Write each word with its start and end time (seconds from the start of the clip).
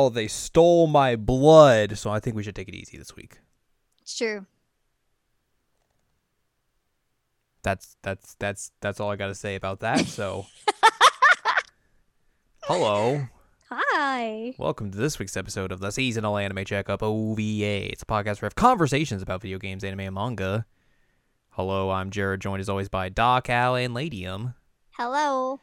Al, 0.00 0.08
they 0.08 0.28
stole 0.28 0.86
my 0.86 1.14
blood, 1.14 1.98
so 1.98 2.10
I 2.10 2.20
think 2.20 2.34
we 2.34 2.42
should 2.42 2.56
take 2.56 2.68
it 2.68 2.74
easy 2.74 2.96
this 2.96 3.14
week. 3.14 3.40
It's 4.00 4.16
true. 4.16 4.46
That's 7.62 7.98
that's 8.00 8.34
that's 8.38 8.72
that's 8.80 8.98
all 8.98 9.10
I 9.10 9.16
got 9.16 9.26
to 9.26 9.34
say 9.34 9.56
about 9.56 9.80
that. 9.80 10.06
So, 10.06 10.46
hello, 12.62 13.26
Hi. 13.70 14.54
welcome 14.56 14.90
to 14.90 14.96
this 14.96 15.18
week's 15.18 15.36
episode 15.36 15.70
of 15.70 15.80
the 15.80 15.90
seasonal 15.90 16.38
anime 16.38 16.64
checkup 16.64 17.02
OVA. 17.02 17.92
It's 17.92 18.02
a 18.02 18.06
podcast 18.06 18.40
where 18.40 18.46
we 18.46 18.46
have 18.46 18.54
conversations 18.54 19.20
about 19.20 19.42
video 19.42 19.58
games, 19.58 19.84
anime, 19.84 20.00
and 20.00 20.14
manga. 20.14 20.64
Hello, 21.50 21.90
I'm 21.90 22.10
Jared, 22.10 22.40
joined 22.40 22.60
as 22.60 22.70
always 22.70 22.88
by 22.88 23.10
Doc, 23.10 23.50
Al, 23.50 23.74
and 23.74 23.92
Ladium. 23.92 24.54
Hello. 24.92 25.60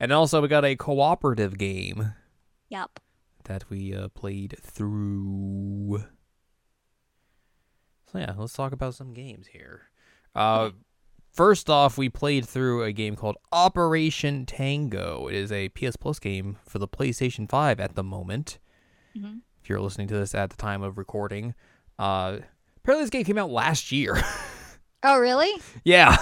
and 0.00 0.12
also 0.12 0.40
we 0.42 0.48
got 0.48 0.64
a 0.64 0.74
cooperative 0.74 1.58
game 1.58 2.14
Yep. 2.70 2.98
that 3.44 3.68
we 3.70 3.94
uh, 3.94 4.08
played 4.08 4.56
through. 4.60 6.04
So 8.12 8.18
yeah, 8.18 8.34
let's 8.36 8.52
talk 8.52 8.72
about 8.72 8.94
some 8.94 9.14
games 9.14 9.46
here. 9.48 9.82
Uh, 10.34 10.70
first 11.32 11.70
off, 11.70 11.96
we 11.96 12.08
played 12.08 12.46
through 12.46 12.82
a 12.82 12.92
game 12.92 13.16
called 13.16 13.36
Operation 13.52 14.44
Tango. 14.46 15.28
It 15.28 15.34
is 15.34 15.50
a 15.52 15.70
PS 15.70 15.96
Plus 15.96 16.18
game 16.18 16.58
for 16.66 16.78
the 16.78 16.88
PlayStation 16.88 17.48
Five 17.48 17.80
at 17.80 17.94
the 17.94 18.02
moment. 18.02 18.58
hmm 19.16 19.38
If 19.62 19.68
you're 19.68 19.80
listening 19.80 20.08
to 20.08 20.14
this 20.14 20.34
at 20.34 20.50
the 20.50 20.56
time 20.56 20.82
of 20.82 20.98
recording, 20.98 21.54
uh, 21.98 22.38
apparently 22.78 23.04
this 23.04 23.10
game 23.10 23.24
came 23.24 23.38
out 23.38 23.50
last 23.50 23.92
year. 23.92 24.20
Oh, 25.04 25.18
really? 25.18 25.50
yeah, 25.84 26.16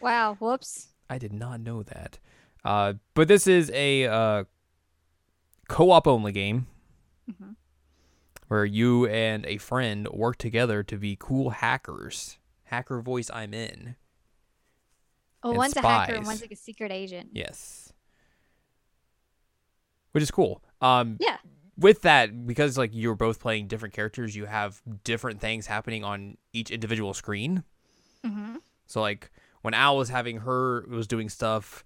Wow. 0.00 0.36
Whoops. 0.40 0.88
I 1.10 1.18
did 1.18 1.30
not 1.34 1.60
know 1.60 1.82
that. 1.82 2.18
Uh, 2.64 2.94
but 3.12 3.28
this 3.28 3.46
is 3.46 3.70
a 3.74 4.06
uh, 4.06 4.44
co-op 5.68 6.06
only 6.06 6.32
game. 6.32 6.66
Mhm. 7.30 7.56
Where 8.48 8.64
you 8.64 9.06
and 9.06 9.46
a 9.46 9.58
friend 9.58 10.08
work 10.08 10.36
together 10.36 10.82
to 10.82 10.96
be 10.96 11.16
cool 11.18 11.50
hackers. 11.50 12.38
Hacker 12.64 13.00
voice, 13.00 13.30
I'm 13.32 13.54
in. 13.54 13.96
Oh, 15.42 15.50
And 15.50 15.58
one's 15.58 15.76
a 15.76 15.80
hacker 15.80 16.14
and 16.14 16.26
one's 16.26 16.40
like 16.40 16.50
a 16.52 16.56
secret 16.56 16.90
agent. 16.90 17.30
Yes. 17.32 17.92
Which 20.12 20.22
is 20.22 20.30
cool. 20.30 20.62
Um, 20.80 21.16
Yeah. 21.20 21.38
with 21.76 22.02
that, 22.02 22.46
because 22.46 22.76
like 22.76 22.90
you're 22.92 23.14
both 23.14 23.38
playing 23.40 23.68
different 23.68 23.94
characters, 23.94 24.34
you 24.34 24.46
have 24.46 24.82
different 25.04 25.40
things 25.40 25.66
happening 25.66 26.02
on 26.04 26.36
each 26.52 26.70
individual 26.70 27.14
screen. 27.14 27.62
Mm-hmm. 28.24 28.56
So 28.86 29.00
like 29.00 29.30
when 29.62 29.74
Al 29.74 29.96
was 29.96 30.08
having 30.08 30.38
her 30.38 30.86
was 30.88 31.06
doing 31.06 31.28
stuff, 31.28 31.84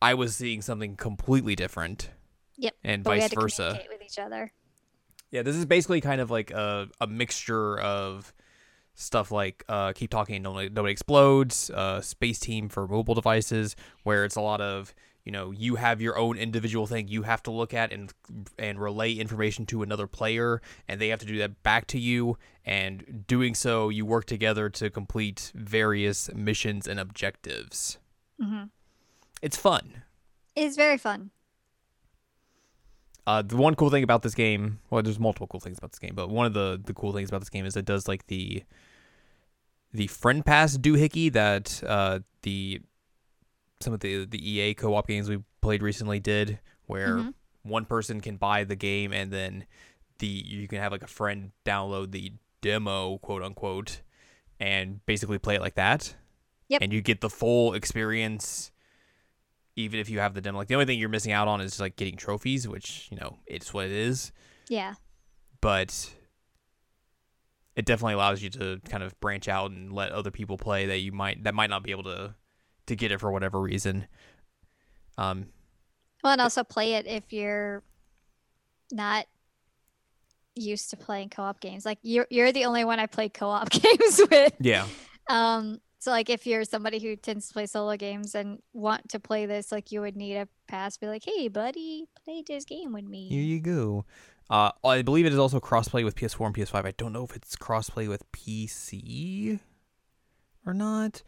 I 0.00 0.14
was 0.14 0.36
seeing 0.36 0.62
something 0.62 0.96
completely 0.96 1.56
different. 1.56 2.10
Yep. 2.58 2.74
And 2.84 3.02
But 3.02 3.18
vice 3.18 3.32
versa. 3.34 3.80
with 3.90 4.02
each 4.02 4.18
other. 4.18 4.52
Yeah, 5.30 5.42
this 5.42 5.56
is 5.56 5.66
basically 5.66 6.00
kind 6.00 6.20
of 6.20 6.30
like 6.30 6.50
a, 6.50 6.88
a 7.00 7.06
mixture 7.06 7.78
of 7.78 8.32
stuff 8.94 9.30
like 9.30 9.64
uh, 9.68 9.92
Keep 9.92 10.10
Talking 10.10 10.42
Nobody, 10.42 10.68
Nobody 10.68 10.92
Explodes, 10.92 11.70
uh, 11.72 12.00
Spaceteam 12.00 12.70
for 12.70 12.88
mobile 12.88 13.14
devices, 13.14 13.76
where 14.02 14.24
it's 14.24 14.36
a 14.36 14.40
lot 14.40 14.60
of, 14.60 14.94
you 15.24 15.30
know, 15.30 15.50
you 15.50 15.76
have 15.76 16.00
your 16.00 16.18
own 16.18 16.36
individual 16.36 16.86
thing 16.86 17.06
you 17.08 17.22
have 17.22 17.42
to 17.44 17.50
look 17.50 17.74
at 17.74 17.92
and 17.92 18.12
and 18.58 18.80
relay 18.80 19.12
information 19.12 19.66
to 19.66 19.82
another 19.82 20.06
player, 20.06 20.60
and 20.88 21.00
they 21.00 21.08
have 21.08 21.20
to 21.20 21.26
do 21.26 21.38
that 21.38 21.62
back 21.62 21.86
to 21.88 21.98
you. 21.98 22.38
And 22.64 23.24
doing 23.26 23.54
so, 23.54 23.88
you 23.88 24.04
work 24.04 24.24
together 24.24 24.68
to 24.70 24.90
complete 24.90 25.52
various 25.54 26.32
missions 26.34 26.88
and 26.88 26.98
objectives. 26.98 27.98
Mm-hmm. 28.40 28.64
It's 29.42 29.56
fun. 29.56 30.02
It's 30.56 30.76
very 30.76 30.98
fun. 30.98 31.30
Uh, 33.28 33.42
the 33.42 33.56
one 33.56 33.74
cool 33.74 33.90
thing 33.90 34.02
about 34.02 34.22
this 34.22 34.34
game, 34.34 34.78
well, 34.88 35.02
there's 35.02 35.18
multiple 35.18 35.46
cool 35.46 35.60
things 35.60 35.76
about 35.76 35.92
this 35.92 35.98
game, 35.98 36.14
but 36.14 36.30
one 36.30 36.46
of 36.46 36.54
the 36.54 36.80
the 36.82 36.94
cool 36.94 37.12
things 37.12 37.28
about 37.28 37.40
this 37.40 37.50
game 37.50 37.66
is 37.66 37.76
it 37.76 37.84
does 37.84 38.08
like 38.08 38.26
the 38.28 38.62
the 39.92 40.06
friend 40.06 40.46
pass 40.46 40.78
doohickey 40.78 41.30
that 41.32 41.82
uh, 41.86 42.20
the 42.42 42.80
some 43.80 43.92
of 43.92 44.00
the 44.00 44.24
the 44.24 44.38
EA 44.50 44.72
co-op 44.72 45.06
games 45.06 45.28
we 45.28 45.42
played 45.60 45.82
recently 45.82 46.18
did, 46.20 46.58
where 46.86 47.16
Mhm. 47.16 47.34
one 47.62 47.84
person 47.84 48.20
can 48.22 48.36
buy 48.38 48.64
the 48.64 48.76
game 48.76 49.12
and 49.12 49.30
then 49.30 49.66
the 50.20 50.26
you 50.26 50.66
can 50.66 50.78
have 50.78 50.90
like 50.92 51.02
a 51.02 51.06
friend 51.06 51.52
download 51.66 52.12
the 52.12 52.32
demo, 52.62 53.18
quote 53.18 53.42
unquote, 53.42 54.00
and 54.58 55.04
basically 55.04 55.38
play 55.38 55.56
it 55.56 55.60
like 55.60 55.74
that. 55.74 56.16
Yep. 56.68 56.82
And 56.82 56.92
you 56.94 57.02
get 57.02 57.20
the 57.20 57.30
full 57.30 57.74
experience 57.74 58.72
even 59.78 60.00
if 60.00 60.10
you 60.10 60.18
have 60.18 60.34
the 60.34 60.40
demo. 60.40 60.58
Like 60.58 60.68
the 60.68 60.74
only 60.74 60.86
thing 60.86 60.98
you're 60.98 61.08
missing 61.08 61.32
out 61.32 61.46
on 61.46 61.60
is 61.60 61.78
like 61.78 61.94
getting 61.94 62.16
trophies, 62.16 62.66
which, 62.66 63.08
you 63.10 63.16
know, 63.16 63.38
it's 63.46 63.72
what 63.72 63.86
it 63.86 63.92
is. 63.92 64.32
Yeah. 64.68 64.94
But 65.60 66.12
it 67.76 67.86
definitely 67.86 68.14
allows 68.14 68.42
you 68.42 68.50
to 68.50 68.80
kind 68.88 69.04
of 69.04 69.18
branch 69.20 69.46
out 69.46 69.70
and 69.70 69.92
let 69.92 70.10
other 70.10 70.32
people 70.32 70.58
play 70.58 70.86
that 70.86 70.98
you 70.98 71.12
might 71.12 71.44
that 71.44 71.54
might 71.54 71.70
not 71.70 71.84
be 71.84 71.92
able 71.92 72.02
to 72.04 72.34
to 72.86 72.96
get 72.96 73.12
it 73.12 73.20
for 73.20 73.30
whatever 73.30 73.60
reason. 73.60 74.08
Um 75.16 75.46
Well, 76.24 76.32
and 76.32 76.42
also 76.42 76.64
play 76.64 76.94
it 76.94 77.06
if 77.06 77.32
you're 77.32 77.84
not 78.90 79.26
used 80.56 80.90
to 80.90 80.96
playing 80.96 81.30
co-op 81.30 81.60
games. 81.60 81.86
Like 81.86 81.98
you're 82.02 82.26
you're 82.30 82.50
the 82.50 82.64
only 82.64 82.84
one 82.84 82.98
I 82.98 83.06
play 83.06 83.28
co-op 83.28 83.70
games 83.70 84.20
with. 84.28 84.54
yeah. 84.60 84.86
Um, 85.30 85.80
so 85.98 86.10
like 86.10 86.30
if 86.30 86.46
you're 86.46 86.64
somebody 86.64 86.98
who 86.98 87.16
tends 87.16 87.48
to 87.48 87.54
play 87.54 87.66
solo 87.66 87.96
games 87.96 88.34
and 88.34 88.60
want 88.72 89.08
to 89.10 89.20
play 89.20 89.46
this, 89.46 89.72
like 89.72 89.90
you 89.90 90.00
would 90.00 90.16
need 90.16 90.36
a 90.36 90.48
pass. 90.68 90.96
Be 90.96 91.06
like, 91.06 91.24
hey, 91.24 91.48
buddy, 91.48 92.06
play 92.24 92.42
this 92.46 92.64
game 92.64 92.92
with 92.92 93.04
me. 93.04 93.28
Here 93.28 93.42
you 93.42 93.60
go. 93.60 94.04
Uh, 94.50 94.70
I 94.84 95.02
believe 95.02 95.26
it 95.26 95.32
is 95.32 95.38
also 95.38 95.60
crossplay 95.60 96.04
with 96.04 96.14
PS4 96.14 96.46
and 96.46 96.54
PS5. 96.54 96.86
I 96.86 96.92
don't 96.96 97.12
know 97.12 97.24
if 97.24 97.36
it's 97.36 97.54
crossplay 97.56 98.08
with 98.08 98.30
PC 98.32 99.58
or 100.64 100.72
not, 100.72 101.22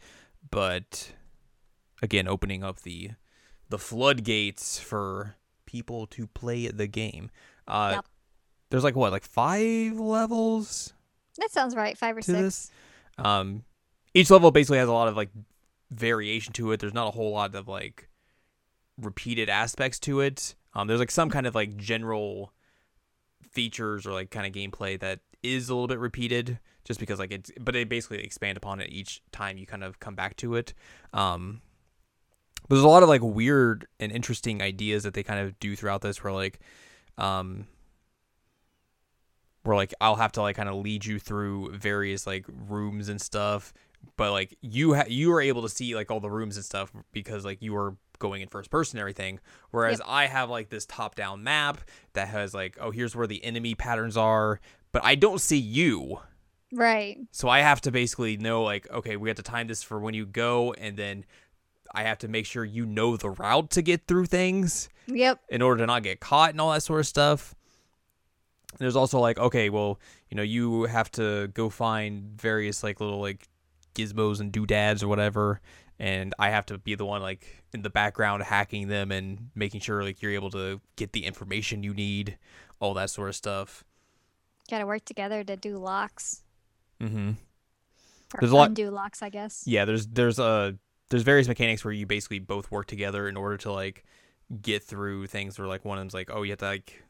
but 0.49 1.13
again, 2.01 2.27
opening 2.27 2.63
up 2.63 2.81
the 2.81 3.11
the 3.69 3.77
floodgates 3.77 4.79
for 4.79 5.35
people 5.65 6.07
to 6.07 6.27
play 6.27 6.67
the 6.67 6.87
game. 6.87 7.29
Uh, 7.67 7.91
Yep. 7.95 8.05
There's 8.69 8.83
like 8.85 8.95
what, 8.95 9.11
like 9.11 9.23
five 9.25 9.99
levels 9.99 10.93
That 11.37 11.51
sounds 11.51 11.75
right. 11.75 11.97
Five 11.97 12.17
or 12.17 12.21
six. 12.21 12.39
this. 12.39 12.71
Um, 13.17 13.63
each 14.13 14.29
level 14.29 14.51
basically 14.51 14.77
has 14.77 14.89
a 14.89 14.93
lot 14.93 15.07
of 15.07 15.15
like 15.15 15.29
variation 15.89 16.53
to 16.53 16.71
it. 16.71 16.79
There's 16.79 16.93
not 16.93 17.07
a 17.07 17.11
whole 17.11 17.31
lot 17.31 17.55
of 17.55 17.67
like 17.67 18.09
repeated 18.97 19.49
aspects 19.49 19.99
to 19.99 20.19
it. 20.21 20.55
Um, 20.73 20.87
there's 20.87 20.99
like 20.99 21.11
some 21.11 21.29
kind 21.29 21.47
of 21.47 21.55
like 21.55 21.77
general 21.77 22.53
features 23.41 24.05
or 24.05 24.13
like 24.13 24.31
kind 24.31 24.47
of 24.47 24.53
gameplay 24.53 24.99
that 24.99 25.19
is 25.43 25.69
a 25.69 25.73
little 25.73 25.87
bit 25.87 25.99
repeated 25.99 26.59
just 26.83 26.99
because 26.99 27.19
like 27.19 27.31
it's 27.31 27.51
but 27.59 27.73
they 27.73 27.83
basically 27.83 28.23
expand 28.23 28.57
upon 28.57 28.79
it 28.79 28.89
each 28.89 29.21
time 29.31 29.57
you 29.57 29.65
kind 29.65 29.83
of 29.83 29.99
come 29.99 30.15
back 30.15 30.35
to 30.37 30.55
it. 30.55 30.73
Um, 31.13 31.61
but 32.67 32.75
there's 32.75 32.85
a 32.85 32.87
lot 32.87 33.03
of 33.03 33.09
like 33.09 33.21
weird 33.21 33.87
and 33.99 34.11
interesting 34.11 34.61
ideas 34.61 35.03
that 35.03 35.13
they 35.13 35.23
kind 35.23 35.39
of 35.39 35.59
do 35.59 35.75
throughout 35.75 36.01
this 36.01 36.23
where 36.23 36.33
like 36.33 36.59
um 37.17 37.67
where 39.63 39.75
like 39.75 39.93
I'll 40.01 40.15
have 40.15 40.31
to 40.33 40.41
like 40.41 40.55
kind 40.55 40.69
of 40.69 40.75
lead 40.75 41.05
you 41.05 41.19
through 41.19 41.73
various 41.73 42.25
like 42.25 42.45
rooms 42.47 43.09
and 43.09 43.21
stuff, 43.21 43.73
but 44.17 44.31
like 44.31 44.57
you 44.61 44.93
ha- 44.93 45.05
you 45.07 45.31
are 45.33 45.41
able 45.41 45.61
to 45.63 45.69
see 45.69 45.95
like 45.95 46.11
all 46.11 46.19
the 46.19 46.29
rooms 46.29 46.55
and 46.55 46.65
stuff 46.65 46.91
because 47.11 47.45
like 47.45 47.61
you 47.61 47.75
are 47.75 47.95
going 48.19 48.41
in 48.41 48.47
first 48.49 48.69
person 48.69 48.97
and 48.97 49.01
everything. 49.01 49.39
Whereas 49.71 50.01
I 50.05 50.27
have 50.27 50.49
like 50.49 50.69
this 50.69 50.85
top 50.85 51.15
down 51.15 51.43
map 51.43 51.81
that 52.13 52.27
has 52.27 52.53
like 52.53 52.77
oh 52.79 52.91
here's 52.91 53.15
where 53.15 53.27
the 53.27 53.43
enemy 53.43 53.73
patterns 53.75 54.15
are, 54.17 54.59
but 54.91 55.03
I 55.03 55.15
don't 55.15 55.41
see 55.41 55.57
you. 55.57 56.19
Right. 56.73 57.17
So 57.31 57.49
I 57.49 57.59
have 57.61 57.81
to 57.81 57.91
basically 57.91 58.37
know 58.37 58.63
like 58.63 58.89
okay 58.91 59.17
we 59.17 59.29
have 59.29 59.37
to 59.37 59.43
time 59.43 59.67
this 59.67 59.81
for 59.83 59.99
when 59.99 60.13
you 60.13 60.25
go 60.25 60.73
and 60.73 60.95
then 60.97 61.25
I 61.93 62.03
have 62.03 62.19
to 62.19 62.27
make 62.29 62.45
sure 62.45 62.63
you 62.63 62.85
know 62.85 63.17
the 63.17 63.31
route 63.31 63.71
to 63.71 63.81
get 63.81 64.07
through 64.07 64.27
things 64.27 64.87
Yep. 65.07 65.39
in 65.49 65.61
order 65.61 65.79
to 65.79 65.87
not 65.87 66.03
get 66.03 66.19
caught 66.21 66.51
and 66.51 66.61
all 66.61 66.71
that 66.71 66.83
sort 66.83 67.01
of 67.01 67.07
stuff. 67.07 67.53
There's 68.77 68.95
also 68.95 69.19
like, 69.19 69.37
okay, 69.37 69.69
well, 69.69 69.99
you 70.29 70.37
know, 70.37 70.43
you 70.43 70.83
have 70.83 71.11
to 71.13 71.49
go 71.49 71.69
find 71.69 72.39
various 72.39 72.83
like 72.83 73.01
little 73.01 73.19
like 73.19 73.47
gizmos 73.93 74.39
and 74.39 74.51
doodads 74.51 75.03
or 75.03 75.07
whatever, 75.07 75.61
and 75.99 76.33
I 76.39 76.49
have 76.49 76.65
to 76.67 76.77
be 76.77 76.95
the 76.95 77.05
one 77.05 77.21
like 77.21 77.63
in 77.73 77.81
the 77.81 77.89
background 77.89 78.43
hacking 78.43 78.87
them 78.87 79.11
and 79.11 79.49
making 79.55 79.81
sure 79.81 80.03
like 80.03 80.21
you're 80.21 80.31
able 80.31 80.51
to 80.51 80.81
get 80.95 81.13
the 81.13 81.25
information 81.25 81.83
you 81.83 81.93
need, 81.93 82.37
all 82.79 82.93
that 82.95 83.09
sort 83.09 83.29
of 83.29 83.35
stuff. 83.35 83.83
Got 84.69 84.79
to 84.79 84.85
work 84.85 85.05
together 85.05 85.43
to 85.43 85.55
do 85.57 85.77
locks. 85.77 86.43
Mm-hmm. 87.01 87.31
Or 88.33 88.39
There's 88.39 88.51
a 88.51 88.55
lot- 88.55 88.69
undo 88.69 88.89
locks, 88.89 89.21
I 89.21 89.29
guess. 89.29 89.63
Yeah, 89.65 89.85
there's 89.85 90.07
there's 90.07 90.39
uh 90.39 90.73
there's 91.09 91.23
various 91.23 91.47
mechanics 91.47 91.83
where 91.83 91.93
you 91.93 92.05
basically 92.05 92.39
both 92.39 92.71
work 92.71 92.87
together 92.87 93.27
in 93.27 93.35
order 93.35 93.57
to 93.57 93.71
like 93.71 94.05
get 94.61 94.83
through 94.83 95.27
things 95.27 95.59
where 95.59 95.67
like 95.67 95.83
one 95.83 95.97
of 95.97 96.01
them's 96.01 96.13
like, 96.13 96.29
oh, 96.31 96.43
you 96.43 96.51
have 96.51 96.59
to 96.59 96.65
like 96.65 97.03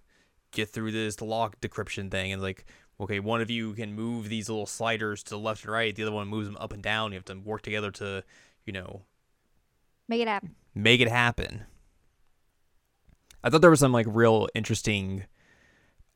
get 0.52 0.70
through 0.70 0.92
this 0.92 1.22
lock 1.22 1.62
decryption 1.62 2.10
thing 2.10 2.32
and 2.34 2.42
like 2.42 2.66
okay, 3.02 3.20
one 3.20 3.42
of 3.42 3.50
you 3.50 3.74
can 3.74 3.94
move 3.94 4.30
these 4.30 4.50
little 4.50 4.66
sliders 4.66 5.24
to 5.24 5.32
the 5.32 5.40
left 5.40 5.64
and 5.64 5.74
right, 5.74 5.96
the 5.96 6.04
other 6.04 6.12
one 6.12 6.28
moves 6.28 6.48
them 6.48 6.58
up 6.58 6.72
and 6.74 6.82
down. 6.84 7.12
You 7.12 7.18
have 7.18 7.26
to 7.26 7.36
work 7.36 7.62
together 7.64 7.92
to, 7.92 8.24
you 8.66 8.74
know, 8.74 9.02
Make 10.08 10.22
it 10.22 10.28
happen. 10.28 10.56
make 10.76 11.02
it 11.02 11.08
happen. 11.10 11.66
I 13.44 13.50
thought 13.50 13.62
there 13.62 13.70
was 13.72 13.80
some 13.80 13.92
like 13.94 14.06
real 14.10 14.48
interesting 14.54 15.26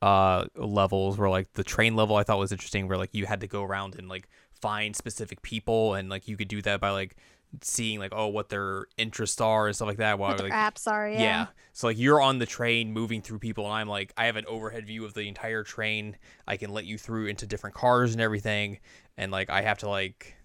uh 0.02 0.46
levels 0.56 1.18
where 1.18 1.30
like 1.30 1.52
the 1.54 1.64
train 1.64 1.96
level 1.96 2.18
I 2.18 2.24
thought 2.24 2.38
was 2.38 2.52
interesting 2.52 2.88
where 2.88 2.98
like 2.98 3.14
you 3.14 3.26
had 3.26 3.40
to 3.42 3.48
go 3.48 3.64
around 3.64 3.96
and 3.96 4.10
like 4.10 4.28
find 4.62 4.96
specific 4.96 5.42
people 5.42 5.94
and 5.96 6.10
like 6.10 6.28
you 6.28 6.36
could 6.38 6.50
do 6.50 6.62
that 6.64 6.81
by 6.81 6.90
like 6.90 7.16
seeing 7.62 8.00
like 8.00 8.12
oh 8.13 8.28
what 8.28 8.50
their 8.50 8.86
interests 8.98 9.40
are 9.42 9.68
and 9.68 9.75
stuff 9.75 9.88
like 9.88 9.98
that 9.98 10.19
while 10.19 10.31
What 10.31 10.44
like 10.44 10.52
apps 10.52 10.88
are, 10.88 11.10
yeah. 11.10 11.19
yeah. 11.19 11.48
So 11.74 11.88
like 11.88 11.98
you're 11.98 12.22
on 12.22 12.40
the 12.40 12.46
train 12.46 12.92
moving 12.92 13.22
through 13.22 13.40
people 13.40 13.66
and 13.66 13.74
I'm 13.74 13.88
like 13.88 14.13
I 14.18 14.25
have 14.25 14.36
an 14.36 14.46
overhead 14.48 14.86
view 14.86 15.06
of 15.06 15.13
the 15.13 15.28
entire 15.28 15.63
train. 15.63 16.18
I 16.48 16.57
can 16.57 16.72
let 16.72 16.86
you 16.86 16.98
through 16.98 17.28
into 17.28 17.46
different 17.46 17.75
cars 17.75 18.13
and 18.13 18.22
everything 18.22 18.80
and 19.18 19.31
like 19.31 19.50
I 19.50 19.62
have 19.62 19.80
to 19.80 19.90
like 19.90 20.36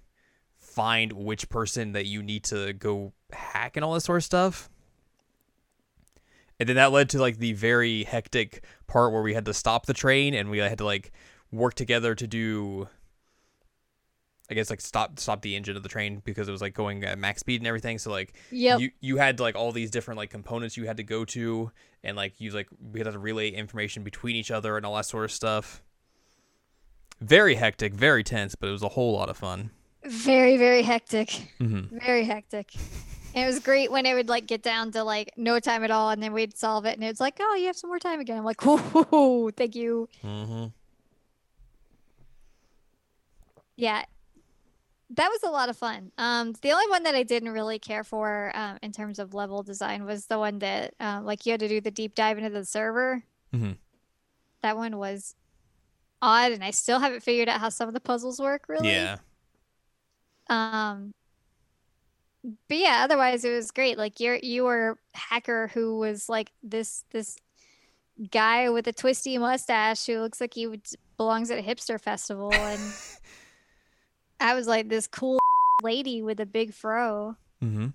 find 0.58 1.12
which 1.12 1.48
person 1.48 1.92
that 1.92 2.06
you 2.06 2.22
need 2.22 2.44
to 2.44 2.72
go 2.72 3.12
hack 3.32 3.76
and 3.76 3.84
all 3.84 3.94
this 3.94 4.04
sort 4.04 4.18
of 4.18 4.24
stuff. 4.24 4.70
And 6.58 6.68
then 6.68 6.76
that 6.76 6.92
led 6.92 7.08
to 7.10 7.18
like 7.18 7.38
the 7.38 7.54
very 7.54 8.04
hectic 8.04 8.62
part 8.86 9.12
where 9.12 9.22
we 9.22 9.34
had 9.34 9.46
to 9.46 9.54
stop 9.54 9.86
the 9.86 9.94
train 9.94 10.34
and 10.34 10.50
we 10.50 10.58
had 10.58 10.78
to 10.78 10.84
like 10.84 11.10
work 11.50 11.74
together 11.74 12.14
to 12.14 12.26
do 12.26 12.88
I 14.50 14.54
guess 14.54 14.68
like 14.68 14.80
stop 14.80 15.18
stop 15.20 15.42
the 15.42 15.54
engine 15.54 15.76
of 15.76 15.82
the 15.84 15.88
train 15.88 16.20
because 16.24 16.48
it 16.48 16.52
was 16.52 16.60
like 16.60 16.74
going 16.74 17.04
at 17.04 17.18
max 17.18 17.40
speed 17.40 17.60
and 17.60 17.68
everything. 17.68 17.98
So 17.98 18.10
like 18.10 18.34
Yep. 18.50 18.80
you 18.80 18.90
you 19.00 19.16
had 19.18 19.38
like 19.38 19.54
all 19.54 19.70
these 19.70 19.90
different 19.90 20.18
like 20.18 20.30
components 20.30 20.76
you 20.76 20.86
had 20.86 20.96
to 20.96 21.04
go 21.04 21.24
to 21.26 21.70
and 22.02 22.16
like 22.16 22.40
use 22.40 22.52
like 22.54 22.68
we 22.92 22.98
had 22.98 23.10
to 23.12 23.18
relay 23.18 23.50
information 23.50 24.02
between 24.02 24.34
each 24.34 24.50
other 24.50 24.76
and 24.76 24.84
all 24.84 24.96
that 24.96 25.06
sort 25.06 25.24
of 25.24 25.30
stuff. 25.32 25.82
Very 27.20 27.54
hectic, 27.54 27.94
very 27.94 28.24
tense, 28.24 28.54
but 28.54 28.68
it 28.68 28.72
was 28.72 28.82
a 28.82 28.88
whole 28.88 29.12
lot 29.12 29.28
of 29.28 29.36
fun. 29.36 29.70
Very, 30.04 30.56
very 30.56 30.82
hectic. 30.82 31.28
Mm-hmm. 31.60 31.98
Very 31.98 32.24
hectic. 32.24 32.72
And 33.34 33.44
it 33.44 33.46
was 33.46 33.60
great 33.60 33.92
when 33.92 34.06
it 34.06 34.14
would 34.14 34.28
like 34.28 34.46
get 34.46 34.62
down 34.62 34.90
to 34.92 35.04
like 35.04 35.30
no 35.36 35.60
time 35.60 35.84
at 35.84 35.90
all, 35.90 36.10
and 36.10 36.20
then 36.22 36.32
we'd 36.32 36.56
solve 36.56 36.86
it, 36.86 36.96
and 36.96 37.04
it's 37.04 37.20
like, 37.20 37.36
oh, 37.38 37.54
you 37.54 37.66
have 37.66 37.76
some 37.76 37.88
more 37.90 37.98
time 37.98 38.18
again. 38.18 38.38
I'm 38.38 38.44
like, 38.44 38.64
whoo, 38.64 39.50
thank 39.52 39.76
you. 39.76 40.08
Mm-hmm. 40.24 40.66
Yeah, 43.76 44.04
that 45.10 45.28
was 45.28 45.42
a 45.42 45.50
lot 45.50 45.68
of 45.68 45.76
fun. 45.76 46.12
Um, 46.18 46.54
the 46.62 46.72
only 46.72 46.88
one 46.88 47.02
that 47.02 47.14
I 47.14 47.24
didn't 47.24 47.50
really 47.50 47.78
care 47.78 48.04
for 48.04 48.52
um, 48.54 48.78
in 48.82 48.92
terms 48.92 49.18
of 49.18 49.34
level 49.34 49.62
design 49.62 50.04
was 50.04 50.26
the 50.26 50.38
one 50.38 50.60
that 50.60 50.94
um, 51.00 51.24
like 51.24 51.46
you 51.46 51.52
had 51.52 51.60
to 51.60 51.68
do 51.68 51.80
the 51.80 51.90
deep 51.90 52.14
dive 52.14 52.38
into 52.38 52.50
the 52.50 52.64
server. 52.64 53.22
Mhm. 53.52 53.76
That 54.62 54.76
one 54.76 54.96
was 54.98 55.34
odd, 56.22 56.52
and 56.52 56.62
I 56.62 56.70
still 56.70 57.00
haven't 57.00 57.22
figured 57.22 57.48
out 57.48 57.60
how 57.60 57.70
some 57.70 57.88
of 57.88 57.94
the 57.94 58.00
puzzles 58.00 58.38
work. 58.38 58.68
Really. 58.68 58.90
Yeah. 58.90 59.16
Um. 60.48 61.12
But 62.68 62.78
yeah, 62.78 63.02
otherwise 63.04 63.44
it 63.44 63.54
was 63.54 63.70
great. 63.70 63.98
Like 63.98 64.20
you're 64.20 64.36
you 64.36 64.64
were 64.64 64.98
hacker 65.14 65.68
who 65.74 65.98
was 65.98 66.28
like 66.28 66.52
this 66.62 67.04
this 67.10 67.36
guy 68.30 68.70
with 68.70 68.86
a 68.86 68.92
twisty 68.92 69.38
mustache 69.38 70.06
who 70.06 70.20
looks 70.20 70.40
like 70.40 70.54
he 70.54 70.66
would, 70.66 70.82
belongs 71.16 71.50
at 71.50 71.58
a 71.58 71.62
hipster 71.62 72.00
festival, 72.00 72.52
and 72.52 72.80
I 74.40 74.54
was 74.54 74.66
like 74.66 74.88
this 74.88 75.06
cool 75.06 75.38
lady 75.82 76.22
with 76.22 76.40
a 76.40 76.46
big 76.46 76.72
fro, 76.74 77.36
Mm-hmm. 77.62 77.88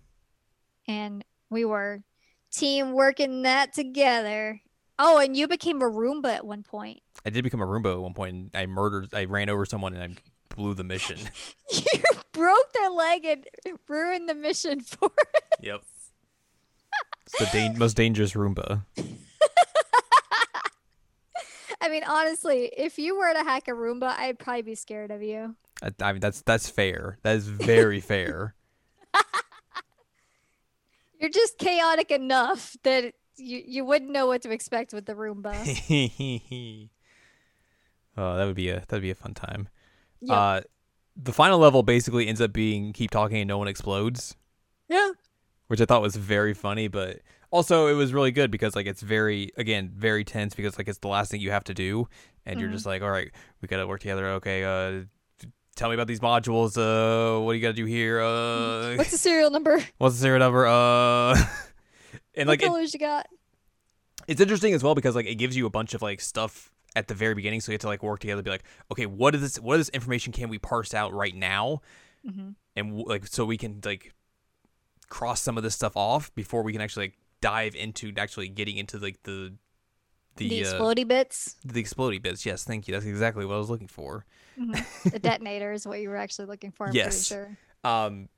and 0.88 1.26
we 1.50 1.66
were 1.66 2.04
team 2.52 2.94
working 2.94 3.42
that 3.44 3.74
together. 3.74 4.62
Oh, 5.00 5.18
and 5.18 5.36
you 5.36 5.48
became 5.48 5.82
a 5.82 5.86
Roomba 5.86 6.36
at 6.36 6.46
one 6.46 6.64
point. 6.64 7.02
I 7.26 7.30
did 7.32 7.44
become 7.44 7.62
a 7.62 7.66
Roomba 7.66 7.94
at 7.94 8.00
one 8.02 8.14
point 8.14 8.34
and 8.36 8.50
I 8.54 8.66
murdered 8.68 9.10
I 9.14 9.26
ran 9.26 9.50
over 9.50 9.66
someone 9.66 9.94
and 9.94 10.04
I 10.04 10.56
blew 10.56 10.74
the 10.74 10.84
mission. 10.84 11.18
You 11.72 12.02
broke 12.32 12.74
their 12.74 12.90
leg 12.92 13.26
and 13.26 13.46
ruined 13.90 14.30
the 14.30 14.36
mission 14.36 14.82
for 14.82 15.10
it. 15.34 15.44
yep. 15.62 15.82
It's 17.26 17.40
the 17.40 17.46
dan- 17.52 17.78
most 17.78 17.96
dangerous 17.98 18.34
Roomba. 18.34 18.86
I 21.82 21.90
mean, 21.90 22.04
honestly, 22.08 22.72
if 22.78 22.98
you 23.00 23.18
were 23.18 23.34
to 23.34 23.40
hack 23.44 23.68
a 23.68 23.72
Roomba, 23.72 24.10
I'd 24.18 24.40
probably 24.40 24.62
be 24.64 24.76
scared 24.76 25.12
of 25.12 25.22
you. 25.24 25.56
I, 25.84 25.92
I 26.02 26.12
mean 26.14 26.22
that's 26.22 26.42
that's 26.42 26.70
fair. 26.70 27.18
That 27.24 27.36
is 27.36 27.48
very 27.48 28.00
fair. 28.12 28.56
You're 31.20 31.30
just 31.30 31.58
chaotic 31.58 32.12
enough 32.12 32.76
that 32.84 33.14
you, 33.38 33.64
you 33.66 33.86
wouldn't 33.86 34.12
know 34.12 34.28
what 34.28 34.42
to 34.44 34.52
expect 34.52 34.94
with 34.94 35.06
the 35.06 35.14
Roomba. 35.14 35.56
oh, 38.18 38.38
that 38.38 38.46
would 38.46 38.56
be 38.56 38.70
a 38.70 38.84
that'd 38.88 39.02
be 39.02 39.12
a 39.12 39.16
fun 39.16 39.34
time. 39.34 39.70
Yep. 40.22 40.38
Uh, 40.38 40.62
the 41.16 41.32
final 41.34 41.58
level 41.58 41.84
basically 41.84 42.28
ends 42.28 42.42
up 42.42 42.52
being 42.52 42.92
keep 42.94 43.12
talking 43.12 43.38
and 43.38 43.48
no 43.48 43.58
one 43.58 43.68
explodes, 43.70 44.36
yeah. 44.90 45.12
which 45.68 45.80
I 45.80 45.86
thought 45.86 46.02
was 46.02 46.16
very 46.18 46.54
funny, 46.54 46.90
but 46.90 47.22
also 47.50 47.88
it 47.88 47.94
was 47.94 48.14
really 48.14 48.32
good 48.32 48.52
because 48.52 48.76
like 48.76 48.86
it's 48.86 49.02
very 49.02 49.52
again 49.56 49.92
very 49.96 50.26
tense 50.26 50.54
because 50.54 50.78
like 50.78 50.90
it's 50.90 51.00
the 51.00 51.08
last 51.08 51.32
thing 51.32 51.40
you 51.40 51.52
have 51.52 51.64
to 51.66 51.74
do, 51.74 52.10
and 52.46 52.60
you're 52.60 52.70
Mhm. 52.70 52.74
just 52.74 52.86
like, 52.86 53.02
all 53.02 53.10
right, 53.12 53.32
we 53.62 53.68
gotta 53.70 53.88
work 53.88 54.02
together. 54.02 54.28
Okay, 54.32 54.64
uh, 54.66 55.06
tell 55.76 55.90
me 55.90 55.96
about 55.96 56.08
these 56.08 56.20
modules. 56.20 56.78
Uh, 56.78 57.42
what 57.42 57.54
do 57.54 57.58
you 57.58 57.62
gotta 57.62 57.74
do 57.74 57.86
here? 57.86 58.22
Uh, 58.22 58.96
What's 58.98 59.12
the 59.12 59.18
serial 59.30 59.50
number? 59.52 59.84
what's 59.98 60.16
the 60.16 60.22
serial 60.22 60.40
number? 60.40 60.66
Uh, 60.66 61.36
and 62.36 62.48
like 62.48 62.62
what 62.62 62.82
it, 62.84 62.94
you 62.94 63.00
got? 63.00 63.28
it's 64.28 64.42
interesting 64.42 64.74
as 64.74 64.84
well 64.84 64.96
because 64.96 65.16
like 65.16 65.28
it 65.28 65.36
gives 65.36 65.56
you 65.56 65.66
a 65.66 65.70
bunch 65.70 65.94
of 65.94 66.02
like 66.02 66.20
stuff 66.20 66.72
at 66.96 67.08
the 67.08 67.14
very 67.14 67.34
beginning 67.36 67.60
so 67.62 67.72
you 67.72 67.76
have 67.76 67.82
to 67.82 67.88
like 67.88 68.02
work 68.02 68.20
together 68.20 68.42
be 68.42 68.50
like 68.50 68.64
okay 68.92 69.06
what 69.06 69.36
is 69.36 69.42
this 69.42 69.60
what 69.60 69.78
is 69.80 69.88
this 69.88 69.94
information 69.94 70.32
can 70.34 70.50
we 70.50 70.58
parse 70.58 70.94
out 70.94 71.14
right 71.14 71.36
now 71.36 71.82
hmm 72.28 72.52
and 72.78 73.04
like 73.04 73.28
so 73.28 73.46
we 73.46 73.58
can 73.58 73.80
like 73.86 74.14
cross 75.10 75.42
some 75.42 75.58
of 75.58 75.64
this 75.64 75.76
stuff 75.76 75.96
off 75.96 76.34
before 76.36 76.64
we 76.64 76.72
can 76.72 76.82
actually 76.82 77.08
like 77.08 77.18
dive 77.42 77.76
into 77.76 78.12
actually 78.18 78.48
getting 78.50 78.78
into 78.78 78.98
like 78.98 79.22
the 79.24 79.54
the 80.38 80.50
The, 80.50 80.66
uh, 80.66 80.94
bits. 81.08 81.56
the 81.66 81.82
explodey 81.84 82.22
bits 82.22 82.46
yes 82.46 82.64
thank 82.64 82.88
you. 82.88 82.94
That's 82.94 83.06
exactly 83.06 83.46
what 83.46 83.56
i 83.56 83.58
was 83.58 83.70
looking 83.70 83.88
for. 83.88 84.26
Mhm. 84.60 84.86
the 85.12 85.20
detonator 85.20 85.72
is 85.74 85.86
what 85.88 86.00
you 86.00 86.10
were 86.10 86.18
actually 86.18 86.46
looking 86.48 86.72
for. 86.72 86.88
I'm 86.88 86.94
Yes. 86.94 87.28
pretty 87.30 87.46
sure. 87.46 87.58
um 87.84 88.30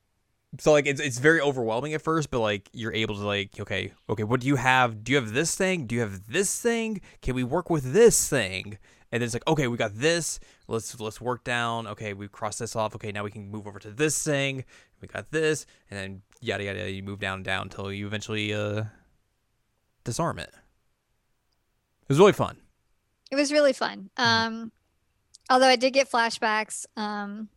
so 0.58 0.72
like 0.72 0.86
it's 0.86 1.00
it's 1.00 1.18
very 1.18 1.40
overwhelming 1.40 1.92
at 1.94 2.00
first 2.00 2.30
but 2.30 2.40
like 2.40 2.70
you're 2.72 2.92
able 2.94 3.14
to 3.16 3.26
like 3.26 3.50
okay 3.60 3.92
okay 4.08 4.24
what 4.24 4.40
do 4.40 4.46
you 4.46 4.56
have? 4.56 5.04
Do 5.04 5.12
you 5.12 5.16
have 5.16 5.32
this 5.32 5.54
thing? 5.54 5.86
Do 5.86 5.94
you 5.94 6.00
have 6.00 6.26
this 6.28 6.60
thing? 6.60 7.00
Can 7.22 7.34
we 7.34 7.44
work 7.44 7.68
with 7.68 7.92
this 7.92 8.28
thing? 8.28 8.78
And 9.12 9.20
then 9.20 9.26
it's 9.26 9.34
like 9.34 9.46
okay 9.46 9.66
we 9.68 9.76
got 9.76 9.94
this. 9.94 10.38
Let's 10.66 10.98
let's 11.00 11.20
work 11.20 11.44
down. 11.44 11.86
Okay 11.88 12.14
we 12.14 12.28
crossed 12.28 12.58
this 12.60 12.74
off. 12.76 12.94
Okay 12.94 13.12
now 13.12 13.24
we 13.24 13.30
can 13.30 13.50
move 13.50 13.66
over 13.66 13.78
to 13.80 13.90
this 13.90 14.22
thing. 14.22 14.64
We 15.00 15.08
got 15.08 15.30
this. 15.30 15.66
And 15.90 15.98
then 15.98 16.22
yada 16.40 16.64
yada 16.64 16.78
yada, 16.78 16.90
you 16.92 17.02
move 17.02 17.18
down 17.20 17.36
and 17.36 17.44
down 17.44 17.62
until 17.64 17.92
you 17.92 18.06
eventually 18.06 18.54
uh 18.54 18.84
disarm 20.04 20.38
it 20.38 20.48
it 20.48 20.54
was 22.08 22.18
really 22.18 22.32
fun 22.32 22.56
It 23.30 23.36
was 23.36 23.52
really 23.52 23.72
fun. 23.72 24.10
Mm-hmm. 24.18 24.46
Um, 24.54 24.72
although 25.50 25.66
I 25.66 25.76
did 25.76 25.92
get 25.92 26.10
flashbacks 26.10 26.86
um, 26.96 27.48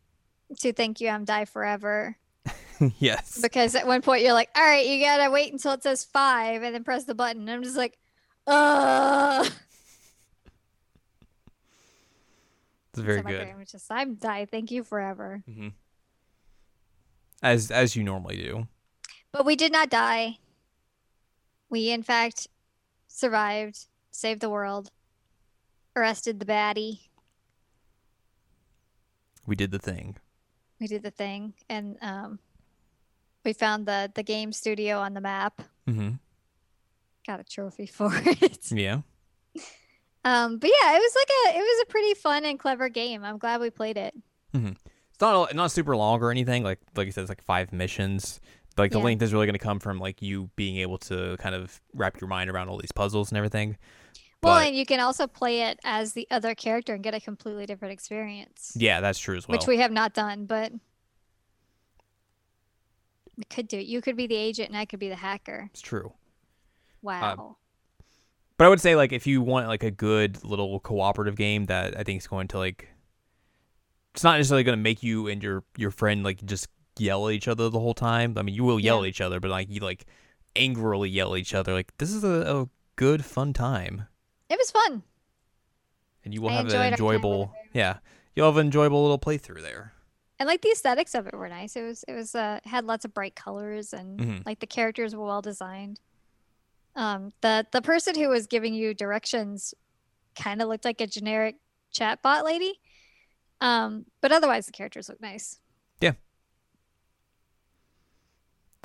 to 0.59 0.73
Thank 0.73 1.01
You, 1.01 1.09
I'm 1.09 1.25
Die 1.25 1.45
Forever. 1.45 2.17
yes 2.99 3.39
Because 3.41 3.75
at 3.75 3.85
one 3.85 4.01
point 4.01 4.23
you're 4.23 4.33
like, 4.33 4.49
all 4.55 4.63
right, 4.63 4.85
you 4.85 5.03
gotta 5.03 5.29
wait 5.31 5.51
until 5.51 5.73
it 5.73 5.83
says 5.83 6.03
five 6.03 6.63
and 6.63 6.73
then 6.73 6.83
press 6.83 7.05
the 7.05 7.15
button. 7.15 7.41
And 7.41 7.51
I'm 7.51 7.63
just 7.63 7.77
like, 7.77 7.97
uh. 8.47 9.47
it's 12.93 13.01
very 13.01 13.19
so 13.19 13.23
good 13.23 13.57
was 13.57 13.71
just, 13.71 13.91
I'm 13.91 14.15
die. 14.15 14.45
Thank 14.45 14.71
you 14.71 14.83
forever. 14.83 15.43
hmm 15.45 15.69
as 17.41 17.71
as 17.71 17.95
you 17.95 18.03
normally 18.03 18.37
do 18.37 18.67
But 19.31 19.45
we 19.45 19.55
did 19.55 19.71
not 19.71 19.89
die. 19.89 20.37
We, 21.69 21.89
in 21.89 22.03
fact, 22.03 22.47
survived, 23.07 23.87
saved 24.11 24.41
the 24.41 24.49
world, 24.49 24.91
arrested 25.95 26.39
the 26.39 26.45
baddie. 26.45 26.99
we 29.47 29.55
did 29.55 29.71
the 29.71 29.79
thing 29.79 30.15
We 30.79 30.87
did 30.87 31.03
the 31.03 31.11
thing. 31.11 31.53
And 31.69 31.97
um, 32.01 32.39
we 33.43 33.53
found 33.53 33.85
the 33.85 34.11
the 34.13 34.23
game 34.23 34.51
studio 34.53 34.97
on 34.99 35.13
the 35.13 35.21
map. 35.21 35.61
Mm-hmm. 35.89 36.11
Got 37.27 37.39
a 37.39 37.43
trophy 37.43 37.85
for 37.97 38.11
it. 38.13 38.71
Yeah. 38.71 39.01
Um, 40.23 40.59
but 40.59 40.69
yeah, 40.69 40.95
it 40.95 40.99
was 40.99 41.15
like 41.15 41.29
a 41.55 41.57
it 41.57 41.61
was 41.61 41.83
a 41.83 41.91
pretty 41.91 42.13
fun 42.13 42.45
and 42.45 42.59
clever 42.59 42.89
game. 42.89 43.23
I'm 43.23 43.37
glad 43.39 43.59
we 43.61 43.69
played 43.71 43.97
it. 43.97 44.13
It's 44.53 44.81
not 45.21 45.55
not 45.55 45.71
super 45.71 45.95
long 45.95 46.21
or 46.21 46.29
anything. 46.31 46.63
Like 46.63 46.79
like 46.95 47.05
you 47.07 47.11
said, 47.11 47.21
it's 47.21 47.29
like 47.29 47.41
five 47.43 47.73
missions. 47.73 48.39
Like 48.77 48.91
the 48.91 48.99
Yeah. 48.99 49.03
length 49.05 49.21
is 49.23 49.33
really 49.33 49.47
going 49.47 49.53
to 49.53 49.59
come 49.59 49.79
from 49.79 49.99
like 49.99 50.21
you 50.21 50.49
being 50.55 50.77
able 50.77 50.97
to 50.99 51.35
kind 51.37 51.55
of 51.55 51.81
wrap 51.93 52.21
your 52.21 52.27
mind 52.29 52.49
around 52.49 52.69
all 52.69 52.77
these 52.77 52.91
puzzles 52.93 53.29
and 53.29 53.37
everything. 53.37 53.77
Well, 54.43 54.55
But- 54.55 54.67
and 54.67 54.75
you 54.75 54.85
can 54.85 54.99
also 54.99 55.27
play 55.27 55.61
it 55.63 55.79
as 55.83 56.13
the 56.13 56.27
other 56.31 56.55
character 56.55 56.93
and 56.95 57.03
get 57.03 57.13
a 57.13 57.19
completely 57.19 57.65
different 57.67 57.93
experience, 57.93 58.73
Yeah, 58.75 58.99
that's 58.99 59.19
true 59.19 59.37
as 59.37 59.47
well. 59.47 59.57
which 59.57 59.67
we 59.67 59.77
have 59.77 59.91
not 59.91 60.13
done, 60.13 60.45
but 60.45 60.71
we 63.37 63.43
could 63.45 63.67
do 63.67 63.77
it. 63.77 63.85
You 63.85 64.01
could 64.01 64.17
be 64.17 64.27
the 64.27 64.35
agent 64.35 64.69
and 64.69 64.77
I 64.77 64.85
could 64.85 64.99
be 64.99 65.09
the 65.09 65.15
hacker. 65.15 65.69
it's 65.71 65.81
true. 65.81 66.13
Wow. 67.01 67.55
Uh, 67.99 68.03
but 68.57 68.65
I 68.65 68.69
would 68.69 68.81
say 68.81 68.95
like 68.95 69.11
if 69.11 69.25
you 69.25 69.41
want 69.41 69.67
like 69.67 69.83
a 69.83 69.89
good 69.91 70.43
little 70.43 70.79
cooperative 70.79 71.35
game 71.35 71.65
that 71.65 71.97
I 71.97 72.03
think 72.03 72.21
is 72.21 72.27
going 72.27 72.47
to 72.49 72.57
like 72.59 72.87
it's 74.13 74.23
not 74.23 74.37
necessarily 74.37 74.63
going 74.63 74.77
to 74.77 74.81
make 74.83 75.01
you 75.01 75.27
and 75.27 75.41
your 75.41 75.63
your 75.77 75.89
friend 75.91 76.23
like 76.23 76.43
just 76.45 76.67
yell 76.99 77.27
at 77.27 77.33
each 77.33 77.47
other 77.47 77.69
the 77.69 77.79
whole 77.79 77.93
time. 77.95 78.37
I 78.37 78.41
mean, 78.43 78.53
you 78.53 78.63
will 78.63 78.79
yell 78.79 78.97
Yeah. 78.97 79.03
at 79.03 79.09
each 79.09 79.21
other, 79.21 79.39
but 79.39 79.49
like 79.49 79.67
you 79.69 79.79
like 79.81 80.05
angrily 80.55 81.09
yell 81.09 81.33
at 81.33 81.39
each 81.39 81.53
other. 81.55 81.73
Like 81.73 81.95
this 81.97 82.11
is 82.11 82.23
a, 82.23 82.61
a 82.61 82.69
good 82.97 83.25
fun 83.25 83.53
time, 83.53 84.05
it 84.51 84.57
was 84.59 84.69
fun. 84.71 85.03
and 86.23 86.33
you 86.33 86.41
will 86.41 86.49
I 86.49 86.53
have 86.53 86.65
an 86.67 86.71
our 86.71 86.77
time 86.77 86.83
with 86.83 86.87
it 86.91 86.93
enjoyable 86.93 87.53
yeah. 87.73 87.97
You'll 88.35 88.45
have 88.47 88.57
an 88.57 88.67
enjoyable 88.67 89.01
little 89.01 89.19
playthrough 89.19 89.61
there. 89.61 89.93
And 90.39 90.47
like 90.47 90.61
the 90.61 90.69
aesthetics 90.71 91.13
of 91.15 91.27
it 91.27 91.33
were 91.33 91.49
nice. 91.49 91.75
It 91.75 91.83
was 91.83 92.03
it 92.07 92.13
was 92.13 92.35
uh 92.35 92.59
had 92.65 92.85
lots 92.85 93.05
of 93.05 93.13
bright 93.13 93.35
colors 93.35 93.93
and 93.93 94.19
Mhm. 94.19 94.45
like 94.45 94.59
the 94.59 94.67
characters 94.67 95.15
were 95.15 95.25
well 95.25 95.41
designed. 95.41 95.99
Um 96.95 97.31
the 97.41 97.65
the 97.71 97.81
person 97.81 98.15
who 98.15 98.29
was 98.29 98.47
giving 98.47 98.73
you 98.73 98.93
directions 98.93 99.73
kind 100.35 100.61
of 100.61 100.67
looked 100.69 100.85
like 100.85 101.01
a 101.01 101.07
generic 101.07 101.55
chatbot 101.93 102.43
lady. 102.43 102.79
Um 103.61 104.05
but 104.21 104.31
otherwise 104.31 104.65
the 104.65 104.71
characters 104.71 105.09
look 105.09 105.21
nice. 105.21 105.59
Yeah. 106.01 106.13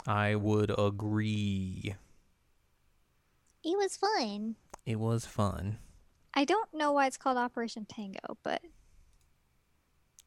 I 0.06 0.34
would 0.36 0.72
agree. 0.78 1.94
It 3.64 3.76
was 3.76 3.96
fun. 3.96 4.54
It 4.86 4.98
was 5.00 5.26
fun. 5.26 5.78
I 6.32 6.44
don't 6.44 6.72
know 6.72 6.92
why 6.92 7.06
it's 7.06 7.16
called 7.16 7.36
Operation 7.38 7.84
Tango, 7.86 8.38
but 8.42 8.62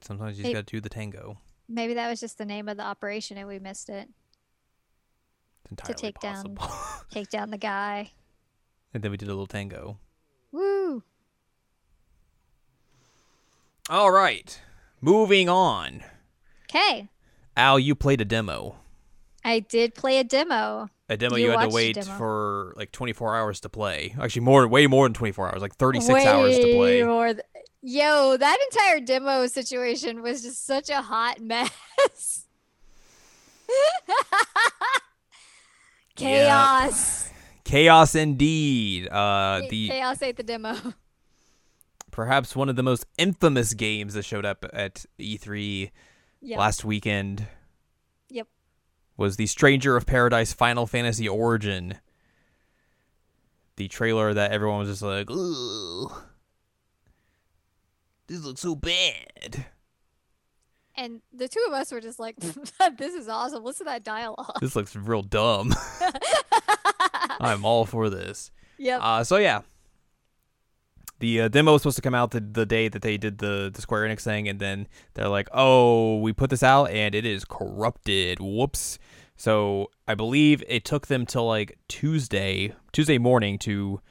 Sometimes 0.01 0.37
you 0.37 0.43
just 0.43 0.53
got 0.53 0.67
to 0.67 0.75
do 0.75 0.81
the 0.81 0.89
tango. 0.89 1.37
maybe 1.67 1.93
that 1.95 2.09
was 2.09 2.19
just 2.19 2.37
the 2.37 2.45
name 2.45 2.67
of 2.69 2.77
the 2.77 2.83
operation 2.83 3.37
and 3.37 3.47
we 3.47 3.57
missed 3.59 3.89
it. 3.89 4.09
It's 5.63 5.71
entirely 5.71 6.01
take 6.01 6.19
down- 6.19 6.57
Take 7.11 7.29
down 7.29 7.49
the 7.51 7.57
guy. 7.57 8.11
and 8.93 9.01
then 9.03 9.11
we 9.11 9.17
did 9.17 9.27
a 9.27 9.31
little 9.31 9.47
tango. 9.47 9.97
Woo! 10.51 11.03
All 13.89 14.11
right. 14.11 14.59
Moving 15.01 15.47
on. 15.49 16.03
Okay. 16.69 17.09
Al, 17.57 17.79
you 17.79 17.95
played 17.95 18.21
a 18.21 18.25
demo. 18.25 18.75
I 19.43 19.59
did 19.59 19.95
play 19.95 20.19
a 20.19 20.23
demo. 20.23 20.89
A 21.07 21.17
demo 21.17 21.35
You 21.37 21.45
you, 21.45 21.51
had 21.51 21.69
to 21.69 21.75
wait 21.75 22.03
for 22.03 22.73
like 22.77 22.91
24 22.91 23.35
hours 23.35 23.59
to 23.61 23.69
play. 23.69 24.15
Actually, 24.19 24.43
more, 24.43 24.67
way 24.67 24.87
more 24.87 25.05
than 25.05 25.13
24 25.13 25.49
hours, 25.51 25.61
like 25.61 25.75
36 25.75 26.25
hours 26.25 26.57
to 26.57 26.75
play. 26.75 27.03
more 27.03 27.33
th- 27.33 27.45
Yo, 27.81 28.35
that 28.37 28.57
entire 28.71 28.99
demo 28.99 29.47
situation 29.47 30.21
was 30.21 30.41
just 30.43 30.65
such 30.65 30.89
a 30.89 31.01
hot 31.01 31.39
mess. 31.39 31.71
Chaos. 36.15 37.29
Chaos 37.63 38.15
indeed. 38.15 39.07
Uh, 39.07 39.61
the 39.69 39.89
Chaos 39.89 40.21
ate 40.21 40.37
the 40.37 40.43
demo. 40.43 40.75
perhaps 42.11 42.55
one 42.55 42.67
of 42.67 42.75
the 42.75 42.83
most 42.83 43.05
infamous 43.17 43.73
games 43.73 44.13
that 44.13 44.25
showed 44.25 44.45
up 44.45 44.65
at 44.73 45.05
E3 45.19 45.91
Yep. 46.41 46.59
last 46.59 46.85
weekend. 46.85 47.47
Was 49.19 49.35
the 49.35 49.45
Stranger 49.47 49.97
of 49.97 50.05
Paradise 50.05 50.53
Final 50.53 50.87
Fantasy 50.87 51.27
Origin. 51.27 51.95
The 53.75 53.89
trailer 53.89 54.33
that 54.33 54.51
everyone 54.51 54.79
was 54.79 54.89
just 54.89 55.01
like, 55.01 55.29
"Ooh, 55.29 56.09
this 58.27 58.43
looks 58.43 58.61
so 58.61 58.75
bad." 58.75 59.65
And 60.95 61.21
the 61.31 61.47
two 61.47 61.63
of 61.67 61.73
us 61.73 61.91
were 61.91 62.01
just 62.01 62.19
like, 62.19 62.35
this 62.97 63.13
is 63.13 63.29
awesome. 63.29 63.63
Listen 63.63 63.85
to 63.85 63.91
that 63.91 64.03
dialogue. 64.03 64.59
This 64.59 64.75
looks 64.75 64.97
real 64.97 65.21
dumb. 65.21 65.73
I'm 67.39 67.63
all 67.63 67.85
for 67.85 68.09
this. 68.09 68.51
yep. 68.77 68.99
Uh, 69.01 69.23
so 69.23 69.37
yeah, 69.37 69.61
the 71.19 71.41
uh, 71.41 71.47
demo 71.47 71.73
was 71.73 71.81
supposed 71.81 71.97
to 71.97 72.01
come 72.01 72.15
out 72.15 72.31
the, 72.31 72.39
the 72.39 72.65
day 72.65 72.87
that 72.87 73.01
they 73.01 73.17
did 73.17 73.37
the 73.37 73.71
the 73.73 73.81
Square 73.81 74.09
Enix 74.09 74.21
thing, 74.21 74.47
and 74.47 74.59
then 74.59 74.87
they're 75.13 75.29
like, 75.29 75.49
"Oh, 75.53 76.19
we 76.19 76.33
put 76.33 76.49
this 76.49 76.63
out 76.63 76.89
and 76.89 77.13
it 77.15 77.25
is 77.25 77.45
corrupted." 77.45 78.39
Whoops. 78.39 78.99
So 79.39 79.89
I 80.05 80.15
believe 80.15 80.61
it 80.67 80.83
took 80.83 81.07
them 81.07 81.25
till 81.25 81.47
like 81.47 81.77
Tuesday, 81.87 82.73
Tuesday 82.91 83.17
morning 83.17 83.57
to 83.59 84.01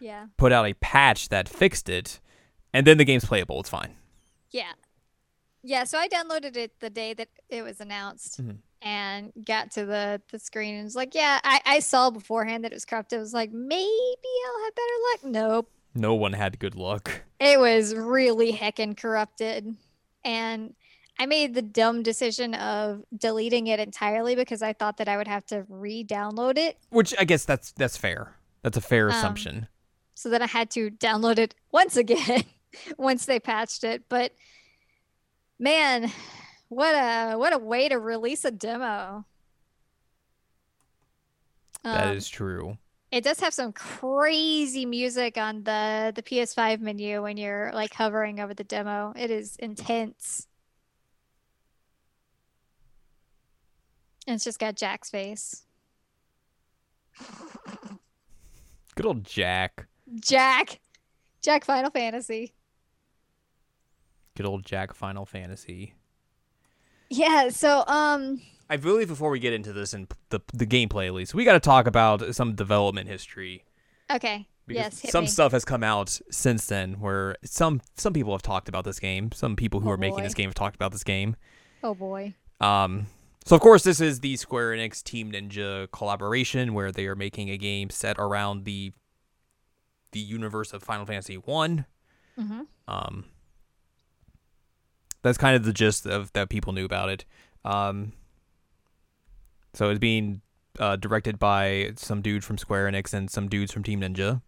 yeah. 0.00 0.26
put 0.38 0.50
out 0.50 0.66
a 0.66 0.72
patch 0.72 1.28
that 1.28 1.46
fixed 1.46 1.90
it, 1.90 2.20
and 2.72 2.86
then 2.86 2.96
the 2.96 3.04
game's 3.04 3.26
playable. 3.26 3.60
It's 3.60 3.68
fine. 3.68 3.96
Yeah. 4.50 4.72
Yeah, 5.62 5.84
so 5.84 5.98
I 5.98 6.08
downloaded 6.08 6.56
it 6.56 6.72
the 6.80 6.88
day 6.88 7.12
that 7.12 7.28
it 7.50 7.62
was 7.62 7.82
announced 7.82 8.40
Mhm. 8.42 8.58
and 8.80 9.32
got 9.44 9.72
to 9.72 9.84
the, 9.84 10.22
the 10.30 10.38
screen 10.38 10.76
and 10.76 10.84
was 10.84 10.96
like, 10.96 11.14
yeah, 11.14 11.38
I, 11.44 11.60
I 11.66 11.78
saw 11.80 12.08
beforehand 12.08 12.64
that 12.64 12.72
it 12.72 12.76
was 12.76 12.86
corrupted. 12.86 13.18
I 13.18 13.20
was 13.20 13.34
like, 13.34 13.52
maybe 13.52 13.84
I'll 14.46 14.64
have 14.64 14.74
better 14.74 14.94
luck. 15.10 15.24
Nope. 15.50 15.70
No 15.94 16.14
one 16.14 16.32
had 16.32 16.58
good 16.60 16.76
luck. 16.76 17.24
It 17.40 17.60
was 17.60 17.94
really 17.94 18.52
heckin' 18.52 18.96
corrupted. 18.96 19.76
And 20.24 20.74
I 21.18 21.26
made 21.26 21.54
the 21.54 21.62
dumb 21.62 22.02
decision 22.02 22.54
of 22.54 23.02
deleting 23.16 23.66
it 23.66 23.80
entirely 23.80 24.34
because 24.36 24.62
I 24.62 24.72
thought 24.72 24.98
that 24.98 25.08
I 25.08 25.16
would 25.16 25.26
have 25.28 25.44
to 25.46 25.64
re 25.68 26.04
download 26.04 26.56
it. 26.58 26.78
Which 26.90 27.14
I 27.18 27.24
guess 27.24 27.44
that's 27.44 27.72
that's 27.72 27.96
fair. 27.96 28.36
That's 28.62 28.76
a 28.76 28.80
fair 28.80 29.08
Um, 29.10 29.16
assumption. 29.16 29.68
So 30.14 30.28
then 30.28 30.42
I 30.42 30.46
had 30.46 30.70
to 30.72 30.90
download 30.90 31.38
it 31.38 31.54
once 31.72 31.96
again 31.96 32.44
once 32.98 33.26
they 33.26 33.40
patched 33.40 33.82
it. 33.84 34.04
But 34.08 34.32
man, 35.58 36.12
what 36.68 36.94
a 36.94 37.36
what 37.36 37.52
a 37.52 37.58
way 37.58 37.88
to 37.88 37.98
release 37.98 38.44
a 38.44 38.50
demo. 38.52 39.24
that 41.82 42.08
Um, 42.08 42.16
is 42.16 42.28
true. 42.28 42.78
It 43.10 43.24
does 43.24 43.40
have 43.40 43.54
some 43.54 43.72
crazy 43.72 44.84
music 44.86 45.36
on 45.38 45.64
the 45.64 46.12
the 46.14 46.22
PS5 46.22 46.80
menu 46.80 47.22
when 47.22 47.36
you're 47.38 47.72
like 47.72 47.94
hovering 47.94 48.38
over 48.38 48.54
the 48.54 48.64
demo. 48.64 49.12
It 49.16 49.30
is 49.30 49.56
intense. 49.56 50.46
And 54.28 54.34
it's 54.34 54.44
just 54.44 54.58
got 54.58 54.76
Jack's 54.76 55.08
face. 55.08 55.62
Good 58.94 59.06
old 59.06 59.24
Jack. 59.24 59.86
Jack. 60.20 60.80
Jack 61.40 61.64
Final 61.64 61.90
Fantasy. 61.90 62.52
Good 64.36 64.44
old 64.44 64.66
Jack. 64.66 64.92
Final 64.92 65.24
Fantasy. 65.24 65.94
Yeah, 67.08 67.48
so 67.48 67.84
um 67.86 68.42
I 68.68 68.76
believe 68.76 69.08
before 69.08 69.30
we 69.30 69.38
get 69.38 69.54
into 69.54 69.72
this 69.72 69.94
and 69.94 70.12
the 70.28 70.40
the 70.52 70.66
gameplay 70.66 71.06
at 71.06 71.14
least, 71.14 71.32
we 71.34 71.46
got 71.46 71.54
to 71.54 71.60
talk 71.60 71.86
about 71.86 72.34
some 72.34 72.54
development 72.54 73.08
history 73.08 73.64
okay. 74.10 74.46
because 74.66 75.02
yes, 75.02 75.10
some 75.10 75.24
me. 75.24 75.28
stuff 75.28 75.52
has 75.52 75.64
come 75.64 75.82
out 75.82 76.20
since 76.30 76.66
then 76.66 77.00
where 77.00 77.36
some 77.44 77.80
some 77.96 78.12
people 78.12 78.34
have 78.34 78.42
talked 78.42 78.68
about 78.68 78.84
this 78.84 79.00
game. 79.00 79.32
Some 79.32 79.56
people 79.56 79.80
who 79.80 79.88
Oh, 79.88 79.92
are 79.92 79.96
making 79.96 80.22
this 80.22 80.34
game 80.34 80.50
have 80.50 80.54
talked 80.54 80.76
about 80.76 80.92
this 80.92 81.02
game. 81.02 81.34
Oh 81.82 81.94
boy. 81.94 82.34
Um, 82.60 83.06
so 83.48 83.56
of 83.56 83.62
course 83.62 83.82
this 83.82 83.98
is 83.98 84.20
the 84.20 84.36
Square 84.36 84.72
Enix 84.72 85.02
Team 85.02 85.32
Ninja 85.32 85.90
collaboration 85.90 86.74
where 86.74 86.92
they 86.92 87.06
are 87.06 87.16
making 87.16 87.48
a 87.48 87.56
game 87.56 87.88
set 87.88 88.18
around 88.18 88.64
the 88.64 88.92
the 90.12 90.20
universe 90.20 90.74
of 90.74 90.82
Final 90.82 91.06
Fantasy 91.06 91.36
One. 91.36 91.86
hmm 92.38 92.60
Um, 92.86 93.24
that's 95.22 95.38
kind 95.38 95.56
of 95.56 95.64
the 95.64 95.72
gist 95.72 96.06
of 96.06 96.30
that 96.34 96.50
people 96.50 96.74
knew 96.74 96.84
about 96.84 97.08
it. 97.08 97.24
Um, 97.64 98.12
so 99.72 99.88
it's 99.88 99.98
being 99.98 100.42
uh, 100.78 100.96
directed 100.96 101.38
by 101.38 101.92
some 101.96 102.20
dude 102.20 102.44
from 102.44 102.58
Square 102.58 102.90
Enix 102.90 103.14
and 103.14 103.30
some 103.30 103.48
dudes 103.48 103.72
from 103.72 103.82
Team 103.82 104.00
Ninja. 104.00 104.42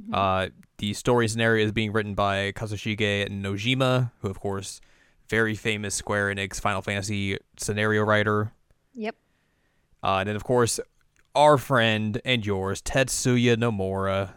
Mm-hmm. 0.00 0.14
Uh, 0.14 0.48
the 0.78 0.92
story 0.92 1.26
scenario 1.26 1.64
is 1.64 1.72
being 1.72 1.92
written 1.92 2.14
by 2.14 2.52
Kazushige 2.52 3.28
Nojima, 3.30 4.12
who 4.20 4.28
of 4.28 4.40
course, 4.40 4.80
very 5.28 5.54
famous 5.54 5.94
Square 5.94 6.34
Enix 6.34 6.60
Final 6.60 6.82
Fantasy 6.82 7.38
scenario 7.56 8.02
writer. 8.02 8.52
Yep. 8.94 9.16
Uh, 10.02 10.16
and 10.18 10.28
then 10.28 10.36
of 10.36 10.44
course, 10.44 10.78
our 11.34 11.58
friend 11.58 12.20
and 12.24 12.46
yours, 12.46 12.80
Tetsuya 12.82 13.56
Nomura, 13.56 14.32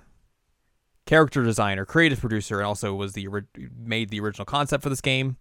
character 1.05 1.43
designer, 1.43 1.86
creative 1.86 2.19
producer, 2.19 2.58
and 2.58 2.65
also 2.65 2.93
was 2.93 3.13
the 3.13 3.27
made 3.77 4.10
the 4.10 4.19
original 4.19 4.46
concept 4.46 4.84
for 4.84 4.89
this 4.89 5.01
game, 5.01 5.38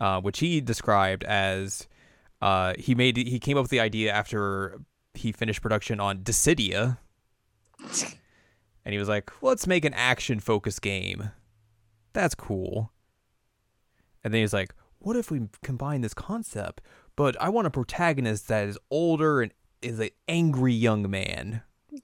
uh, 0.00 0.20
which 0.20 0.38
he 0.40 0.60
described 0.60 1.24
as 1.24 1.86
Uh, 2.40 2.72
he 2.78 2.94
made 2.94 3.16
he 3.16 3.38
came 3.38 3.58
up 3.58 3.64
with 3.64 3.70
the 3.70 3.80
idea 3.80 4.10
after 4.12 4.80
he 5.14 5.30
finished 5.32 5.60
production 5.60 6.00
on 6.00 6.20
Dissidia, 6.20 6.98
and 8.84 8.92
he 8.92 8.98
was 8.98 9.08
like, 9.08 9.30
"Let's 9.42 9.66
make 9.66 9.84
an 9.84 9.92
action 9.94 10.40
focused 10.40 10.80
game. 10.80 11.32
That's 12.14 12.34
cool." 12.34 12.92
And 14.22 14.34
then 14.34 14.40
he's 14.42 14.52
like, 14.52 14.74
"What 14.98 15.16
if 15.16 15.30
we 15.30 15.48
combine 15.62 16.00
this 16.02 16.14
concept, 16.14 16.82
but 17.16 17.40
I 17.40 17.48
want 17.48 17.66
a 17.66 17.70
protagonist 17.70 18.48
that 18.48 18.68
is 18.68 18.78
older 18.90 19.40
and 19.42 19.52
is 19.82 19.98
an 19.98 20.10
angry 20.28 20.74
young 20.74 21.10
man." 21.10 21.62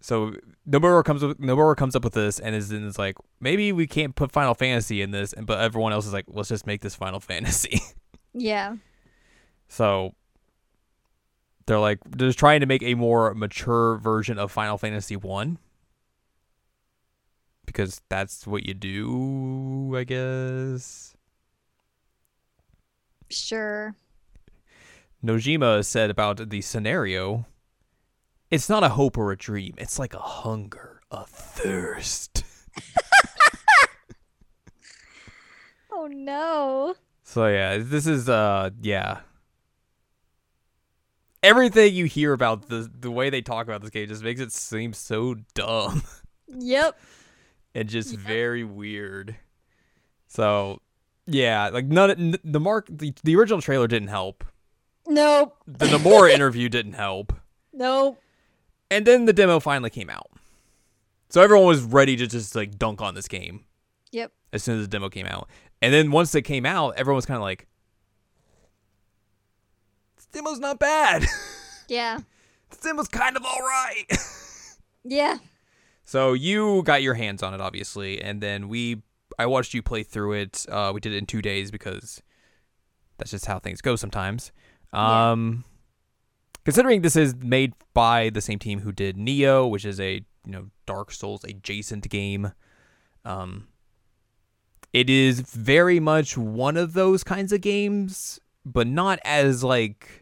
so 0.00 0.34
Nomura 0.68 1.04
comes 1.04 1.22
with 1.22 1.38
Nomura 1.40 1.76
comes 1.76 1.94
up 1.96 2.04
with 2.04 2.14
this 2.14 2.38
and 2.38 2.54
is 2.54 2.70
and 2.70 2.86
is 2.86 2.98
like 2.98 3.16
maybe 3.40 3.72
we 3.72 3.86
can't 3.86 4.14
put 4.14 4.32
Final 4.32 4.54
Fantasy 4.54 5.02
in 5.02 5.10
this, 5.10 5.32
and 5.32 5.46
but 5.46 5.60
everyone 5.60 5.92
else 5.92 6.06
is 6.06 6.12
like 6.12 6.26
let's 6.28 6.48
just 6.48 6.66
make 6.66 6.80
this 6.80 6.94
Final 6.94 7.20
Fantasy. 7.30 7.80
yeah. 8.32 8.76
So 9.68 10.14
they're 11.66 11.78
like 11.78 12.00
they're 12.04 12.28
just 12.28 12.38
trying 12.38 12.60
to 12.60 12.66
make 12.66 12.82
a 12.82 12.94
more 12.94 13.32
mature 13.34 13.96
version 13.98 14.38
of 14.38 14.50
Final 14.52 14.78
Fantasy 14.78 15.16
One 15.16 15.58
because 17.72 18.00
that's 18.08 18.46
what 18.46 18.66
you 18.66 18.74
do, 18.74 19.94
I 19.96 20.04
guess. 20.04 21.14
Sure. 23.30 23.94
Nojima 25.24 25.84
said 25.84 26.10
about 26.10 26.50
the 26.50 26.60
scenario 26.60 27.46
it's 28.52 28.68
not 28.68 28.84
a 28.84 28.90
hope 28.90 29.16
or 29.16 29.32
a 29.32 29.36
dream. 29.36 29.74
It's 29.78 29.98
like 29.98 30.12
a 30.12 30.18
hunger, 30.18 31.00
a 31.10 31.24
thirst. 31.24 32.44
oh 35.90 36.06
no. 36.06 36.94
So 37.24 37.46
yeah, 37.46 37.78
this 37.78 38.06
is 38.06 38.28
uh 38.28 38.68
yeah. 38.82 39.20
Everything 41.42 41.94
you 41.94 42.04
hear 42.04 42.34
about 42.34 42.68
the 42.68 42.90
the 43.00 43.10
way 43.10 43.30
they 43.30 43.40
talk 43.40 43.66
about 43.66 43.80
this 43.80 43.88
game 43.88 44.06
just 44.06 44.22
makes 44.22 44.40
it 44.40 44.52
seem 44.52 44.92
so 44.92 45.36
dumb. 45.54 46.02
Yep. 46.54 47.00
And 47.74 47.88
just 47.88 48.12
yep. 48.12 48.20
very 48.20 48.64
weird. 48.64 49.36
So, 50.28 50.80
yeah, 51.26 51.68
like 51.68 51.86
none 51.86 52.36
the 52.44 52.60
mark 52.60 52.86
the, 52.90 53.14
the 53.22 53.36
original 53.36 53.60
trailer 53.60 53.86
didn't 53.86 54.08
help. 54.08 54.44
Nope. 55.06 55.56
The 55.66 55.86
Nomura 55.86 56.30
interview 56.34 56.68
didn't 56.68 56.94
help. 56.94 57.32
Nope. 57.72 58.20
And 58.90 59.06
then 59.06 59.24
the 59.24 59.32
demo 59.32 59.58
finally 59.58 59.90
came 59.90 60.10
out. 60.10 60.30
So 61.30 61.40
everyone 61.40 61.66
was 61.66 61.82
ready 61.82 62.14
to 62.16 62.26
just 62.26 62.54
like 62.54 62.78
dunk 62.78 63.00
on 63.00 63.14
this 63.14 63.26
game. 63.26 63.64
Yep. 64.10 64.32
As 64.52 64.62
soon 64.62 64.78
as 64.78 64.84
the 64.84 64.88
demo 64.88 65.08
came 65.08 65.26
out. 65.26 65.48
And 65.80 65.92
then 65.92 66.10
once 66.10 66.34
it 66.34 66.42
came 66.42 66.66
out, 66.66 66.94
everyone 66.96 67.16
was 67.16 67.26
kind 67.26 67.38
of 67.38 67.42
like, 67.42 67.66
this 70.16 70.26
demo's 70.26 70.60
not 70.60 70.78
bad. 70.78 71.26
Yeah. 71.88 72.20
this 72.70 72.78
demo's 72.78 73.08
kind 73.08 73.36
of 73.36 73.44
all 73.44 73.58
right. 73.60 74.04
yeah. 75.04 75.36
So 76.12 76.34
you 76.34 76.82
got 76.82 77.00
your 77.00 77.14
hands 77.14 77.42
on 77.42 77.54
it, 77.54 77.62
obviously. 77.62 78.20
And 78.20 78.42
then 78.42 78.68
we, 78.68 79.00
I 79.38 79.46
watched 79.46 79.72
you 79.72 79.82
play 79.82 80.02
through 80.02 80.32
it. 80.32 80.66
Uh, 80.68 80.90
we 80.92 81.00
did 81.00 81.14
it 81.14 81.16
in 81.16 81.24
two 81.24 81.40
days 81.40 81.70
because 81.70 82.20
that's 83.16 83.30
just 83.30 83.46
how 83.46 83.58
things 83.58 83.80
go 83.80 83.96
sometimes. 83.96 84.52
Um, 84.92 85.64
considering 86.66 87.00
this 87.00 87.16
is 87.16 87.34
made 87.36 87.72
by 87.94 88.28
the 88.28 88.42
same 88.42 88.58
team 88.58 88.80
who 88.80 88.92
did 88.92 89.16
Nioh, 89.16 89.70
which 89.70 89.86
is 89.86 89.98
a 89.98 90.16
you 90.44 90.52
know 90.52 90.66
Dark 90.84 91.12
Souls 91.12 91.44
adjacent 91.44 92.06
game. 92.10 92.52
Um, 93.24 93.68
it 94.92 95.08
is 95.08 95.40
very 95.40 95.98
much 95.98 96.36
one 96.36 96.76
of 96.76 96.92
those 96.92 97.24
kinds 97.24 97.54
of 97.54 97.62
games, 97.62 98.38
but 98.66 98.86
not 98.86 99.18
as 99.24 99.64
like 99.64 100.21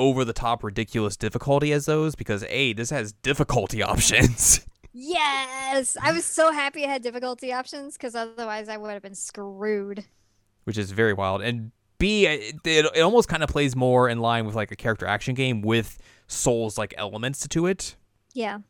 over 0.00 0.24
the 0.24 0.32
top 0.32 0.64
ridiculous 0.64 1.16
difficulty 1.16 1.72
as 1.72 1.84
those 1.84 2.14
because 2.14 2.42
a 2.44 2.72
this 2.72 2.90
has 2.90 3.12
difficulty 3.12 3.82
options. 3.82 4.66
Yes, 4.92 5.96
I 6.02 6.12
was 6.12 6.24
so 6.24 6.50
happy 6.50 6.82
it 6.82 6.88
had 6.88 7.02
difficulty 7.02 7.52
options 7.52 7.96
because 7.96 8.14
otherwise 8.16 8.68
I 8.68 8.76
would 8.76 8.90
have 8.90 9.02
been 9.02 9.14
screwed. 9.14 10.04
Which 10.64 10.78
is 10.78 10.90
very 10.90 11.12
wild. 11.12 11.42
And 11.42 11.70
B, 11.98 12.26
it, 12.26 12.56
it, 12.64 12.86
it 12.94 13.00
almost 13.00 13.28
kind 13.28 13.42
of 13.42 13.50
plays 13.50 13.76
more 13.76 14.08
in 14.08 14.18
line 14.18 14.46
with 14.46 14.54
like 14.54 14.72
a 14.72 14.76
character 14.76 15.06
action 15.06 15.34
game 15.34 15.60
with 15.60 15.98
souls 16.26 16.76
like 16.76 16.94
elements 16.96 17.46
to 17.46 17.66
it. 17.66 17.94
Yeah. 18.32 18.60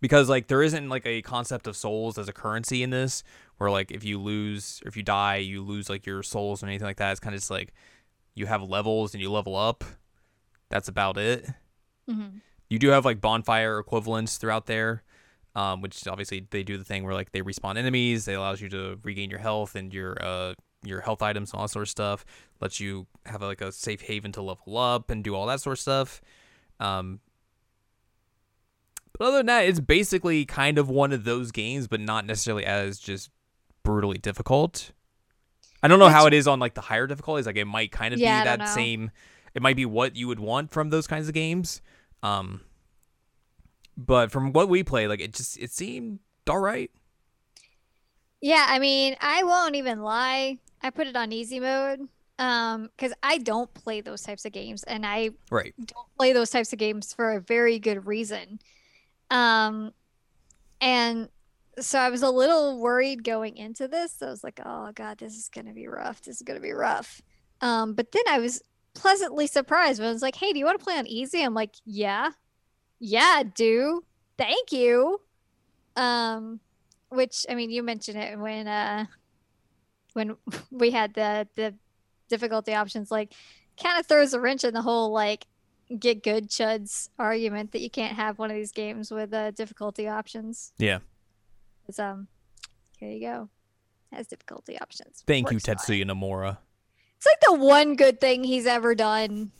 Because 0.00 0.28
like 0.28 0.46
there 0.46 0.62
isn't 0.62 0.88
like 0.88 1.04
a 1.04 1.20
concept 1.22 1.66
of 1.66 1.76
souls 1.76 2.16
as 2.18 2.28
a 2.28 2.32
currency 2.32 2.82
in 2.82 2.90
this, 2.90 3.22
where 3.58 3.70
like 3.70 3.90
if 3.90 4.04
you 4.04 4.18
lose 4.18 4.80
or 4.84 4.88
if 4.88 4.96
you 4.96 5.02
die, 5.02 5.36
you 5.36 5.60
lose 5.62 5.90
like 5.90 6.06
your 6.06 6.22
souls 6.22 6.62
or 6.62 6.66
anything 6.66 6.86
like 6.86 6.98
that. 6.98 7.10
It's 7.10 7.20
kind 7.20 7.34
of 7.34 7.40
just 7.40 7.50
like 7.50 7.74
you 8.34 8.46
have 8.46 8.62
levels 8.62 9.12
and 9.12 9.20
you 9.20 9.30
level 9.30 9.56
up. 9.56 9.84
That's 10.70 10.88
about 10.88 11.16
it. 11.16 11.46
Mm-hmm. 12.08 12.38
You 12.68 12.78
do 12.78 12.88
have 12.88 13.04
like 13.04 13.20
bonfire 13.20 13.78
equivalents 13.78 14.36
throughout 14.36 14.66
there, 14.66 15.02
um, 15.54 15.80
which 15.80 16.06
obviously 16.06 16.46
they 16.50 16.62
do 16.62 16.76
the 16.76 16.84
thing 16.84 17.04
where 17.04 17.14
like 17.14 17.32
they 17.32 17.42
respawn 17.42 17.78
enemies. 17.78 18.24
They 18.24 18.34
allows 18.34 18.60
you 18.60 18.68
to 18.70 18.98
regain 19.02 19.30
your 19.30 19.38
health 19.38 19.74
and 19.74 19.92
your 19.92 20.16
uh 20.22 20.54
your 20.84 21.00
health 21.00 21.22
items 21.22 21.52
and 21.52 21.58
all 21.58 21.66
that 21.66 21.72
sort 21.72 21.84
of 21.84 21.88
stuff. 21.88 22.24
Lets 22.60 22.80
you 22.80 23.06
have 23.26 23.42
like 23.42 23.60
a 23.60 23.72
safe 23.72 24.02
haven 24.02 24.32
to 24.32 24.42
level 24.42 24.76
up 24.76 25.10
and 25.10 25.24
do 25.24 25.34
all 25.34 25.46
that 25.46 25.60
sort 25.60 25.74
of 25.74 25.80
stuff. 25.80 26.20
Um, 26.80 27.20
but 29.18 29.28
other 29.28 29.38
than 29.38 29.46
that, 29.46 29.64
it's 29.64 29.80
basically 29.80 30.44
kind 30.44 30.78
of 30.78 30.88
one 30.88 31.12
of 31.12 31.24
those 31.24 31.50
games, 31.50 31.88
but 31.88 32.00
not 32.00 32.24
necessarily 32.24 32.64
as 32.64 32.98
just 32.98 33.30
brutally 33.82 34.18
difficult. 34.18 34.92
I 35.82 35.88
don't 35.88 35.98
know 35.98 36.08
how 36.08 36.26
it 36.26 36.34
is 36.34 36.46
on 36.46 36.60
like 36.60 36.74
the 36.74 36.80
higher 36.80 37.06
difficulties. 37.06 37.46
Like 37.46 37.56
it 37.56 37.64
might 37.64 37.92
kind 37.92 38.12
of 38.12 38.20
yeah, 38.20 38.42
be 38.42 38.44
that 38.44 38.68
same. 38.68 39.10
It 39.54 39.62
might 39.62 39.76
be 39.76 39.86
what 39.86 40.16
you 40.16 40.28
would 40.28 40.40
want 40.40 40.70
from 40.70 40.90
those 40.90 41.06
kinds 41.06 41.28
of 41.28 41.34
games. 41.34 41.80
Um, 42.22 42.62
but 43.96 44.30
from 44.30 44.52
what 44.52 44.68
we 44.68 44.82
play, 44.82 45.08
like 45.08 45.20
it 45.20 45.34
just 45.34 45.58
it 45.58 45.70
seemed 45.70 46.20
all 46.48 46.58
right. 46.58 46.90
Yeah, 48.40 48.66
I 48.68 48.78
mean, 48.78 49.16
I 49.20 49.42
won't 49.42 49.74
even 49.74 50.02
lie. 50.02 50.58
I 50.80 50.90
put 50.90 51.08
it 51.08 51.16
on 51.16 51.32
easy 51.32 51.60
mode 51.60 52.08
um 52.38 52.88
because 52.96 53.12
I 53.20 53.38
don't 53.38 53.72
play 53.74 54.00
those 54.00 54.22
types 54.22 54.44
of 54.44 54.52
games, 54.52 54.84
and 54.84 55.04
I 55.04 55.30
right 55.50 55.74
don't 55.76 56.06
play 56.16 56.32
those 56.32 56.50
types 56.50 56.72
of 56.72 56.78
games 56.78 57.12
for 57.12 57.32
a 57.32 57.40
very 57.40 57.78
good 57.78 58.06
reason. 58.06 58.60
Um, 59.30 59.92
and 60.80 61.28
so 61.80 61.98
I 61.98 62.10
was 62.10 62.22
a 62.22 62.30
little 62.30 62.80
worried 62.80 63.24
going 63.24 63.56
into 63.56 63.88
this. 63.88 64.22
I 64.22 64.26
was 64.26 64.44
like, 64.44 64.60
oh 64.64 64.92
god, 64.94 65.18
this 65.18 65.36
is 65.36 65.48
gonna 65.48 65.74
be 65.74 65.88
rough. 65.88 66.22
This 66.22 66.36
is 66.36 66.42
gonna 66.42 66.60
be 66.60 66.72
rough. 66.72 67.20
Um, 67.60 67.94
but 67.94 68.12
then 68.12 68.22
I 68.28 68.38
was 68.38 68.62
pleasantly 68.98 69.46
surprised 69.46 70.00
when 70.00 70.08
I 70.08 70.12
was 70.12 70.22
like, 70.22 70.36
hey, 70.36 70.52
do 70.52 70.58
you 70.58 70.64
want 70.64 70.78
to 70.78 70.84
play 70.84 70.96
on 70.96 71.06
easy? 71.06 71.42
I'm 71.42 71.54
like, 71.54 71.74
yeah, 71.84 72.30
yeah, 72.98 73.42
do. 73.54 74.04
Thank 74.36 74.72
you. 74.72 75.20
Um, 75.96 76.60
which 77.08 77.46
I 77.48 77.54
mean, 77.54 77.70
you 77.70 77.82
mentioned 77.82 78.18
it 78.18 78.38
when 78.38 78.68
uh 78.68 79.06
when 80.12 80.36
we 80.70 80.90
had 80.90 81.14
the 81.14 81.48
the 81.54 81.74
difficulty 82.28 82.74
options 82.74 83.10
like 83.10 83.32
kind 83.80 83.98
of 83.98 84.06
throws 84.06 84.34
a 84.34 84.40
wrench 84.40 84.64
in 84.64 84.74
the 84.74 84.82
whole 84.82 85.12
like 85.12 85.46
get 85.98 86.22
good 86.22 86.48
chuds 86.48 87.08
argument 87.18 87.72
that 87.72 87.80
you 87.80 87.90
can't 87.90 88.14
have 88.14 88.38
one 88.38 88.50
of 88.50 88.56
these 88.56 88.72
games 88.72 89.10
with 89.10 89.32
uh, 89.32 89.50
difficulty 89.52 90.06
options. 90.06 90.72
Yeah. 90.78 90.98
It's, 91.88 91.98
um, 91.98 92.28
here 92.98 93.10
you 93.10 93.20
go. 93.20 93.48
Has 94.12 94.26
difficulty 94.26 94.78
options. 94.78 95.22
Thank 95.26 95.50
Works 95.50 95.66
you, 95.66 95.74
Tetsuya. 95.74 96.04
Nomura. 96.04 96.58
It's 97.18 97.26
like 97.26 97.40
the 97.40 97.64
one 97.64 97.96
good 97.96 98.20
thing 98.20 98.44
he's 98.44 98.66
ever 98.66 98.94
done. 98.94 99.50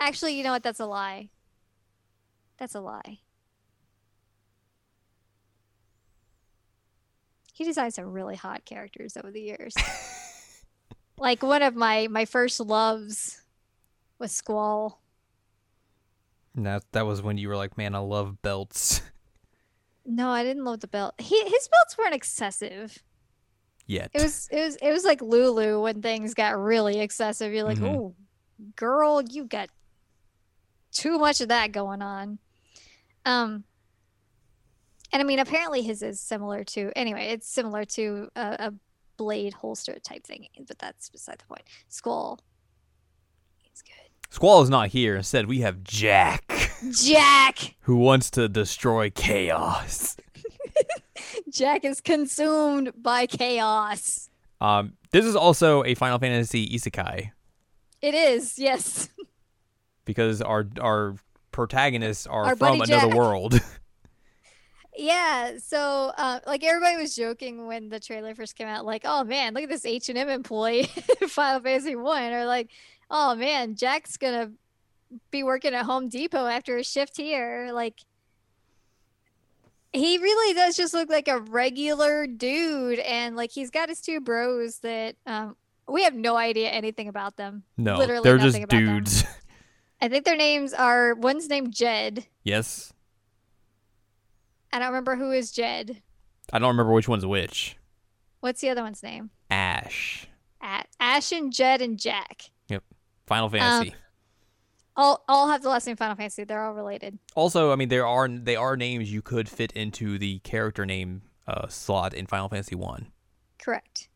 Actually, 0.00 0.36
you 0.36 0.42
know 0.42 0.52
what? 0.52 0.62
That's 0.62 0.80
a 0.80 0.86
lie. 0.86 1.28
That's 2.56 2.74
a 2.74 2.80
lie. 2.80 3.18
He 7.52 7.64
designed 7.64 7.92
some 7.92 8.06
really 8.06 8.36
hot 8.36 8.64
characters 8.64 9.18
over 9.18 9.30
the 9.30 9.42
years. 9.42 9.74
like 11.18 11.42
one 11.42 11.62
of 11.62 11.76
my 11.76 12.08
my 12.10 12.24
first 12.24 12.58
loves 12.58 13.42
was 14.18 14.32
Squall. 14.32 15.02
That 16.54 16.84
that 16.92 17.04
was 17.04 17.20
when 17.20 17.36
you 17.36 17.48
were 17.48 17.56
like, 17.56 17.76
man, 17.76 17.94
I 17.94 17.98
love 17.98 18.40
belts. 18.42 19.02
No, 20.04 20.30
I 20.30 20.42
didn't 20.42 20.64
love 20.64 20.80
the 20.80 20.88
belt. 20.88 21.14
He, 21.18 21.40
his 21.44 21.68
belts 21.68 21.96
weren't 21.96 22.12
excessive. 22.12 23.04
Yet. 23.86 24.10
It 24.14 24.22
was 24.22 24.48
it 24.50 24.62
was 24.62 24.76
it 24.76 24.92
was 24.92 25.04
like 25.04 25.20
Lulu 25.20 25.82
when 25.82 26.02
things 26.02 26.34
got 26.34 26.58
really 26.58 27.00
excessive. 27.00 27.52
You're 27.52 27.64
like, 27.64 27.78
mm-hmm. 27.78 27.96
oh, 27.96 28.14
girl, 28.76 29.22
you 29.22 29.44
got 29.44 29.68
too 30.92 31.18
much 31.18 31.40
of 31.40 31.48
that 31.48 31.72
going 31.72 32.02
on. 32.02 32.38
Um, 33.24 33.64
and 35.12 35.20
I 35.20 35.24
mean, 35.24 35.38
apparently 35.38 35.82
his 35.82 36.02
is 36.02 36.20
similar 36.20 36.64
to. 36.64 36.90
Anyway, 36.96 37.28
it's 37.28 37.48
similar 37.48 37.84
to 37.84 38.28
a, 38.34 38.56
a 38.58 38.74
blade 39.16 39.54
holster 39.54 39.98
type 39.98 40.24
thing, 40.24 40.46
but 40.66 40.78
that's 40.78 41.08
beside 41.10 41.38
the 41.38 41.46
point. 41.46 41.62
Squall. 41.88 42.40
He's 43.62 43.82
good. 43.82 44.10
Squall 44.30 44.62
is 44.62 44.70
not 44.70 44.88
here. 44.88 45.16
Instead, 45.16 45.46
we 45.46 45.60
have 45.60 45.84
Jack. 45.84 46.70
Jack. 46.92 47.74
Who 47.82 47.96
wants 47.96 48.30
to 48.32 48.48
destroy 48.48 49.10
chaos. 49.10 50.16
Jack 51.50 51.84
is 51.84 52.00
consumed 52.00 52.92
by 52.96 53.26
chaos. 53.26 54.28
Um, 54.60 54.94
this 55.10 55.24
is 55.24 55.34
also 55.36 55.84
a 55.84 55.94
Final 55.94 56.18
Fantasy 56.18 56.68
isekai 56.68 57.30
It 58.00 58.14
is, 58.14 58.58
yes. 58.58 59.08
because 60.04 60.40
our 60.42 60.66
our 60.80 61.16
protagonists 61.50 62.26
are 62.26 62.44
Our 62.44 62.56
from 62.56 62.80
another 62.80 63.08
Jack. 63.08 63.14
world. 63.14 63.60
Yeah, 64.94 65.52
so 65.56 66.12
uh, 66.18 66.40
like 66.46 66.62
everybody 66.62 66.96
was 66.98 67.16
joking 67.16 67.66
when 67.66 67.88
the 67.88 67.98
trailer 67.98 68.34
first 68.34 68.56
came 68.56 68.68
out, 68.68 68.84
like, 68.84 69.02
"Oh 69.06 69.24
man, 69.24 69.54
look 69.54 69.62
at 69.62 69.70
this 69.70 69.86
H 69.86 70.10
and 70.10 70.18
M 70.18 70.28
employee, 70.28 70.86
in 71.22 71.28
Final 71.28 71.60
Fantasy 71.62 71.96
One," 71.96 72.30
or 72.32 72.44
like, 72.44 72.70
"Oh 73.10 73.34
man, 73.34 73.74
Jack's 73.74 74.18
gonna 74.18 74.52
be 75.30 75.42
working 75.44 75.72
at 75.72 75.86
Home 75.86 76.10
Depot 76.10 76.44
after 76.46 76.76
a 76.76 76.84
shift 76.84 77.16
here." 77.16 77.70
Like, 77.72 78.00
he 79.92 80.18
really 80.18 80.54
does 80.54 80.76
just 80.76 80.94
look 80.94 81.08
like 81.10 81.28
a 81.28 81.38
regular 81.40 82.26
dude, 82.26 82.98
and 83.00 83.36
like 83.36 83.50
he's 83.50 83.70
got 83.70 83.88
his 83.88 84.00
two 84.00 84.20
bros 84.20 84.78
that 84.78 85.16
um, 85.26 85.56
we 85.88 86.04
have 86.04 86.14
no 86.14 86.36
idea 86.36 86.70
anything 86.70 87.08
about 87.08 87.36
them. 87.36 87.62
no, 87.76 87.98
Literally 87.98 88.22
they're 88.24 88.38
just 88.38 88.68
dudes. 88.68 89.24
I 90.00 90.08
think 90.08 90.24
their 90.24 90.36
names 90.36 90.72
are 90.74 91.14
one's 91.14 91.48
named 91.48 91.72
Jed. 91.72 92.26
yes, 92.42 92.92
I 94.72 94.78
don't 94.78 94.88
remember 94.88 95.16
who 95.16 95.30
is 95.32 95.50
Jed. 95.52 96.02
I 96.52 96.58
don't 96.58 96.68
remember 96.70 96.92
which 96.92 97.08
one's 97.08 97.26
which. 97.26 97.76
What's 98.40 98.60
the 98.60 98.70
other 98.70 98.82
one's 98.82 99.02
name? 99.02 99.30
Ash, 99.50 100.26
A- 100.62 100.84
Ash 100.98 101.30
and 101.32 101.52
Jed 101.52 101.80
and 101.82 101.98
Jack. 101.98 102.42
Yep 102.68 102.82
final 103.26 103.46
Um, 103.46 103.52
Fantasy. 103.52 103.94
All 104.96 105.24
all 105.28 105.48
have 105.48 105.62
the 105.62 105.68
last 105.68 105.86
name 105.86 105.96
Final 105.96 106.16
Fantasy. 106.16 106.44
They're 106.44 106.64
all 106.64 106.74
related. 106.74 107.18
also, 107.34 107.72
I 107.72 107.76
mean, 107.76 107.88
there 107.88 108.06
are 108.06 108.28
they 108.28 108.56
are 108.56 108.76
names 108.76 109.12
you 109.12 109.22
could 109.22 109.48
fit 109.48 109.72
into 109.72 110.18
the 110.18 110.38
character 110.40 110.84
name 110.86 111.22
uh, 111.46 111.68
slot 111.68 112.14
in 112.14 112.26
Final 112.26 112.48
Fantasy 112.48 112.74
One, 112.74 113.12
Correct. 113.58 114.08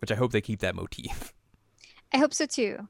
which 0.00 0.10
I 0.12 0.14
hope 0.14 0.32
they 0.32 0.40
keep 0.40 0.60
that 0.60 0.74
motif. 0.74 1.32
I 2.12 2.18
hope 2.18 2.34
so 2.34 2.46
too. 2.46 2.88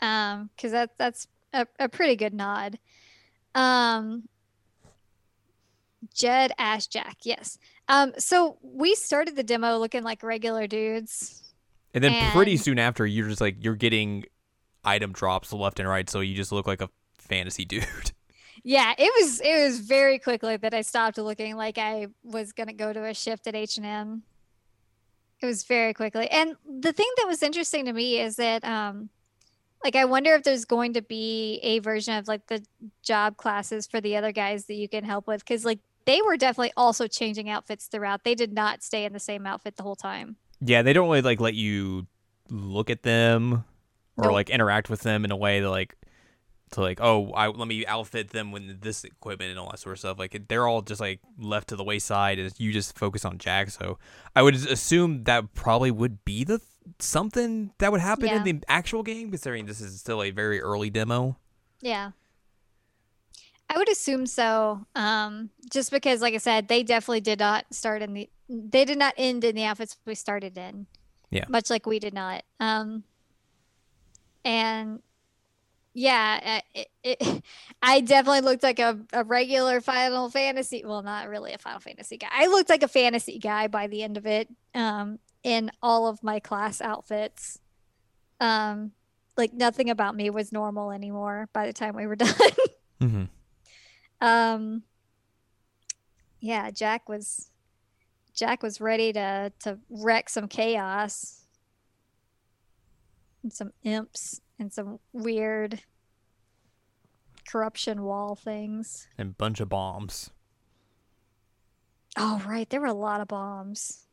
Um, 0.00 0.50
because 0.56 0.72
that 0.72 0.90
that's 0.98 1.26
a, 1.52 1.66
a 1.78 1.88
pretty 1.88 2.16
good 2.16 2.34
nod. 2.34 2.78
Um 3.54 4.28
Jed 6.14 6.52
Ash 6.58 6.86
Jack, 6.86 7.18
yes. 7.24 7.58
Um, 7.88 8.12
so 8.18 8.58
we 8.62 8.94
started 8.94 9.34
the 9.34 9.42
demo 9.42 9.78
looking 9.78 10.04
like 10.04 10.22
regular 10.22 10.66
dudes. 10.66 11.42
And 11.94 12.04
then 12.04 12.30
pretty 12.32 12.56
soon 12.56 12.78
after, 12.78 13.04
you're 13.06 13.28
just 13.28 13.40
like 13.40 13.56
you're 13.60 13.74
getting 13.74 14.24
item 14.88 15.12
drops 15.12 15.52
left 15.52 15.78
and 15.80 15.88
right, 15.88 16.08
so 16.08 16.20
you 16.20 16.34
just 16.34 16.52
look 16.52 16.66
like 16.66 16.80
a 16.82 16.88
fantasy 17.18 17.64
dude. 17.64 17.86
Yeah, 18.64 18.92
it 18.98 19.12
was 19.20 19.40
it 19.40 19.64
was 19.64 19.78
very 19.78 20.18
quickly 20.18 20.56
that 20.56 20.74
I 20.74 20.80
stopped 20.80 21.16
looking 21.16 21.56
like 21.56 21.78
I 21.78 22.08
was 22.24 22.52
gonna 22.52 22.72
go 22.72 22.92
to 22.92 23.04
a 23.04 23.14
shift 23.14 23.46
at 23.46 23.54
H 23.54 23.76
and 23.76 23.86
M. 23.86 24.22
It 25.40 25.46
was 25.46 25.62
very 25.62 25.94
quickly, 25.94 26.28
and 26.28 26.56
the 26.66 26.92
thing 26.92 27.06
that 27.18 27.26
was 27.28 27.42
interesting 27.44 27.84
to 27.84 27.92
me 27.92 28.18
is 28.18 28.34
that, 28.36 28.64
um, 28.64 29.10
like, 29.84 29.94
I 29.94 30.04
wonder 30.06 30.34
if 30.34 30.42
there's 30.42 30.64
going 30.64 30.94
to 30.94 31.02
be 31.02 31.60
a 31.62 31.78
version 31.78 32.16
of 32.16 32.26
like 32.26 32.48
the 32.48 32.64
job 33.02 33.36
classes 33.36 33.86
for 33.86 34.00
the 34.00 34.16
other 34.16 34.32
guys 34.32 34.64
that 34.66 34.74
you 34.74 34.88
can 34.88 35.04
help 35.04 35.28
with, 35.28 35.40
because 35.44 35.64
like 35.64 35.78
they 36.06 36.20
were 36.20 36.36
definitely 36.36 36.72
also 36.76 37.06
changing 37.06 37.48
outfits 37.48 37.86
throughout. 37.86 38.24
They 38.24 38.34
did 38.34 38.52
not 38.52 38.82
stay 38.82 39.04
in 39.04 39.12
the 39.12 39.20
same 39.20 39.46
outfit 39.46 39.76
the 39.76 39.84
whole 39.84 39.96
time. 39.96 40.36
yeah, 40.60 40.82
they 40.82 40.92
don't 40.92 41.08
really 41.08 41.22
like 41.22 41.40
let 41.40 41.54
you 41.54 42.08
look 42.50 42.90
at 42.90 43.04
them 43.04 43.64
or 44.18 44.24
Nope. 44.24 44.32
like 44.32 44.50
interact 44.50 44.90
with 44.90 45.00
them 45.00 45.24
in 45.24 45.30
a 45.30 45.36
way 45.36 45.60
that 45.60 45.70
like 45.70 45.94
to 46.72 46.82
like 46.82 47.00
oh 47.00 47.32
I 47.32 47.46
let 47.48 47.66
me 47.66 47.86
outfit 47.86 48.30
them 48.30 48.52
with 48.52 48.82
this 48.82 49.04
equipment 49.04 49.50
and 49.50 49.58
all 49.58 49.70
that 49.70 49.78
sort 49.78 49.94
of 49.94 50.00
stuff. 50.00 50.18
Like 50.18 50.48
they're 50.48 50.66
all 50.66 50.82
just 50.82 51.00
like 51.00 51.20
left 51.38 51.68
to 51.68 51.76
the 51.76 51.84
wayside 51.84 52.38
as 52.38 52.60
you 52.60 52.72
just 52.72 52.98
focus 52.98 53.24
on 53.24 53.38
Jack. 53.38 53.70
So 53.70 53.98
I 54.36 54.42
would 54.42 54.54
assume 54.54 55.24
that 55.24 55.54
probably 55.54 55.90
would 55.90 56.24
be 56.26 56.44
the 56.44 56.60
something 56.98 57.72
that 57.78 57.92
would 57.92 58.00
happen 58.00 58.28
in 58.28 58.44
the 58.44 58.60
actual 58.68 59.02
game, 59.02 59.30
considering 59.30 59.66
this 59.66 59.80
is 59.80 59.98
still 60.00 60.22
a 60.22 60.30
very 60.30 60.60
early 60.60 60.90
demo. 60.90 61.36
Yeah. 61.80 62.10
I 63.70 63.76
would 63.76 63.90
assume 63.90 64.26
so. 64.26 64.86
Um, 64.94 65.50
just 65.70 65.90
because, 65.90 66.22
like 66.22 66.32
I 66.32 66.38
said, 66.38 66.68
they 66.68 66.82
definitely 66.82 67.20
did 67.20 67.38
not 67.40 67.66
start 67.70 68.00
in 68.00 68.14
the, 68.14 68.30
they 68.48 68.86
did 68.86 68.96
not 68.98 69.12
end 69.18 69.44
in 69.44 69.54
the 69.54 69.64
outfits 69.64 69.96
we 70.06 70.14
started 70.14 70.56
in. 70.56 70.86
Yeah. 71.30 71.44
Much 71.50 71.68
like 71.68 71.84
we 71.84 71.98
did 71.98 72.14
not. 72.14 72.44
Um, 72.60 73.04
and 74.44 75.00
yeah, 75.94 76.60
it, 76.74 76.88
it, 77.02 77.42
I 77.82 78.00
definitely 78.00 78.42
looked 78.42 78.62
like 78.62 78.78
a, 78.78 78.98
a 79.12 79.24
regular 79.24 79.80
Final 79.80 80.30
Fantasy. 80.30 80.84
Well, 80.84 81.02
not 81.02 81.28
really 81.28 81.52
a 81.52 81.58
Final 81.58 81.80
Fantasy 81.80 82.18
guy. 82.18 82.28
I 82.30 82.46
looked 82.46 82.68
like 82.68 82.82
a 82.82 82.88
fantasy 82.88 83.38
guy 83.38 83.66
by 83.66 83.86
the 83.86 84.02
end 84.02 84.16
of 84.16 84.26
it. 84.26 84.48
Um, 84.74 85.18
in 85.42 85.70
all 85.82 86.06
of 86.06 86.22
my 86.22 86.40
class 86.40 86.80
outfits. 86.80 87.58
Um, 88.40 88.92
like 89.36 89.52
nothing 89.52 89.90
about 89.90 90.14
me 90.14 90.30
was 90.30 90.52
normal 90.52 90.90
anymore 90.90 91.48
by 91.52 91.66
the 91.66 91.72
time 91.72 91.94
we 91.94 92.06
were 92.06 92.16
done. 92.16 92.34
Mm-hmm. 93.00 93.24
um 94.20 94.82
yeah, 96.40 96.70
Jack 96.70 97.08
was 97.08 97.50
Jack 98.34 98.62
was 98.62 98.80
ready 98.80 99.12
to 99.12 99.52
to 99.60 99.78
wreck 99.88 100.28
some 100.28 100.48
chaos 100.48 101.44
and 103.42 103.52
some 103.52 103.72
imps 103.82 104.40
and 104.58 104.72
some 104.72 104.98
weird 105.12 105.82
corruption 107.48 108.02
wall 108.02 108.34
things. 108.34 109.08
And 109.16 109.36
bunch 109.36 109.60
of 109.60 109.68
bombs. 109.68 110.30
Oh 112.16 112.42
right, 112.46 112.68
there 112.68 112.80
were 112.80 112.86
a 112.86 112.92
lot 112.92 113.20
of 113.20 113.28
bombs. 113.28 114.06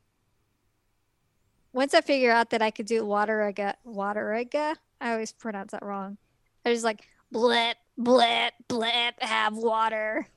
Once 1.74 1.94
I 1.94 2.02
figure 2.02 2.32
out 2.32 2.52
that 2.52 2.62
I 2.62 2.72
could 2.72 2.86
do 2.86 3.04
wateraga 3.04 3.74
wateraga, 3.86 4.76
I 5.02 5.12
always 5.12 5.34
pronounce 5.34 5.72
that 5.72 5.84
wrong. 5.84 6.18
I 6.66 6.70
was 6.70 6.84
like 6.84 7.08
blip, 7.32 7.78
blip, 7.98 8.54
blip, 8.68 9.22
have 9.22 9.56
water. 9.56 10.28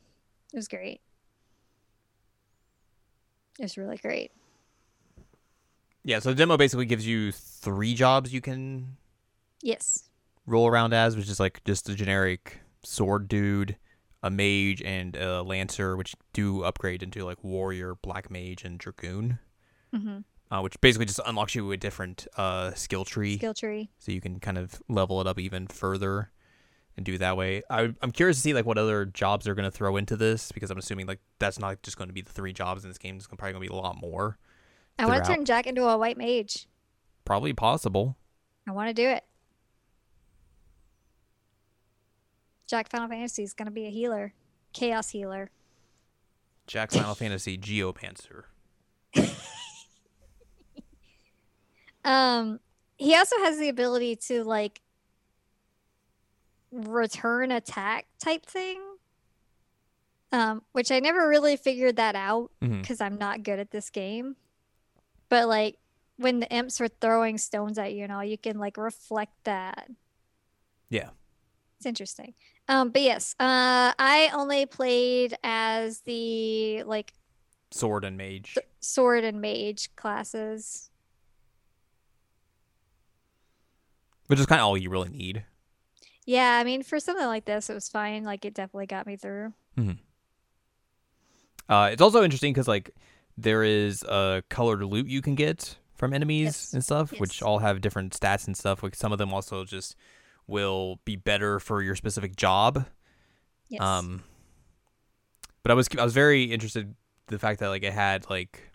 It 0.52 0.56
was 0.56 0.68
great. 0.68 1.00
It 3.58 3.62
was 3.62 3.76
really 3.76 3.98
great. 3.98 4.32
Yeah, 6.08 6.20
so 6.20 6.30
the 6.30 6.34
demo 6.36 6.56
basically 6.56 6.86
gives 6.86 7.06
you 7.06 7.32
three 7.32 7.92
jobs 7.94 8.32
you 8.32 8.40
can 8.40 8.96
Yes. 9.62 10.08
roll 10.46 10.66
around 10.66 10.94
as, 10.94 11.16
which 11.16 11.28
is 11.28 11.38
like 11.38 11.62
just 11.64 11.86
a 11.90 11.94
generic 11.94 12.60
sword 12.82 13.28
dude, 13.28 13.76
a 14.22 14.30
mage, 14.30 14.80
and 14.80 15.14
a 15.16 15.42
lancer, 15.42 15.98
which 15.98 16.14
do 16.32 16.62
upgrade 16.64 17.02
into 17.02 17.24
like 17.26 17.44
warrior, 17.44 17.94
black 17.94 18.30
mage, 18.30 18.64
and 18.64 18.78
dragoon. 18.78 19.38
hmm 19.94 20.20
Uh, 20.50 20.62
which 20.62 20.80
basically 20.80 21.04
just 21.04 21.20
unlocks 21.26 21.54
you 21.54 21.70
a 21.72 21.76
different 21.76 22.26
uh, 22.38 22.72
skill 22.72 23.04
tree, 23.04 23.36
Skill 23.36 23.52
tree. 23.52 23.90
so 23.98 24.10
you 24.10 24.22
can 24.22 24.40
kind 24.40 24.56
of 24.56 24.80
level 24.88 25.20
it 25.20 25.26
up 25.26 25.38
even 25.38 25.66
further 25.66 26.30
and 26.96 27.04
do 27.04 27.12
it 27.14 27.18
that 27.18 27.36
way. 27.36 27.62
I, 27.68 27.92
I'm 28.00 28.12
curious 28.12 28.38
to 28.38 28.42
see 28.42 28.54
like 28.54 28.64
what 28.64 28.78
other 28.78 29.04
jobs 29.04 29.44
they're 29.44 29.54
gonna 29.54 29.70
throw 29.70 29.98
into 29.98 30.16
this 30.16 30.52
because 30.52 30.70
I'm 30.70 30.78
assuming 30.78 31.06
like 31.06 31.20
that's 31.38 31.58
not 31.58 31.82
just 31.82 31.98
going 31.98 32.08
to 32.08 32.14
be 32.14 32.22
the 32.22 32.32
three 32.32 32.54
jobs 32.54 32.82
in 32.82 32.88
this 32.88 32.96
game. 32.96 33.16
It's 33.16 33.26
probably 33.26 33.52
gonna 33.52 33.60
be 33.60 33.66
a 33.66 33.74
lot 33.74 34.00
more. 34.00 34.38
I 34.98 35.06
want 35.06 35.24
to 35.24 35.30
turn 35.34 35.44
Jack 35.44 35.66
into 35.66 35.86
a 35.86 35.96
white 35.96 36.18
mage. 36.18 36.66
Probably 37.24 37.52
possible. 37.52 38.16
I 38.66 38.72
want 38.72 38.88
to 38.88 38.94
do 38.94 39.08
it. 39.08 39.24
Jack 42.66 42.90
Final 42.90 43.08
Fantasy 43.08 43.42
is 43.42 43.54
going 43.54 43.66
to 43.66 43.72
be 43.72 43.86
a 43.86 43.90
healer, 43.90 44.34
chaos 44.72 45.10
healer. 45.10 45.50
Jack 46.66 46.90
Final 46.90 47.14
Fantasy 47.16 47.56
Geopanzer. 47.56 48.44
Um, 52.04 52.60
he 52.96 53.14
also 53.14 53.36
has 53.38 53.58
the 53.58 53.68
ability 53.68 54.16
to 54.28 54.42
like 54.42 54.80
return 56.72 57.50
attack 57.50 58.06
type 58.18 58.46
thing. 58.46 58.80
Um, 60.30 60.62
which 60.72 60.90
I 60.90 61.00
never 61.00 61.26
really 61.26 61.56
figured 61.56 61.96
that 61.96 62.14
out 62.14 62.50
because 62.60 63.00
I'm 63.00 63.16
not 63.16 63.42
good 63.42 63.58
at 63.58 63.70
this 63.70 63.88
game. 63.88 64.36
But 65.28 65.48
like 65.48 65.78
when 66.16 66.40
the 66.40 66.48
imps 66.50 66.80
were 66.80 66.88
throwing 66.88 67.38
stones 67.38 67.78
at 67.78 67.92
you 67.92 68.04
and 68.04 68.12
all, 68.12 68.24
you 68.24 68.38
can 68.38 68.58
like 68.58 68.76
reflect 68.76 69.32
that. 69.44 69.88
Yeah. 70.88 71.10
It's 71.76 71.86
interesting. 71.86 72.34
Um, 72.68 72.90
but 72.90 73.02
yes, 73.02 73.34
uh, 73.38 73.94
I 73.98 74.30
only 74.34 74.66
played 74.66 75.36
as 75.44 76.00
the 76.00 76.82
like 76.84 77.12
Sword 77.70 78.04
and 78.04 78.16
mage. 78.16 78.54
th- 78.54 78.66
sword 78.80 79.24
and 79.24 79.40
mage 79.40 79.94
classes. 79.94 80.90
Which 84.26 84.40
is 84.40 84.46
kind 84.46 84.60
of 84.60 84.66
all 84.66 84.76
you 84.76 84.90
really 84.90 85.08
need. 85.08 85.44
Yeah, 86.26 86.58
I 86.60 86.64
mean, 86.64 86.82
for 86.82 87.00
something 87.00 87.26
like 87.26 87.46
this, 87.46 87.70
it 87.70 87.74
was 87.74 87.88
fine. 87.88 88.24
Like, 88.24 88.44
it 88.44 88.52
definitely 88.52 88.84
got 88.86 89.06
me 89.06 89.16
through. 89.16 89.54
Mm-hmm. 89.78 89.92
Uh, 91.72 91.86
it's 91.86 92.02
also 92.02 92.22
interesting 92.22 92.52
because 92.52 92.68
like 92.68 92.90
there 93.40 93.62
is 93.62 94.02
a 94.02 94.42
colored 94.48 94.82
loot 94.82 95.06
you 95.06 95.22
can 95.22 95.34
get 95.36 95.76
from 95.94 96.12
enemies 96.12 96.44
Yes. 96.46 96.72
and 96.74 96.82
stuff, 96.84 97.12
which 97.20 97.40
all 97.40 97.60
have 97.60 97.80
different 97.80 98.12
stats 98.12 98.46
and 98.48 98.56
stuff. 98.56 98.82
Like 98.82 98.94
some 98.96 99.12
of 99.12 99.18
them 99.18 99.32
also 99.32 99.64
just 99.64 99.94
will 100.48 100.98
be 101.04 101.14
better 101.14 101.60
for 101.60 101.80
your 101.82 101.94
specific 101.94 102.34
job. 102.34 102.86
Yes. 103.68 103.80
Um, 103.80 104.24
but 105.62 105.70
I 105.70 105.74
was 105.74 105.88
I 105.98 106.02
was 106.04 106.14
very 106.14 106.44
interested 106.44 106.94
the 107.28 107.38
fact 107.38 107.60
that 107.60 107.68
like 107.68 107.82
it 107.84 107.92
had 107.92 108.28
like 108.28 108.70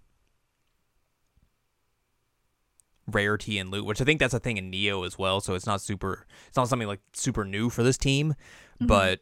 rarity 3.07 3.57
and 3.59 3.69
loot, 3.69 3.85
which 3.85 3.99
I 4.01 4.05
think 4.05 4.19
that's 4.19 4.33
a 4.33 4.39
thing 4.39 4.57
in 4.57 4.71
Nioh 4.71 5.05
as 5.05 5.17
well. 5.17 5.41
So 5.41 5.55
it's 5.55 5.65
not 5.65 5.81
super. 5.81 6.25
It's 6.47 6.55
not 6.57 6.69
something 6.69 6.87
like 6.87 7.01
super 7.13 7.43
new 7.43 7.69
for 7.69 7.83
this 7.83 7.97
team, 7.97 8.35
Mhm. 8.81 8.87
but 8.87 9.19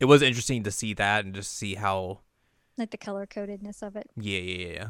it 0.00 0.06
was 0.06 0.22
interesting 0.22 0.64
to 0.64 0.70
see 0.70 0.94
that 0.94 1.24
and 1.24 1.34
just 1.34 1.52
see 1.52 1.74
how. 1.76 2.20
Like 2.78 2.90
the 2.90 2.96
color 2.96 3.26
codedness 3.26 3.82
of 3.82 3.96
it. 3.96 4.08
Yeah, 4.16 4.40
yeah, 4.40 4.66
yeah, 4.66 4.72
yeah. 4.72 4.88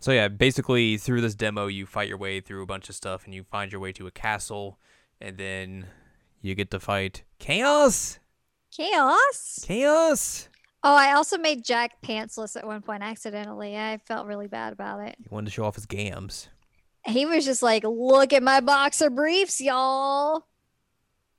So 0.00 0.10
yeah, 0.10 0.26
basically 0.28 0.96
through 0.96 1.20
this 1.20 1.36
demo, 1.36 1.68
you 1.68 1.86
fight 1.86 2.08
your 2.08 2.18
way 2.18 2.40
through 2.40 2.62
a 2.62 2.66
bunch 2.66 2.88
of 2.88 2.94
stuff, 2.94 3.24
and 3.24 3.32
you 3.32 3.44
find 3.44 3.70
your 3.70 3.80
way 3.80 3.92
to 3.92 4.06
a 4.08 4.10
castle, 4.10 4.78
and 5.20 5.38
then 5.38 5.86
you 6.40 6.56
get 6.56 6.72
to 6.72 6.80
fight 6.80 7.22
chaos. 7.38 8.18
Chaos. 8.72 9.60
Chaos. 9.64 10.48
Oh, 10.82 10.96
I 10.96 11.12
also 11.12 11.38
made 11.38 11.64
Jack 11.64 12.02
pantsless 12.02 12.56
at 12.56 12.66
one 12.66 12.82
point 12.82 13.04
accidentally. 13.04 13.76
I 13.76 13.98
felt 13.98 14.26
really 14.26 14.48
bad 14.48 14.72
about 14.72 15.00
it. 15.00 15.14
He 15.22 15.28
wanted 15.30 15.46
to 15.46 15.52
show 15.52 15.64
off 15.64 15.76
his 15.76 15.86
gams. 15.86 16.48
He 17.06 17.24
was 17.24 17.44
just 17.44 17.62
like, 17.62 17.84
"Look 17.84 18.32
at 18.32 18.42
my 18.42 18.60
boxer 18.60 19.08
briefs, 19.10 19.60
y'all." 19.60 20.48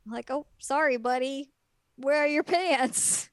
I'm 0.06 0.12
like, 0.12 0.32
"Oh, 0.32 0.46
sorry, 0.60 0.96
buddy. 0.96 1.52
Where 1.98 2.24
are 2.24 2.28
your 2.28 2.44
pants?" 2.44 3.30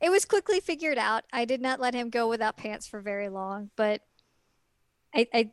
It 0.00 0.10
was 0.10 0.24
quickly 0.24 0.60
figured 0.60 0.98
out. 0.98 1.24
I 1.32 1.44
did 1.44 1.60
not 1.60 1.80
let 1.80 1.94
him 1.94 2.10
go 2.10 2.28
without 2.28 2.56
pants 2.56 2.86
for 2.86 3.00
very 3.00 3.28
long, 3.28 3.70
but 3.76 4.02
I 5.14 5.26
I, 5.32 5.50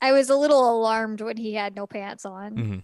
I 0.00 0.12
was 0.12 0.30
a 0.30 0.36
little 0.36 0.78
alarmed 0.78 1.20
when 1.20 1.36
he 1.36 1.54
had 1.54 1.74
no 1.74 1.86
pants 1.86 2.24
on. 2.24 2.56
Mm-hmm. 2.56 2.78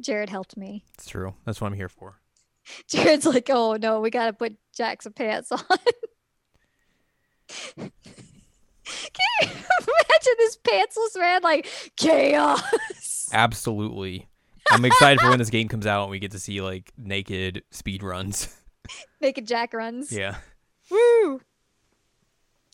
Jared 0.00 0.30
helped 0.30 0.56
me. 0.56 0.84
It's 0.94 1.08
true. 1.08 1.34
That's 1.44 1.60
what 1.60 1.68
I'm 1.68 1.74
here 1.74 1.88
for. 1.88 2.20
Jared's 2.88 3.26
like, 3.26 3.48
"Oh 3.50 3.76
no, 3.76 4.00
we 4.00 4.10
gotta 4.10 4.32
put 4.32 4.56
Jack 4.74 5.02
some 5.02 5.12
pants 5.12 5.52
on." 5.52 5.60
Can 7.76 7.90
you 9.42 9.48
imagine 9.48 10.34
this 10.38 10.56
pantsless 10.58 11.18
man 11.18 11.42
like 11.42 11.66
chaos? 11.96 13.30
Absolutely. 13.32 14.28
I'm 14.70 14.84
excited 14.84 15.20
for 15.20 15.30
when 15.30 15.38
this 15.38 15.50
game 15.50 15.68
comes 15.68 15.86
out 15.86 16.02
and 16.02 16.10
we 16.10 16.18
get 16.18 16.32
to 16.32 16.38
see 16.38 16.60
like 16.60 16.92
naked 16.96 17.64
speed 17.70 18.02
runs. 18.02 18.56
Making 19.20 19.46
Jack 19.46 19.72
runs. 19.74 20.12
yeah. 20.12 20.36
Woo. 20.90 21.40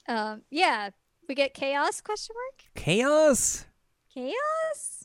Um. 0.08 0.42
Yeah. 0.50 0.90
We 1.28 1.34
get 1.34 1.54
chaos? 1.54 2.00
Question 2.00 2.34
mark. 2.36 2.64
Chaos? 2.76 3.64
Chaos. 4.14 5.04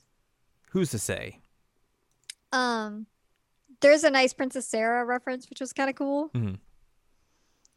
Who's 0.72 0.92
to 0.92 1.00
say? 1.00 1.40
Um. 2.52 3.08
There's 3.82 4.04
a 4.04 4.12
nice 4.12 4.34
Princess 4.34 4.68
Sarah 4.68 5.04
reference, 5.06 5.50
which 5.50 5.60
was 5.60 5.74
kind 5.74 5.90
of 5.90 5.96
cool. 5.96 6.30
Mhm. 6.36 6.60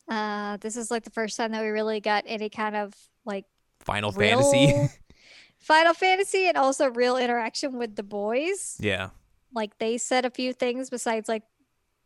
Uh, 0.07 0.59
this 0.59 0.77
is 0.77 0.90
like 0.90 1.03
the 1.05 1.11
first 1.11 1.37
time 1.37 1.53
that 1.53 1.62
we 1.62 1.68
really 1.68 1.99
got 2.01 2.25
any 2.27 2.51
kind 2.51 2.77
of 2.77 2.92
like 3.25 3.47
Final 3.81 4.12
real 4.12 4.42
Fantasy. 4.53 4.94
Final 5.59 5.94
Fantasy, 5.94 6.47
and 6.47 6.59
also 6.59 6.90
real 6.90 7.16
interaction 7.16 7.79
with 7.79 7.97
the 7.97 8.03
boys. 8.03 8.77
yeah. 8.79 9.11
Like 9.55 9.79
they 9.79 9.97
said 9.99 10.25
a 10.27 10.31
few 10.31 10.53
things 10.53 10.90
besides 10.90 11.27
like 11.29 11.44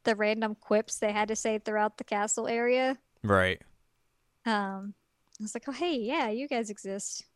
the 0.08 0.16
random 0.16 0.56
quips 0.58 0.98
they 0.98 1.12
had 1.12 1.28
to 1.28 1.36
say 1.36 1.58
throughout 1.58 1.98
the 1.98 2.04
castle 2.04 2.48
area. 2.48 2.96
Right. 3.22 3.60
Um, 4.46 4.94
I 5.38 5.42
was 5.42 5.54
like, 5.54 5.64
oh 5.68 5.72
hey, 5.72 5.96
yeah, 5.96 6.30
you 6.30 6.48
guys 6.48 6.70
exist. 6.70 7.26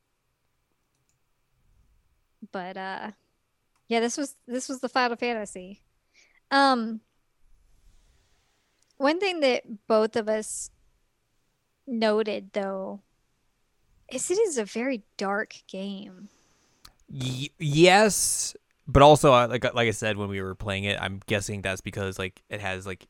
But 2.51 2.79
uh, 2.79 3.11
yeah, 3.89 4.01
this 4.01 4.17
was 4.17 4.37
this 4.49 4.71
was 4.71 4.81
the 4.81 4.89
Final 4.89 5.19
Fantasy. 5.19 5.83
Um, 6.51 7.01
one 8.97 9.21
thing 9.21 9.41
that 9.41 9.65
both 9.87 10.17
of 10.17 10.27
us 10.27 10.71
noted 11.87 12.55
though 12.55 13.03
is 14.11 14.31
it 14.31 14.39
is 14.39 14.57
a 14.57 14.65
very 14.65 15.03
dark 15.19 15.57
game. 15.69 16.31
Y- 17.13 17.51
yes, 17.59 18.57
but 18.87 19.03
also 19.03 19.31
like 19.33 19.65
like 19.75 19.89
I 19.89 19.91
said 19.93 20.17
when 20.17 20.29
we 20.29 20.43
were 20.43 20.55
playing 20.55 20.85
it, 20.85 20.99
I'm 21.01 21.21
guessing 21.27 21.63
that's 21.63 21.81
because 21.81 22.19
like 22.19 22.43
it 22.49 22.61
has 22.61 22.87
like 22.87 23.07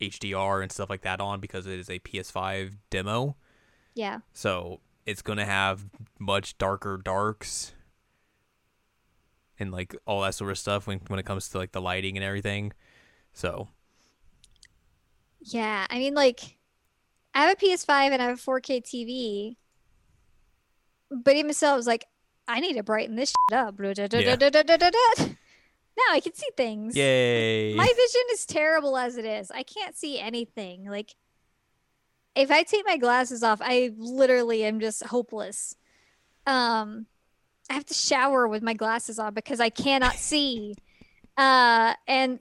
HDR 0.00 0.62
and 0.62 0.70
stuff 0.72 0.90
like 0.90 1.02
that 1.02 1.20
on 1.20 1.40
because 1.40 1.66
it 1.66 1.78
is 1.78 1.88
a 1.90 1.98
PS5 2.00 2.78
demo. 2.90 3.36
Yeah. 3.94 4.20
So 4.32 4.80
it's 5.06 5.22
gonna 5.22 5.44
have 5.46 5.84
much 6.18 6.58
darker 6.58 6.96
darks 6.96 7.72
and 9.58 9.70
like 9.72 9.94
all 10.06 10.22
that 10.22 10.34
sort 10.34 10.50
of 10.50 10.58
stuff 10.58 10.86
when 10.86 11.00
when 11.08 11.18
it 11.18 11.26
comes 11.26 11.48
to 11.50 11.58
like 11.58 11.72
the 11.72 11.80
lighting 11.80 12.16
and 12.16 12.24
everything. 12.24 12.72
So 13.32 13.68
Yeah, 15.40 15.86
I 15.90 15.98
mean, 15.98 16.14
like, 16.14 16.58
I 17.34 17.42
have 17.46 17.52
a 17.52 17.56
PS5 17.56 18.12
and 18.12 18.22
I 18.22 18.26
have 18.26 18.38
a 18.38 18.40
4K 18.40 18.80
TV, 18.80 19.56
but 21.10 21.36
even 21.36 21.52
so, 21.52 21.72
I 21.72 21.76
was 21.76 21.86
like, 21.86 22.06
I 22.48 22.60
need 22.60 22.74
to 22.74 22.82
brighten 22.82 23.16
this 23.16 23.30
shit 23.30 23.58
up. 23.58 23.78
Now 25.96 26.14
I 26.14 26.20
can 26.20 26.34
see 26.34 26.48
things. 26.56 26.96
yay! 26.96 27.74
My 27.74 27.84
vision 27.86 28.22
is 28.32 28.46
terrible 28.46 28.96
as 28.96 29.16
it 29.16 29.24
is. 29.24 29.50
I 29.50 29.62
can't 29.62 29.96
see 29.96 30.18
anything. 30.18 30.88
Like, 30.88 31.14
if 32.34 32.50
I 32.50 32.62
take 32.62 32.86
my 32.86 32.96
glasses 32.96 33.42
off, 33.42 33.60
I 33.62 33.92
literally 33.96 34.64
am 34.64 34.80
just 34.80 35.04
hopeless. 35.04 35.76
Um, 36.46 37.06
I 37.70 37.74
have 37.74 37.84
to 37.86 37.94
shower 37.94 38.48
with 38.48 38.62
my 38.62 38.74
glasses 38.74 39.18
on 39.18 39.34
because 39.34 39.60
I 39.60 39.68
cannot 39.68 40.14
see. 40.16 40.74
Uh, 41.36 41.94
and 42.08 42.40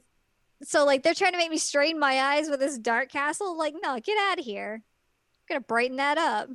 so 0.64 0.86
like 0.86 1.04
they're 1.04 1.14
trying 1.14 1.32
to 1.34 1.38
make 1.38 1.52
me 1.52 1.58
strain 1.58 2.00
my 2.00 2.20
eyes 2.20 2.50
with 2.50 2.60
this 2.60 2.78
dark 2.78 3.10
castle. 3.10 3.58
Like, 3.58 3.76
no, 3.82 4.00
get 4.00 4.18
out 4.18 4.40
of 4.40 4.46
here. 4.46 4.82
I'm 4.84 5.56
gonna 5.56 5.62
brighten 5.62 5.98
that 5.98 6.18
up. 6.18 6.50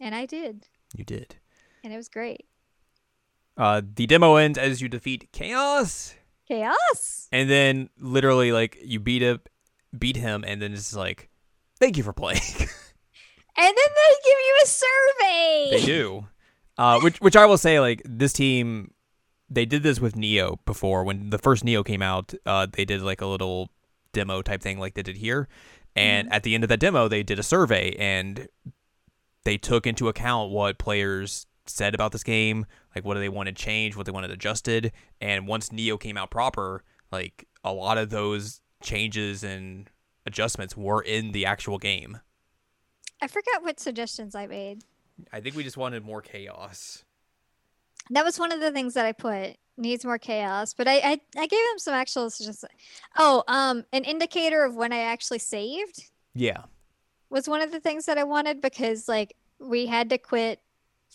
And 0.00 0.14
I 0.14 0.26
did, 0.26 0.68
you 0.96 1.04
did. 1.04 1.36
And 1.82 1.92
it 1.92 1.96
was 1.96 2.08
great. 2.08 2.46
Uh, 3.56 3.82
the 3.94 4.06
demo 4.06 4.36
ends 4.36 4.56
as 4.58 4.80
you 4.80 4.88
defeat 4.88 5.28
Chaos, 5.32 6.14
Chaos. 6.48 7.28
and 7.30 7.50
then 7.50 7.90
literally 7.98 8.52
like 8.52 8.78
you 8.82 8.98
beat 9.00 9.22
up, 9.22 9.48
beat 9.98 10.16
him, 10.16 10.44
and 10.46 10.62
then 10.62 10.72
it's 10.72 10.94
like, 10.94 11.28
thank 11.78 11.96
you 11.96 12.02
for 12.02 12.12
playing. 12.12 12.40
And 13.56 13.66
then 13.66 13.74
they 13.74 14.14
give 14.24 14.38
you 14.46 14.58
a 14.62 14.66
survey. 14.66 15.68
they 15.72 15.84
do. 15.84 16.26
Uh, 16.78 17.00
which 17.00 17.20
which 17.20 17.36
I 17.36 17.44
will 17.44 17.58
say, 17.58 17.78
like 17.78 18.00
this 18.06 18.32
team, 18.32 18.92
they 19.50 19.66
did 19.66 19.82
this 19.82 20.00
with 20.00 20.14
Nioh 20.14 20.56
before. 20.64 21.04
When 21.04 21.28
the 21.28 21.36
first 21.36 21.62
Nioh 21.64 21.84
came 21.84 22.00
out, 22.00 22.32
uh, 22.46 22.68
they 22.72 22.86
did 22.86 23.02
like 23.02 23.20
a 23.20 23.26
little 23.26 23.68
demo 24.14 24.40
type 24.40 24.62
thing, 24.62 24.78
like 24.78 24.94
they 24.94 25.02
did 25.02 25.16
here. 25.18 25.46
And 25.94 26.32
at 26.32 26.42
the 26.42 26.54
end 26.54 26.64
of 26.64 26.68
that 26.68 26.80
demo, 26.80 27.06
they 27.08 27.22
did 27.22 27.38
a 27.38 27.42
survey, 27.42 27.94
and 27.98 28.48
they 29.44 29.58
took 29.58 29.86
into 29.86 30.08
account 30.08 30.50
what 30.52 30.78
players 30.78 31.46
said 31.76 31.94
about 31.94 32.12
this 32.12 32.22
game, 32.22 32.66
like 32.94 33.04
what 33.04 33.14
do 33.14 33.20
they 33.20 33.28
want 33.28 33.46
to 33.48 33.52
change, 33.54 33.96
what 33.96 34.06
they 34.06 34.12
wanted 34.12 34.30
adjusted. 34.30 34.92
And 35.20 35.46
once 35.46 35.70
Nioh 35.70 35.98
came 36.00 36.16
out 36.16 36.30
proper, 36.30 36.82
like 37.10 37.46
a 37.64 37.72
lot 37.72 37.98
of 37.98 38.10
those 38.10 38.60
changes 38.82 39.42
and 39.44 39.90
adjustments 40.26 40.76
were 40.76 41.02
in 41.02 41.32
the 41.32 41.46
actual 41.46 41.78
game. 41.78 42.20
I 43.22 43.26
forgot 43.26 43.62
what 43.62 43.78
suggestions 43.80 44.34
I 44.34 44.46
made. 44.46 44.82
I 45.32 45.40
think 45.40 45.54
we 45.54 45.62
just 45.62 45.76
wanted 45.76 46.04
more 46.04 46.22
chaos. 46.22 47.04
That 48.10 48.24
was 48.24 48.38
one 48.38 48.52
of 48.52 48.60
the 48.60 48.72
things 48.72 48.94
that 48.94 49.04
I 49.04 49.12
put 49.12 49.56
needs 49.76 50.04
more 50.04 50.18
chaos, 50.18 50.74
but 50.74 50.88
I 50.88 50.96
I, 50.96 51.20
I 51.36 51.46
gave 51.46 51.50
them 51.50 51.78
some 51.78 51.94
actual 51.94 52.30
suggestions. 52.30 52.64
Oh, 53.18 53.44
um, 53.48 53.84
an 53.92 54.04
indicator 54.04 54.64
of 54.64 54.74
when 54.74 54.92
I 54.92 54.98
actually 55.00 55.38
saved 55.38 56.10
Yeah. 56.34 56.64
was 57.28 57.48
one 57.48 57.60
of 57.60 57.70
the 57.70 57.80
things 57.80 58.06
that 58.06 58.18
I 58.18 58.24
wanted 58.24 58.60
because 58.60 59.06
like 59.08 59.36
we 59.58 59.86
had 59.86 60.08
to 60.10 60.18
quit 60.18 60.60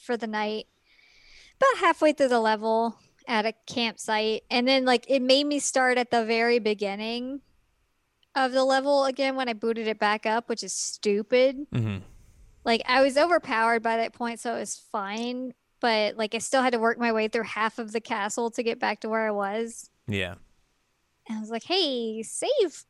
for 0.06 0.16
the 0.18 0.28
night 0.28 0.68
about 1.60 1.82
halfway 1.82 2.14
through 2.14 2.30
the 2.30 2.40
level 2.40 2.98
at 3.28 3.46
a 3.46 3.54
campsite 3.66 4.44
and 4.52 4.68
then 4.68 4.86
like 4.86 5.06
it 5.10 5.22
made 5.22 5.46
me 5.46 5.60
start 5.60 5.98
at 5.98 6.12
the 6.12 6.24
very 6.24 6.60
beginning 6.60 7.42
of 8.36 8.52
the 8.52 8.64
level 8.64 9.06
again 9.06 9.36
when 9.36 9.50
I 9.50 9.54
booted 9.54 9.88
it 9.88 9.98
back 9.98 10.26
up, 10.26 10.50
which 10.50 10.64
is 10.64 10.74
stupid. 10.74 11.58
Mm-hmm. 11.74 12.00
like 12.66 12.82
I 12.88 13.02
was 13.02 13.18
overpowered 13.18 13.82
by 13.82 13.98
that 13.98 14.14
point, 14.14 14.40
so 14.40 14.56
it 14.56 14.60
was 14.60 14.76
fine. 14.92 15.54
But 15.80 16.18
like 16.18 16.36
I 16.36 16.40
still 16.40 16.62
had 16.62 16.74
to 16.74 16.80
work 16.80 17.00
my 17.00 17.12
way 17.12 17.28
through 17.28 17.44
half 17.44 17.80
of 17.80 17.92
the 17.92 18.02
castle 18.02 18.52
to 18.52 18.64
get 18.64 18.80
back 18.80 19.02
to 19.02 19.10
where 19.10 19.28
I 19.28 19.32
was. 19.32 19.90
Yeah. 20.08 20.36
And 21.28 21.38
I 21.38 21.42
was 21.42 21.50
like, 21.50 21.64
hey, 21.64 22.22
save 22.24 22.86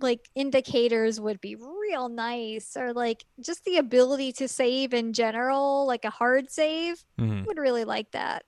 like 0.00 0.28
indicators 0.34 1.18
would 1.20 1.40
be 1.40 1.56
real 1.56 2.08
nice. 2.08 2.76
Or 2.76 2.92
like 2.92 3.24
just 3.40 3.64
the 3.64 3.76
ability 3.78 4.32
to 4.34 4.48
save 4.48 4.92
in 4.94 5.12
general, 5.12 5.86
like 5.86 6.04
a 6.04 6.10
hard 6.10 6.50
save. 6.50 7.04
Mm-hmm. 7.18 7.44
Would 7.44 7.58
really 7.58 7.84
like 7.84 8.10
that. 8.12 8.44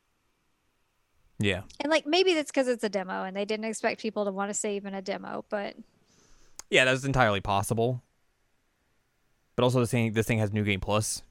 Yeah. 1.38 1.62
And 1.80 1.90
like 1.90 2.06
maybe 2.06 2.34
that's 2.34 2.50
because 2.50 2.68
it's 2.68 2.82
a 2.84 2.88
demo 2.88 3.22
and 3.24 3.37
they 3.37 3.44
didn't 3.44 3.64
expect 3.66 4.00
people 4.00 4.24
to 4.24 4.32
want 4.32 4.50
to 4.50 4.54
save 4.54 4.84
in 4.87 4.94
a 4.94 5.02
demo, 5.02 5.44
but 5.48 5.76
Yeah, 6.70 6.84
that's 6.84 7.04
entirely 7.04 7.40
possible. 7.40 8.02
But 9.56 9.64
also, 9.64 9.80
this 9.80 9.90
thing 9.90 10.12
this 10.12 10.26
thing 10.26 10.38
has 10.38 10.52
New 10.52 10.64
Game 10.64 10.80
Plus. 10.80 11.22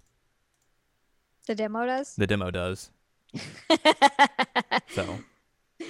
the 1.46 1.56
demo 1.56 1.86
does. 1.86 2.16
The 2.16 2.28
demo 2.28 2.52
does. 2.52 2.90
So 4.90 5.20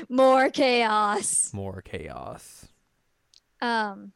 More 0.09 0.49
chaos. 0.49 1.51
more 1.53 1.81
chaos. 1.81 2.67
Um 3.61 4.11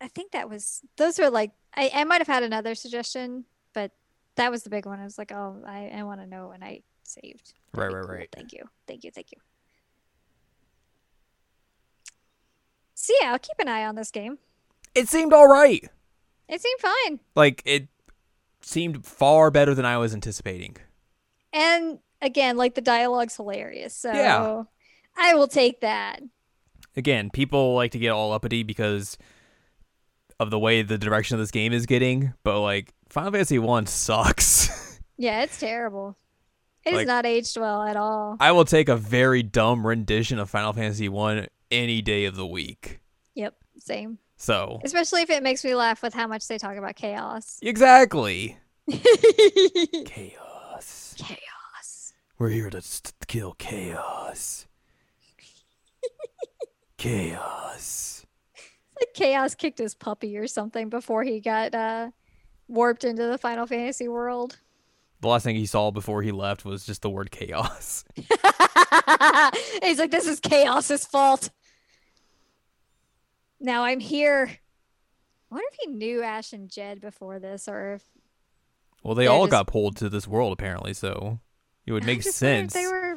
I 0.00 0.08
think 0.08 0.32
that 0.32 0.48
was 0.50 0.82
those 0.96 1.18
were 1.18 1.30
like 1.30 1.52
I, 1.74 1.90
I 1.94 2.04
might 2.04 2.18
have 2.20 2.26
had 2.26 2.42
another 2.42 2.74
suggestion, 2.74 3.44
but 3.72 3.92
that 4.36 4.50
was 4.50 4.62
the 4.62 4.70
big 4.70 4.84
one. 4.86 5.00
I 5.00 5.04
was 5.04 5.16
like, 5.18 5.32
oh, 5.32 5.62
I, 5.66 5.90
I 5.94 6.02
want 6.02 6.20
to 6.20 6.26
know 6.26 6.48
when 6.48 6.62
I 6.62 6.82
saved. 7.04 7.54
Right, 7.74 7.90
That'd 7.90 7.90
be 7.92 7.94
right, 7.96 8.02
cool. 8.06 8.14
right. 8.16 8.28
Thank 8.34 8.52
you, 8.52 8.64
thank 8.86 9.04
you, 9.04 9.10
thank 9.10 9.32
you. 9.32 9.38
So 12.94 13.12
yeah, 13.20 13.32
I'll 13.32 13.38
keep 13.38 13.58
an 13.58 13.68
eye 13.68 13.84
on 13.84 13.94
this 13.94 14.10
game. 14.10 14.38
It 14.94 15.08
seemed 15.08 15.32
all 15.32 15.46
right. 15.46 15.84
It 16.48 16.60
seemed 16.62 16.80
fine, 16.80 17.20
Like 17.34 17.62
it 17.64 17.88
seemed 18.60 19.04
far 19.04 19.50
better 19.50 19.74
than 19.74 19.84
I 19.84 19.98
was 19.98 20.14
anticipating. 20.14 20.76
and 21.52 21.98
again, 22.22 22.56
like 22.56 22.74
the 22.74 22.80
dialogue's 22.80 23.36
hilarious. 23.36 23.94
So 23.94 24.12
Yeah. 24.12 24.62
I 25.16 25.34
will 25.34 25.48
take 25.48 25.80
that. 25.80 26.22
Again, 26.96 27.30
people 27.30 27.74
like 27.74 27.90
to 27.92 27.98
get 27.98 28.10
all 28.10 28.32
uppity 28.32 28.62
because 28.62 29.18
of 30.38 30.50
the 30.50 30.58
way 30.58 30.82
the 30.82 30.98
direction 30.98 31.34
of 31.34 31.40
this 31.40 31.50
game 31.50 31.72
is 31.72 31.86
getting, 31.86 32.34
but 32.44 32.60
like 32.60 32.92
Final 33.08 33.32
Fantasy 33.32 33.58
1 33.58 33.86
sucks. 33.86 34.70
Yeah, 35.18 35.44
it's 35.44 35.58
terrible. 35.58 36.14
It 36.84 36.92
Like- 36.92 37.06
not 37.06 37.24
aged 37.24 37.56
well 37.56 37.82
at 37.84 37.96
all. 37.96 38.36
I 38.38 38.52
will 38.52 38.66
take 38.66 38.90
a 38.90 38.96
very 38.96 39.42
dumb 39.42 39.86
rendition 39.86 40.38
of 40.38 40.50
Final 40.50 40.74
Fantasy 40.74 41.08
1 41.08 41.46
any 41.70 42.02
day 42.02 42.26
of 42.26 42.36
the 42.36 42.46
week. 42.46 43.00
Yep, 43.34 43.54
same. 43.78 44.18
So, 44.36 44.78
Especially 44.84 45.22
if 45.22 45.30
it 45.30 45.42
makes 45.42 45.64
me 45.64 45.74
laugh 45.74 46.02
with 46.02 46.12
how 46.12 46.26
much 46.26 46.46
they 46.48 46.58
talk 46.58 46.76
about 46.76 46.96
chaos. 46.96 47.58
exactly. 47.62 48.58
Chaos. 50.04 51.14
chaos. 51.16 52.12
We're 52.38 52.50
here 52.50 52.68
to 52.68 52.82
st- 52.82 53.14
kill 53.26 53.54
chaos. 53.54 54.66
chaos. 56.98 58.15
Like 58.98 59.12
chaos 59.14 59.54
kicked 59.54 59.78
his 59.78 59.94
puppy 59.94 60.36
or 60.38 60.46
something 60.46 60.88
before 60.88 61.22
he 61.22 61.40
got 61.40 61.74
uh 61.74 62.10
warped 62.68 63.04
into 63.04 63.26
the 63.26 63.38
Final 63.38 63.66
Fantasy 63.66 64.08
world. 64.08 64.58
The 65.20 65.28
last 65.28 65.44
thing 65.44 65.56
he 65.56 65.66
saw 65.66 65.90
before 65.90 66.22
he 66.22 66.30
left 66.32 66.64
was 66.64 66.84
just 66.84 67.02
the 67.02 67.10
word 67.10 67.30
chaos. 67.30 68.04
He's 69.82 69.98
like, 69.98 70.10
this 70.10 70.26
is 70.26 70.40
chaos's 70.40 71.06
fault. 71.06 71.50
Now 73.60 73.84
I'm 73.84 74.00
here. 74.00 74.50
I 74.50 75.54
wonder 75.54 75.66
if 75.72 75.78
he 75.80 75.86
knew 75.90 76.22
Ash 76.22 76.52
and 76.52 76.68
Jed 76.68 77.00
before 77.00 77.38
this, 77.38 77.68
or 77.68 77.94
if 77.94 78.04
Well, 79.02 79.14
they 79.14 79.26
all 79.26 79.44
just- 79.44 79.52
got 79.52 79.66
pulled 79.68 79.96
to 79.98 80.08
this 80.08 80.26
world 80.28 80.52
apparently, 80.52 80.92
so 80.92 81.40
it 81.86 81.92
would 81.92 82.04
make 82.06 82.22
just 82.22 82.42
wonder 82.42 82.64
if 82.64 82.70
sense. 82.72 82.74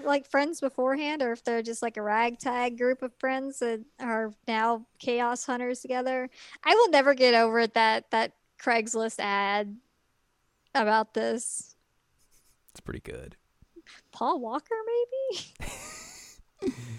Like 0.09 0.29
friends 0.29 0.59
beforehand, 0.59 1.21
or 1.21 1.31
if 1.31 1.43
they're 1.43 1.61
just 1.61 1.81
like 1.81 1.97
a 1.97 2.01
ragtag 2.01 2.77
group 2.77 3.01
of 3.01 3.13
friends 3.19 3.59
that 3.59 3.81
are 3.99 4.33
now 4.47 4.85
chaos 4.99 5.45
hunters 5.45 5.79
together. 5.79 6.29
I 6.63 6.75
will 6.75 6.89
never 6.89 7.13
get 7.13 7.33
over 7.33 7.65
that 7.67 8.11
that 8.11 8.33
Craigslist 8.61 9.19
ad 9.19 9.77
about 10.75 11.13
this. 11.13 11.75
It's 12.71 12.81
pretty 12.81 12.99
good. 12.99 13.37
Paul 14.11 14.39
Walker, 14.39 14.75
maybe. 14.85 16.73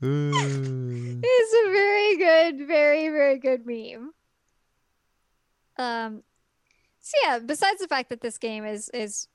It's 0.00 1.54
a 1.54 1.72
very 1.72 2.16
good, 2.16 2.68
very, 2.68 3.08
very 3.08 3.38
good 3.38 3.66
meme. 3.66 4.12
Um, 5.76 6.22
so 7.00 7.16
yeah, 7.24 7.38
besides 7.40 7.80
the 7.80 7.88
fact 7.88 8.10
that 8.10 8.20
this 8.20 8.38
game 8.38 8.64
is 8.64 8.88
is 8.90 9.28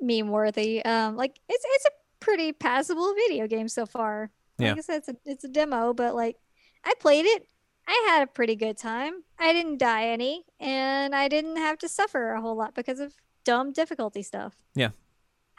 meme 0.00 0.28
worthy, 0.28 0.84
um, 0.84 1.16
like 1.16 1.40
it's 1.48 1.64
it's 1.66 1.86
a 1.86 1.90
pretty 2.24 2.52
passable 2.52 3.14
video 3.14 3.46
game 3.46 3.68
so 3.68 3.86
far. 3.86 4.30
Yeah. 4.58 4.70
Like 4.70 4.78
I 4.78 4.80
said, 4.82 4.96
it's 4.96 5.08
a 5.08 5.16
it's 5.24 5.44
a 5.44 5.48
demo, 5.48 5.92
but 5.92 6.14
like 6.14 6.36
I 6.84 6.94
played 6.98 7.26
it, 7.26 7.48
I 7.86 8.08
had 8.08 8.22
a 8.22 8.26
pretty 8.26 8.56
good 8.56 8.78
time. 8.78 9.22
I 9.38 9.52
didn't 9.52 9.78
die 9.78 10.08
any, 10.08 10.44
and 10.58 11.14
I 11.14 11.28
didn't 11.28 11.56
have 11.56 11.78
to 11.78 11.88
suffer 11.88 12.32
a 12.32 12.40
whole 12.40 12.56
lot 12.56 12.74
because 12.74 13.00
of 13.00 13.14
dumb 13.44 13.72
difficulty 13.72 14.22
stuff. 14.22 14.56
Yeah. 14.74 14.90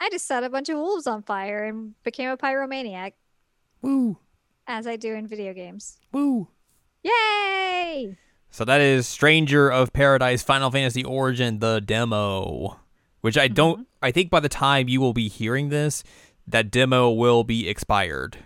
I 0.00 0.10
just 0.10 0.26
set 0.26 0.44
a 0.44 0.50
bunch 0.50 0.68
of 0.68 0.76
wolves 0.76 1.06
on 1.06 1.22
fire 1.22 1.64
and 1.64 1.94
became 2.02 2.28
a 2.28 2.36
pyromaniac, 2.36 3.12
Woo. 3.80 4.18
as 4.66 4.86
I 4.86 4.96
do 4.96 5.14
in 5.14 5.26
video 5.26 5.54
games. 5.54 5.98
Woo. 6.12 6.48
Yay! 7.02 8.18
So 8.50 8.64
that 8.64 8.80
is 8.80 9.06
Stranger 9.06 9.70
of 9.70 9.92
Paradise 9.92 10.42
Final 10.42 10.70
Fantasy 10.70 11.04
Origin 11.04 11.60
the 11.60 11.80
demo, 11.80 12.80
which 13.20 13.38
I 13.38 13.48
don't 13.48 13.78
mm-hmm. 13.78 13.82
I 14.02 14.12
think 14.12 14.30
by 14.30 14.40
the 14.40 14.48
time 14.48 14.88
you 14.88 15.00
will 15.00 15.12
be 15.12 15.28
hearing 15.28 15.68
this, 15.68 16.04
that 16.46 16.70
demo 16.70 17.10
will 17.10 17.44
be 17.44 17.68
expired. 17.68 18.38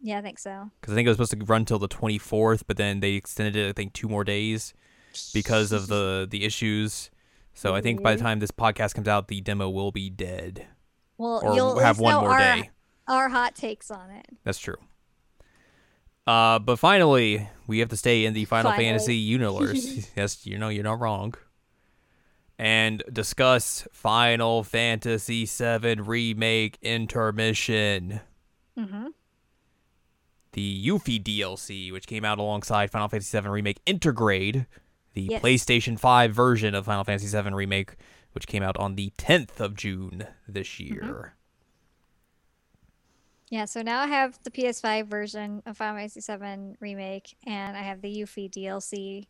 Yeah, 0.00 0.18
I 0.18 0.22
think 0.22 0.38
so. 0.38 0.70
Cuz 0.80 0.92
I 0.92 0.94
think 0.94 1.06
it 1.06 1.10
was 1.10 1.16
supposed 1.16 1.38
to 1.38 1.44
run 1.52 1.64
till 1.64 1.78
the 1.78 1.88
24th, 1.88 2.62
but 2.66 2.76
then 2.76 3.00
they 3.00 3.12
extended 3.14 3.56
it 3.56 3.68
I 3.68 3.72
think 3.72 3.92
2 3.92 4.08
more 4.08 4.24
days 4.24 4.74
because 5.34 5.72
of 5.72 5.88
the 5.88 6.26
the 6.30 6.44
issues. 6.44 7.10
So 7.54 7.74
I 7.74 7.80
think 7.80 8.02
by 8.02 8.14
the 8.14 8.22
time 8.22 8.38
this 8.38 8.52
podcast 8.52 8.94
comes 8.94 9.08
out, 9.08 9.26
the 9.26 9.40
demo 9.40 9.68
will 9.68 9.90
be 9.90 10.08
dead 10.10 10.66
Well, 11.16 11.40
or 11.42 11.54
you'll 11.56 11.78
have 11.80 11.98
one 11.98 12.14
more 12.14 12.30
our, 12.30 12.38
day. 12.38 12.70
Our 13.08 13.28
hot 13.28 13.56
takes 13.56 13.90
on 13.90 14.10
it. 14.10 14.26
That's 14.44 14.60
true. 14.60 14.76
Uh, 16.24 16.58
but 16.58 16.78
finally, 16.78 17.48
we 17.66 17.78
have 17.78 17.88
to 17.88 17.96
stay 17.96 18.26
in 18.26 18.34
the 18.34 18.44
Final 18.44 18.70
Finally. 18.70 18.84
Fantasy 18.84 19.16
universe. 19.16 20.10
yes, 20.16 20.46
you 20.46 20.58
know 20.58 20.68
you're 20.68 20.84
not 20.84 21.00
wrong. 21.00 21.34
And 22.58 23.04
discuss 23.12 23.86
Final 23.92 24.64
Fantasy 24.64 25.44
VII 25.46 26.00
Remake 26.00 26.78
Intermission, 26.82 28.20
Mm-hmm. 28.76 29.06
the 30.52 30.86
Yuffie 30.86 31.22
DLC, 31.22 31.92
which 31.92 32.06
came 32.06 32.24
out 32.24 32.38
alongside 32.38 32.90
Final 32.90 33.08
Fantasy 33.08 33.38
VII 33.40 33.48
Remake 33.48 33.84
Intergrade, 33.84 34.66
the 35.14 35.22
Yes. 35.30 35.42
PlayStation 35.42 35.98
5 35.98 36.32
version 36.32 36.74
of 36.74 36.86
Final 36.86 37.04
Fantasy 37.04 37.26
VII 37.40 37.50
Remake, 37.54 37.94
which 38.32 38.46
came 38.48 38.62
out 38.62 38.76
on 38.76 38.94
the 38.96 39.12
10th 39.18 39.60
of 39.60 39.74
June 39.76 40.26
this 40.48 40.78
year. 40.80 41.34
Yeah, 43.50 43.64
so 43.64 43.80
now 43.82 44.00
I 44.00 44.06
have 44.08 44.38
the 44.44 44.50
PS5 44.50 45.06
version 45.06 45.62
of 45.64 45.76
Final 45.78 45.96
Fantasy 45.96 46.20
VII 46.20 46.76
Remake, 46.80 47.34
and 47.46 47.76
I 47.76 47.80
have 47.82 48.02
the 48.02 48.14
Yuffie 48.14 48.50
DLC. 48.50 49.26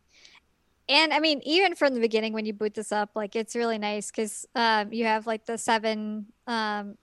And 0.89 1.13
I 1.13 1.19
mean, 1.19 1.39
even 1.45 1.75
from 1.75 1.93
the 1.93 1.99
beginning, 1.99 2.33
when 2.33 2.47
you 2.47 2.53
boot 2.53 2.73
this 2.73 2.91
up, 2.91 3.11
like 3.15 3.35
it's 3.35 3.55
really 3.55 3.77
nice 3.77 4.09
because 4.09 4.47
um, 4.55 4.91
you 4.91 5.05
have 5.05 5.27
like 5.27 5.45
the 5.45 5.55
seven 5.57 6.25
um, 6.47 6.97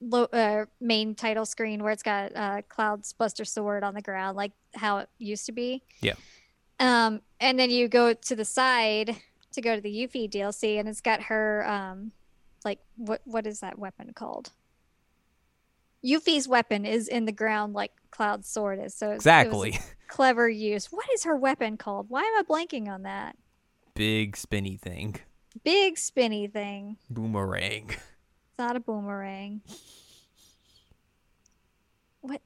lo- 0.00 0.28
uh, 0.32 0.64
main 0.80 1.14
title 1.14 1.44
screen 1.44 1.82
where 1.82 1.92
it's 1.92 2.02
got 2.02 2.34
uh, 2.34 2.62
Cloud's 2.70 3.12
Buster 3.12 3.44
Sword 3.44 3.84
on 3.84 3.92
the 3.92 4.00
ground, 4.00 4.34
like 4.34 4.52
how 4.74 4.96
it 4.98 5.10
used 5.18 5.44
to 5.46 5.52
be. 5.52 5.82
Yeah. 6.00 6.14
Um, 6.80 7.20
and 7.38 7.58
then 7.58 7.68
you 7.68 7.86
go 7.86 8.14
to 8.14 8.34
the 8.34 8.46
side 8.46 9.14
to 9.52 9.60
go 9.60 9.74
to 9.74 9.82
the 9.82 9.92
Yuffie 9.92 10.30
DLC, 10.30 10.80
and 10.80 10.88
it's 10.88 11.02
got 11.02 11.24
her 11.24 11.68
um, 11.68 12.12
like 12.64 12.78
what 12.96 13.20
what 13.24 13.46
is 13.46 13.60
that 13.60 13.78
weapon 13.78 14.12
called? 14.14 14.52
Yuffie's 16.04 16.48
weapon 16.48 16.84
is 16.84 17.08
in 17.08 17.24
the 17.26 17.32
ground 17.32 17.74
like 17.74 17.92
Cloud's 18.10 18.48
sword 18.48 18.78
is. 18.82 18.94
So 18.94 19.06
it- 19.08 19.12
it 19.12 19.14
was 19.16 19.26
a 19.26 19.30
Exactly. 19.30 19.78
clever 20.08 20.48
use. 20.48 20.86
What 20.90 21.06
is 21.14 21.24
her 21.24 21.36
weapon 21.36 21.76
called? 21.76 22.06
Why 22.08 22.20
am 22.22 22.38
I 22.38 22.42
blanking 22.42 22.88
on 22.88 23.02
that? 23.02 23.36
Big 23.94 24.36
spinny 24.36 24.76
thing. 24.76 25.16
Big 25.64 25.98
spinny 25.98 26.46
thing. 26.46 26.96
Boomerang. 27.10 27.90
It's 27.90 28.58
not 28.58 28.76
a 28.76 28.80
boomerang. 28.80 29.60
What 32.22 32.40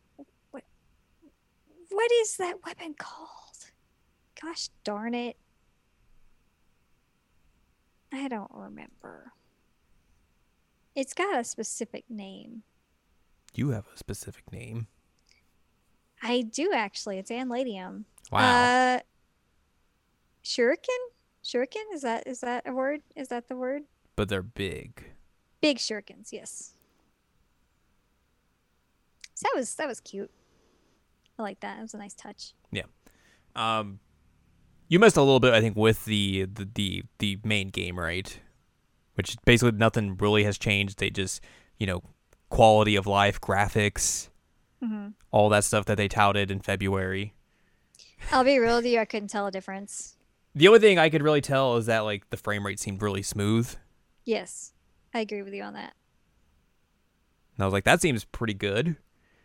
what 0.50 0.64
what 1.90 2.12
is 2.12 2.36
that 2.38 2.64
weapon 2.64 2.94
called? 2.98 3.28
Gosh 4.40 4.68
darn 4.84 5.14
it. 5.14 5.36
I 8.12 8.28
don't 8.28 8.50
remember. 8.52 9.32
It's 10.94 11.14
got 11.14 11.38
a 11.38 11.44
specific 11.44 12.04
name. 12.08 12.62
You 13.54 13.70
have 13.70 13.86
a 13.94 13.96
specific 13.96 14.50
name. 14.52 14.88
I 16.22 16.42
do 16.42 16.72
actually. 16.72 17.18
It's 17.18 17.30
Anladium. 17.30 18.04
Wow. 18.32 18.40
Uh, 18.40 18.98
shuriken? 20.44 20.88
Shuriken? 21.44 21.84
Is 21.92 22.02
that 22.02 22.26
is 22.26 22.40
that 22.40 22.66
a 22.66 22.72
word? 22.72 23.02
Is 23.14 23.28
that 23.28 23.48
the 23.48 23.56
word? 23.56 23.82
but 24.16 24.28
they're 24.28 24.42
big. 24.42 25.04
Big 25.60 25.78
shurikens, 25.78 26.30
yes. 26.30 26.74
So 29.34 29.48
that 29.48 29.58
was 29.58 29.74
that 29.74 29.88
was 29.88 30.00
cute. 30.00 30.30
I 31.38 31.42
like 31.42 31.60
that. 31.60 31.78
It 31.78 31.82
was 31.82 31.94
a 31.94 31.98
nice 31.98 32.14
touch. 32.14 32.52
Yeah. 32.70 32.84
Um, 33.56 33.98
you 34.88 34.98
messed 34.98 35.16
a 35.16 35.22
little 35.22 35.40
bit, 35.40 35.52
I 35.52 35.60
think, 35.60 35.76
with 35.76 36.04
the 36.04 36.44
the 36.46 36.68
the, 36.74 37.02
the 37.18 37.38
main 37.44 37.70
game, 37.70 37.98
right? 37.98 38.38
Which 39.14 39.36
basically 39.44 39.76
nothing 39.76 40.16
really 40.16 40.44
has 40.44 40.58
changed. 40.58 40.98
They 40.98 41.10
just, 41.10 41.40
you 41.78 41.86
know, 41.86 42.02
quality 42.54 42.96
of 42.96 43.06
life, 43.06 43.40
graphics, 43.40 44.28
hmm 44.82 45.08
all 45.30 45.48
that 45.48 45.64
stuff 45.64 45.84
that 45.86 45.96
they 45.96 46.06
touted 46.06 46.48
in 46.48 46.60
February. 46.60 47.34
I'll 48.30 48.44
be 48.44 48.58
real 48.60 48.76
with 48.76 48.86
you. 48.86 49.00
I 49.00 49.04
couldn't 49.04 49.28
tell 49.28 49.48
a 49.48 49.50
difference. 49.50 50.16
The 50.54 50.68
only 50.68 50.78
thing 50.78 50.96
I 50.96 51.10
could 51.10 51.22
really 51.22 51.40
tell 51.40 51.76
is 51.76 51.86
that 51.86 52.00
like 52.00 52.30
the 52.30 52.36
frame 52.36 52.64
rate 52.64 52.78
seemed 52.78 53.02
really 53.02 53.22
smooth. 53.22 53.74
Yes, 54.24 54.72
I 55.12 55.18
agree 55.18 55.42
with 55.42 55.52
you 55.52 55.64
on 55.64 55.72
that. 55.72 55.94
And 57.56 57.64
I 57.64 57.66
was 57.66 57.72
like, 57.72 57.82
that 57.84 58.00
seems 58.00 58.24
pretty 58.24 58.54
good. 58.54 58.96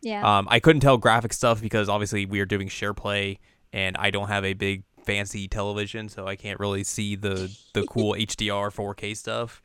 Yeah. 0.01 0.38
Um, 0.38 0.47
I 0.49 0.60
couldn't 0.60 0.82
tell 0.82 0.97
graphic 0.97 1.34
stuff 1.34 1.60
because 1.60 1.89
obviously 1.89 2.26
we 2.28 2.39
are 2.39 2.45
doing 2.45 2.68
share 2.68 2.93
play, 2.93 3.39
and 3.74 3.97
I 3.97 4.12
don't 4.12 4.28
have 4.28 4.45
a 4.45 4.53
big 4.53 4.84
fancy 5.03 5.47
television, 5.47 6.07
so 6.07 6.28
I 6.28 6.36
can't 6.36 6.60
really 6.60 6.84
see 6.84 7.16
the 7.16 7.51
the 7.74 7.84
cool 7.89 8.14
HDR 8.14 8.72
4K 8.72 9.18
stuff. 9.18 9.62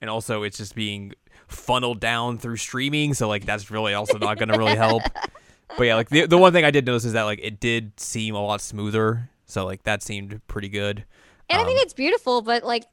And 0.00 0.08
also, 0.10 0.42
it's 0.42 0.56
just 0.58 0.74
being 0.74 1.12
funneled 1.48 2.00
down 2.00 2.38
through 2.38 2.56
streaming, 2.56 3.14
so 3.14 3.26
like 3.28 3.44
that's 3.46 3.70
really 3.70 3.94
also 3.94 4.18
not 4.18 4.38
going 4.38 4.48
to 4.50 4.58
really 4.58 4.76
help. 4.76 5.02
But 5.76 5.84
yeah, 5.84 5.96
like 5.96 6.08
the 6.08 6.26
the 6.26 6.38
one 6.38 6.52
thing 6.54 6.64
I 6.64 6.70
did 6.70 6.86
notice 6.86 7.04
is 7.04 7.12
that 7.12 7.24
like 7.24 7.40
it 7.42 7.60
did 7.60 8.00
seem 8.00 8.34
a 8.34 8.42
lot 8.42 8.62
smoother, 8.62 9.28
so 9.44 9.66
like 9.66 9.82
that 9.82 10.02
seemed 10.02 10.40
pretty 10.48 10.70
good. 10.70 11.04
And 11.50 11.60
I 11.60 11.64
mean, 11.66 11.76
Um, 11.76 11.82
it's 11.82 11.92
beautiful, 11.92 12.40
but 12.40 12.64
like 12.64 12.84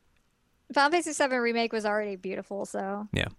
Final 0.73 0.91
Fantasy 0.91 1.13
VII 1.27 1.37
Remake 1.37 1.71
was 1.71 1.85
already 1.85 2.17
beautiful, 2.17 2.65
so 2.65 3.07
Yeah. 3.13 3.29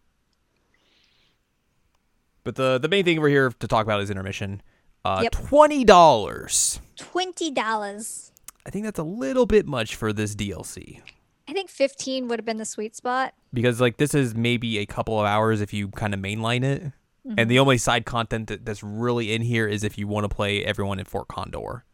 But 2.44 2.54
the 2.56 2.78
the 2.78 2.88
main 2.88 3.04
thing 3.04 3.20
we're 3.20 3.28
here 3.28 3.50
to 3.50 3.68
talk 3.68 3.84
about 3.84 4.00
is 4.00 4.10
intermission. 4.10 4.62
Uh, 5.04 5.20
Yep. 5.24 5.32
twenty 5.32 5.84
dollars. 5.84 6.80
twenty 6.96 7.50
dollars. 7.50 8.32
I 8.64 8.70
think 8.70 8.84
that's 8.84 8.98
a 8.98 9.04
little 9.04 9.46
bit 9.46 9.66
much 9.66 9.94
for 9.96 10.12
this 10.12 10.34
DLC 10.34 11.02
I 11.48 11.52
think 11.52 11.70
fifteen 11.70 12.28
would 12.28 12.38
have 12.38 12.44
been 12.46 12.56
the 12.56 12.64
sweet 12.64 12.96
spot. 12.96 13.32
because 13.52 13.80
like 13.80 13.96
this 13.98 14.14
is 14.14 14.34
maybe 14.34 14.78
a 14.78 14.86
couple 14.86 15.18
of 15.20 15.26
hours 15.26 15.60
if 15.60 15.72
you 15.72 15.88
kind 15.88 16.12
of 16.14 16.20
mainline 16.20 16.64
it, 16.64 16.82
Mm-hmm. 17.26 17.40
and 17.40 17.50
the 17.50 17.58
only 17.58 17.76
side 17.76 18.04
content 18.06 18.46
that, 18.46 18.64
that's 18.64 18.84
really 18.84 19.32
in 19.34 19.42
here 19.42 19.66
is 19.66 19.82
if 19.82 19.98
you 19.98 20.06
want 20.06 20.22
to 20.22 20.28
play 20.28 20.64
everyone 20.64 21.00
in 21.00 21.04
Fort 21.06 21.26
Condor. 21.26 21.84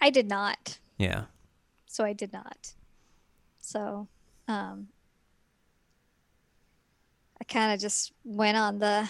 I 0.00 0.08
did 0.10 0.28
not, 0.28 0.78
Yeah. 0.98 1.24
so 1.86 2.04
I 2.04 2.12
did 2.12 2.32
not. 2.32 2.74
So, 3.60 4.06
um, 4.46 4.86
I 7.40 7.44
kind 7.44 7.72
of 7.72 7.80
just 7.80 8.12
went 8.24 8.56
on 8.56 8.78
the 8.78 9.08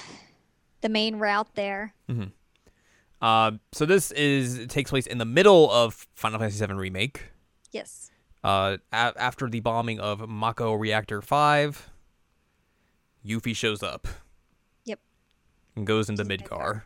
the 0.81 0.89
main 0.89 1.17
route 1.17 1.55
there. 1.55 1.93
Mm-hmm. 2.09 2.29
Uh, 3.21 3.53
so 3.73 3.85
this 3.85 4.11
is 4.13 4.67
takes 4.69 4.91
place 4.91 5.07
in 5.07 5.19
the 5.19 5.25
middle 5.25 5.71
of 5.71 6.07
Final 6.15 6.39
Fantasy 6.39 6.65
VII 6.65 6.73
Remake. 6.75 7.25
Yes. 7.73 8.11
Uh, 8.45 8.77
a- 8.93 9.15
after 9.17 9.49
the 9.49 9.61
bombing 9.61 9.99
of 10.01 10.29
Mako 10.29 10.75
Reactor 10.75 11.21
Five, 11.23 11.91
Yuffie 13.27 13.55
shows 13.57 13.83
up. 13.83 14.07
Yep. 14.85 15.01
And 15.77 15.87
goes 15.87 16.09
into 16.09 16.25
Midgar 16.25 16.83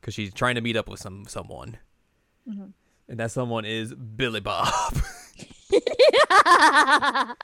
because 0.00 0.14
she's 0.14 0.32
trying 0.34 0.56
to 0.56 0.60
meet 0.60 0.76
up 0.76 0.88
with 0.88 1.00
some 1.00 1.24
someone, 1.26 1.78
Mhm. 2.48 2.72
and 3.08 3.20
that 3.20 3.30
someone 3.30 3.64
is 3.64 3.94
Billy 3.94 4.40
Bob. 4.40 4.72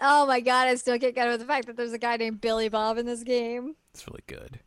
oh 0.00 0.26
my 0.26 0.40
god, 0.40 0.68
I 0.68 0.74
still 0.76 0.98
can't 0.98 1.14
get 1.14 1.26
over 1.28 1.36
the 1.36 1.44
fact 1.44 1.66
that 1.66 1.76
there's 1.76 1.92
a 1.92 1.98
guy 1.98 2.16
named 2.16 2.40
Billy 2.40 2.68
Bob 2.68 2.98
in 2.98 3.06
this 3.06 3.22
game. 3.22 3.76
it's 3.92 4.06
really 4.06 4.22
good. 4.26 4.60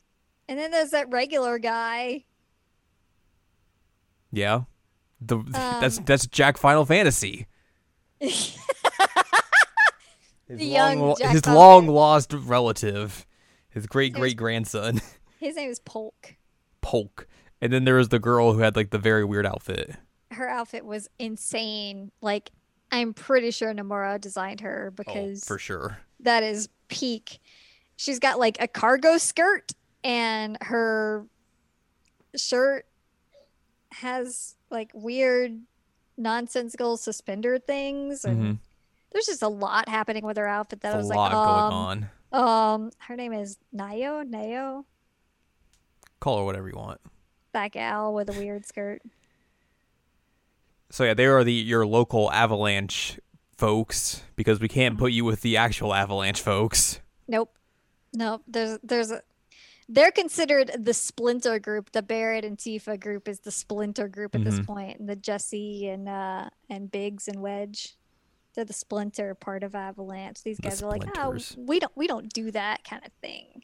And 0.47 0.58
then 0.58 0.72
there's 0.72 0.89
that 0.91 1.10
regular 1.10 1.60
guy. 1.60 2.26
Yeah. 4.32 4.62
The 5.22 5.38
that's 5.82 5.97
Um, 5.97 6.05
that's 6.05 6.28
Jack 6.28 6.57
Final 6.57 6.86
Fantasy. 6.86 7.47
His 8.22 8.57
The 10.47 10.65
young 10.65 10.99
long, 10.99 11.15
Jack 11.20 11.32
his 11.32 11.41
Final 11.41 11.59
long 11.59 11.82
Fantasy. 11.82 11.93
lost 11.93 12.34
relative, 12.34 13.26
his 13.70 13.86
great 13.86 14.13
great 14.13 14.36
grandson, 14.36 14.99
His 15.39 15.55
name 15.55 15.70
is 15.70 15.80
Polk. 15.80 16.36
Polk. 16.82 17.28
And 17.61 17.72
then 17.72 17.86
there 17.86 17.95
was 17.95 18.09
the 18.09 18.20
girl 18.20 18.53
who 18.53 18.59
had 18.59 18.76
like 18.76 18.89
the 18.89 18.97
very 18.97 19.24
weird 19.24 19.45
outfit. 19.45 19.95
Her 20.32 20.49
outfit 20.49 20.86
was 20.86 21.09
insane. 21.17 22.11
Like, 22.22 22.51
I'm 22.91 23.13
pretty 23.13 23.51
sure 23.51 23.74
Nomura 23.74 24.20
designed 24.20 24.61
her 24.61 24.91
because 24.95 25.43
oh, 25.43 25.47
for 25.47 25.59
sure. 25.59 25.99
that 26.22 26.43
is 26.43 26.70
peak. 26.88 27.39
She's 27.95 28.20
got 28.20 28.39
like 28.39 28.57
a 28.59 28.67
cargo 28.67 29.17
skirt, 29.17 29.72
and 30.03 30.57
her 30.61 31.26
shirt 32.36 32.86
has 33.93 34.55
like 34.70 34.91
weird, 34.93 35.59
nonsensical 36.17 36.97
suspender 36.97 37.57
things, 37.59 38.24
and 38.26 38.41
Mhm. 38.41 38.57
there's 39.11 39.26
just 39.26 39.41
a 39.41 39.47
lot 39.47 39.88
happening 39.89 40.24
with 40.26 40.38
her 40.38 40.47
outfit 40.47 40.82
that 40.82 40.91
I 40.93 40.95
a 40.95 40.97
was 40.97 41.07
lot 41.09 41.32
like, 41.32 41.34
um, 41.34 41.70
going 41.72 42.09
on. 42.34 42.82
um, 42.84 42.91
her 42.99 43.15
name 43.15 43.34
is 43.34 43.57
Nayo, 43.76 44.24
Nayo, 44.30 44.86
Call 46.20 46.39
her 46.39 46.43
whatever 46.45 46.67
you 46.67 46.76
want. 46.76 46.99
that 47.53 47.72
gal 47.72 48.13
with 48.13 48.30
a 48.30 48.34
weird 48.39 48.65
skirt. 48.65 49.01
So 50.89 51.03
yeah, 51.03 51.13
they 51.13 51.26
are 51.26 51.43
the 51.43 51.53
your 51.53 51.86
local 51.86 52.32
Avalanche 52.32 53.20
folks 53.55 54.24
because 54.36 54.59
we 54.59 54.67
can't 54.67 54.95
Mm-hmm. 54.95 54.99
put 55.03 55.11
you 55.11 55.24
with 55.26 55.41
the 55.41 55.55
actual 55.57 55.93
Avalanche 55.93 56.41
folks. 56.41 56.99
Nope, 57.28 57.55
nope. 58.13 58.43
There's 58.47 58.80
there's 58.84 59.11
a. 59.11 59.22
They're 59.92 60.12
considered 60.12 60.72
the 60.78 60.94
splinter 60.94 61.58
group. 61.58 61.92
The 61.92 62.04
Barrett 62.04 62.46
and 62.46 62.58
Tifa 62.58 63.00
group 63.00 63.28
is 63.28 63.40
the 63.40 63.52
splinter 63.52 64.08
group 64.08 64.36
at 64.36 64.44
this 64.44 64.60
Mhm. 64.60 64.66
point, 64.68 65.00
and 65.00 65.10
the 65.10 65.16
Jesse 65.16 65.88
and 65.90 66.08
uh 66.08 66.50
and 66.70 66.92
Biggs 66.92 67.28
and 67.28 67.42
Wedge, 67.42 67.96
they're 68.54 68.66
the 68.66 68.72
splinter 68.74 69.34
part 69.34 69.64
of 69.64 69.74
Avalanche. 69.74 70.44
These 70.44 70.58
The 70.58 70.62
guys 70.62 70.84
are 70.84 70.90
like, 70.90 71.02
oh, 71.18 71.38
we 71.58 71.80
don't 71.80 71.98
we 71.98 72.06
don't 72.06 72.32
do 72.32 72.52
that 72.52 72.84
kind 72.84 73.04
of 73.04 73.12
thing. 73.14 73.64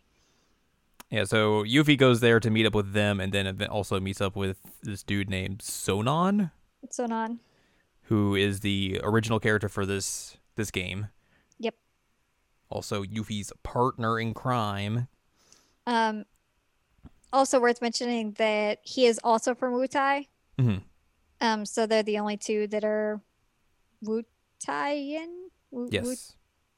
Yeah, 1.11 1.25
so 1.25 1.63
Yuffie 1.63 1.97
goes 1.97 2.19
there 2.19 2.39
to 2.39 2.49
meet 2.49 2.65
up 2.65 2.73
with 2.73 2.93
them, 2.93 3.19
and 3.19 3.31
then 3.31 3.61
also 3.67 3.99
meets 3.99 4.19
up 4.19 4.35
with 4.35 4.57
this 4.81 5.03
dude 5.03 5.29
named 5.29 5.59
Sonon, 5.59 6.49
going 6.97 7.39
who 8.03 8.33
is 8.35 8.61
the 8.61 8.99
original 9.03 9.39
character 9.39 9.69
for 9.69 9.85
this 9.85 10.37
this 10.55 10.71
game. 10.71 11.09
Yep. 11.59 11.75
Also, 12.69 13.03
Yuffie's 13.03 13.53
partner 13.61 14.19
in 14.19 14.33
crime. 14.33 15.07
Um, 15.87 16.25
also 17.33 17.59
worth 17.59 17.81
mentioning 17.81 18.31
that 18.37 18.79
he 18.83 19.05
is 19.05 19.19
also 19.23 19.53
from 19.55 19.73
Wutai. 19.73 20.27
Mhm. 20.59 20.81
Um, 21.41 21.65
so 21.65 21.85
they're 21.85 22.01
the 22.03 22.17
only 22.19 22.37
two 22.37 22.67
that 22.67 22.83
are 22.83 23.21
Wutaian. 24.03 25.27
Wu- 25.71 25.89
Yes, 25.91 26.05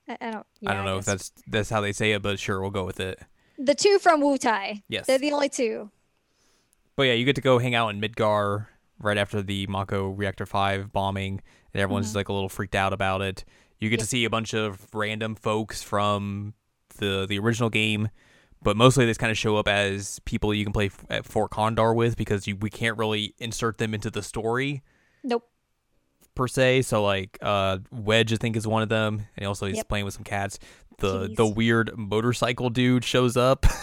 Wu- 0.07 0.13
I, 0.19 0.27
I 0.27 0.31
don't. 0.31 0.45
I 0.65 0.73
don't 0.73 0.85
know 0.85 0.97
if 0.97 1.05
that's 1.05 1.31
that's 1.47 1.69
how 1.69 1.81
they 1.81 1.91
say 1.93 2.13
it, 2.13 2.21
but 2.21 2.39
sure, 2.39 2.59
we'll 2.61 2.71
go 2.71 2.85
with 2.85 2.99
it. 2.99 3.19
the 3.59 3.75
two 3.75 3.97
from 3.99 4.21
Wutai. 4.21 4.83
Yes. 4.87 5.07
They're 5.07 5.17
the 5.19 5.31
only 5.31 5.49
two. 5.49 5.89
But 6.95 7.03
yeah, 7.03 7.13
you 7.13 7.25
get 7.25 7.35
to 7.35 7.41
go 7.41 7.59
hang 7.59 7.75
out 7.75 7.89
in 7.89 8.01
Midgar 8.01 8.67
right 8.99 9.17
after 9.17 9.41
the 9.43 9.67
Mako 9.67 10.09
Reactor 10.09 10.45
5 10.47 10.91
bombing, 10.91 11.41
and 11.73 11.81
everyone's 11.81 12.09
Mm-hmm. 12.09 12.17
like 12.17 12.29
a 12.29 12.33
little 12.33 12.49
freaked 12.49 12.73
out 12.75 12.93
about 12.93 13.21
it. 13.21 13.45
You 13.79 13.89
get 13.89 13.99
to 13.99 14.05
see 14.07 14.25
a 14.25 14.29
bunch 14.29 14.53
of 14.55 14.87
random 14.93 15.35
folks 15.35 15.83
from 15.83 16.53
the 16.97 17.25
the 17.29 17.37
original 17.39 17.69
game, 17.69 18.09
but 18.61 18.75
mostly 18.77 19.05
they 19.05 19.11
just 19.11 19.19
kind 19.19 19.31
of 19.31 19.37
show 19.37 19.55
up 19.57 19.67
as 19.67 20.19
people 20.25 20.53
you 20.53 20.63
can 20.63 20.73
play 20.73 20.87
f- 20.87 21.05
at 21.09 21.25
Fort 21.25 21.51
Condor 21.51 21.93
with 21.93 22.17
because 22.17 22.47
you, 22.47 22.55
we 22.55 22.69
can't 22.69 22.97
really 22.97 23.33
insert 23.39 23.77
them 23.77 23.93
into 23.93 24.09
the 24.09 24.21
story 24.23 24.81
Nope. 25.23 25.47
per 26.35 26.47
se. 26.47 26.81
So 26.83 27.03
like 27.03 27.37
uh, 27.41 27.77
Wedge, 27.91 28.33
I 28.33 28.37
think, 28.37 28.55
is 28.55 28.65
one 28.67 28.81
of 28.83 28.89
them, 28.89 29.27
and 29.37 29.47
also 29.47 29.65
he's 29.67 29.77
Yep. 29.77 29.87
playing 29.89 30.05
with 30.05 30.13
some 30.13 30.23
cats. 30.23 30.59
The 30.99 31.21
Kitties. 31.21 31.37
the 31.37 31.45
weird 31.47 31.91
motorcycle 31.97 32.69
dude 32.69 33.03
shows 33.05 33.37
up. 33.37 33.65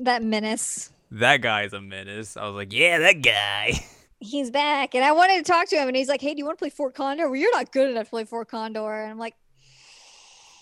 That 0.00 0.22
menace. 0.22 0.90
that 1.10 1.38
guy's 1.38 1.72
a 1.72 1.80
menace. 1.80 2.36
I 2.36 2.46
was 2.46 2.54
like, 2.54 2.72
yeah, 2.72 2.98
that 3.00 3.20
guy. 3.20 3.72
He's 4.20 4.48
back, 4.48 4.94
and 4.94 5.04
I 5.04 5.10
wanted 5.10 5.44
to 5.44 5.50
talk 5.50 5.68
to 5.70 5.76
him, 5.76 5.88
and 5.88 5.96
he's 5.96 6.08
like, 6.08 6.20
"Hey, 6.20 6.34
do 6.34 6.38
you 6.38 6.44
want 6.44 6.56
to 6.56 6.62
play 6.62 6.70
Fort 6.70 6.94
Condor? 6.94 7.26
Well, 7.28 7.34
you're 7.36 7.50
not 7.50 7.72
good 7.72 7.90
enough 7.90 8.04
to 8.06 8.10
play 8.10 8.24
Fort 8.24 8.48
Condor." 8.48 9.02
And 9.02 9.10
I'm 9.10 9.18
like, 9.18 9.34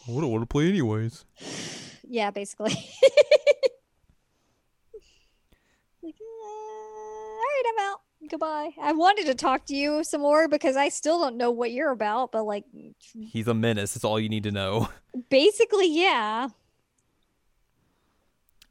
I 0.08 0.12
don't 0.12 0.30
want 0.30 0.42
to 0.42 0.46
play 0.46 0.68
anyways. 0.68 1.24
"Yeah, 2.08 2.30
basically." 2.30 2.70
like, 6.02 6.14
uh, 6.20 6.44
all 6.44 7.38
right, 7.38 7.62
I'm 7.68 7.90
out. 7.90 8.00
Goodbye. 8.28 8.70
I 8.80 8.92
wanted 8.92 9.26
to 9.26 9.34
talk 9.34 9.66
to 9.66 9.76
you 9.76 10.02
some 10.02 10.20
more 10.20 10.48
because 10.48 10.76
I 10.76 10.88
still 10.88 11.20
don't 11.20 11.36
know 11.36 11.50
what 11.50 11.70
you're 11.70 11.92
about, 11.92 12.32
but 12.32 12.44
like, 12.44 12.64
He's 13.12 13.46
a 13.46 13.54
menace. 13.54 13.94
That's 13.94 14.04
all 14.04 14.18
you 14.18 14.28
need 14.28 14.42
to 14.44 14.50
know. 14.50 14.88
basically, 15.30 15.88
yeah. 15.88 16.48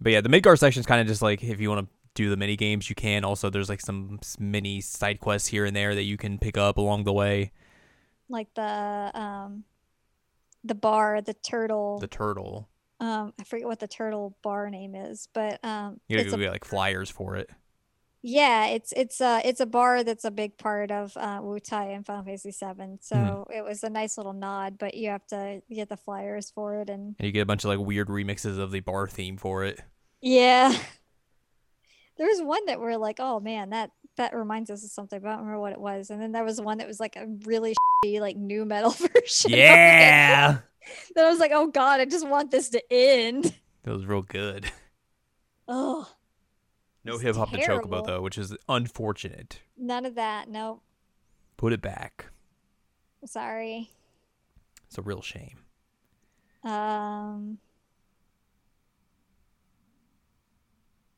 But 0.01 0.11
yeah, 0.11 0.21
the 0.21 0.29
Midgar 0.29 0.57
section 0.57 0.79
is 0.79 0.85
kind 0.85 1.01
of 1.01 1.07
just 1.07 1.21
like 1.21 1.43
if 1.43 1.59
you 1.59 1.69
want 1.69 1.87
to 1.87 1.95
do 2.15 2.29
the 2.29 2.37
mini 2.37 2.55
games, 2.55 2.89
you 2.89 2.95
can. 2.95 3.23
Also, 3.23 3.49
there's 3.49 3.69
like 3.69 3.81
some 3.81 4.19
mini 4.39 4.81
side 4.81 5.19
quests 5.19 5.47
here 5.47 5.65
and 5.65 5.75
there 5.75 5.95
that 5.95 6.03
you 6.03 6.17
can 6.17 6.37
pick 6.37 6.57
up 6.57 6.77
along 6.77 7.03
the 7.03 7.13
way. 7.13 7.51
Like 8.27 8.53
the 8.55 9.11
um, 9.13 9.63
the 10.63 10.75
bar, 10.75 11.21
the 11.21 11.33
turtle. 11.33 11.99
The 11.99 12.07
turtle. 12.07 12.67
Um, 12.99 13.33
I 13.39 13.43
forget 13.43 13.67
what 13.67 13.79
the 13.79 13.87
turtle 13.87 14.37
bar 14.41 14.69
name 14.69 14.95
is, 14.95 15.27
but 15.33 15.63
um, 15.63 15.99
You 16.07 16.17
gotta 16.17 16.27
it's 16.27 16.35
go 16.35 16.39
a 16.41 16.43
get 16.43 16.51
like 16.51 16.65
flyers 16.65 17.09
for 17.09 17.35
it. 17.35 17.49
Yeah, 18.27 18.67
it's 18.67 18.91
it's 18.93 19.21
a 19.21 19.41
it's 19.45 19.59
a 19.59 19.67
bar 19.67 20.03
that's 20.03 20.25
a 20.25 20.31
big 20.31 20.57
part 20.57 20.89
of 20.91 21.15
uh, 21.15 21.41
Wutai 21.41 21.95
and 21.95 22.03
Final 22.05 22.23
Fantasy 22.23 22.49
VII. 22.51 22.97
So 23.01 23.15
Mm-hmm. 23.15 23.51
it 23.53 23.63
was 23.63 23.83
a 23.83 23.89
nice 23.89 24.17
little 24.17 24.33
nod, 24.33 24.77
but 24.79 24.95
you 24.95 25.09
have 25.09 25.27
to 25.27 25.61
get 25.69 25.89
the 25.89 25.97
flyers 25.97 26.49
for 26.49 26.79
it, 26.81 26.89
and 26.89 27.15
And 27.19 27.25
you 27.27 27.31
get 27.31 27.41
a 27.41 27.45
bunch 27.45 27.63
of 27.65 27.69
like 27.69 27.85
weird 27.85 28.07
remixes 28.07 28.57
of 28.57 28.71
the 28.71 28.79
bar 28.79 29.07
theme 29.07 29.37
for 29.37 29.63
it. 29.63 29.79
yeah, 30.21 30.75
there 32.17 32.27
was 32.27 32.41
one 32.41 32.65
that 32.65 32.79
were 32.79 32.97
like, 32.97 33.17
oh 33.19 33.39
man, 33.39 33.69
that 33.71 33.91
that 34.17 34.33
reminds 34.35 34.69
us 34.71 34.83
of 34.83 34.89
something, 34.89 35.19
but 35.19 35.27
I 35.27 35.31
don't 35.33 35.41
remember 35.41 35.59
what 35.59 35.73
it 35.73 35.79
was. 35.81 36.09
And 36.09 36.21
then 36.21 36.31
there 36.31 36.45
was 36.45 36.59
one 36.61 36.77
that 36.79 36.87
was 36.87 36.99
like 36.99 37.17
a 37.17 37.27
really 37.43 37.75
shitty, 38.05 38.19
like 38.21 38.37
new 38.37 38.65
metal 38.65 38.89
version. 39.23 39.51
Yeah, 39.51 40.59
That 41.15 41.25
I 41.25 41.29
was 41.29 41.39
like, 41.39 41.51
oh 41.53 41.67
god, 41.67 41.99
I 41.99 42.05
just 42.05 42.27
want 42.27 42.51
this 42.51 42.69
to 42.69 42.81
end. 42.91 43.55
that 43.83 43.93
was 43.93 44.05
real 44.05 44.21
good. 44.21 44.71
Oh, 45.67 46.07
No 47.03 47.17
hip 47.17 47.35
hop 47.35 47.51
to. 47.51 47.57
Chocobo 47.57 48.05
though, 48.05 48.21
which 48.21 48.37
is 48.37 48.55
unfortunate. 48.69 49.61
none 49.77 50.05
of 50.05 50.15
that. 50.15 50.47
No. 50.49 50.81
Put 51.57 51.73
it 51.73 51.81
back. 51.81 52.25
Sorry. 53.25 53.89
It's 54.87 54.97
a 54.97 55.01
real 55.01 55.21
shame. 55.21 55.57
Um, 56.63 57.57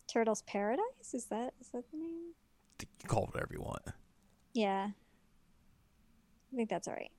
Turtles 0.07 0.41
Paradise 0.43 1.13
is 1.13 1.25
that 1.25 1.53
is 1.59 1.67
that 1.69 1.83
the 1.91 1.97
name? 1.97 2.33
You 2.79 3.07
call 3.07 3.23
it 3.25 3.33
whatever 3.33 3.53
you 3.53 3.61
want. 3.61 3.81
Yeah, 4.53 4.89
I 6.53 6.55
think 6.55 6.69
that's 6.69 6.87
all 6.87 6.93
right. 6.93 7.11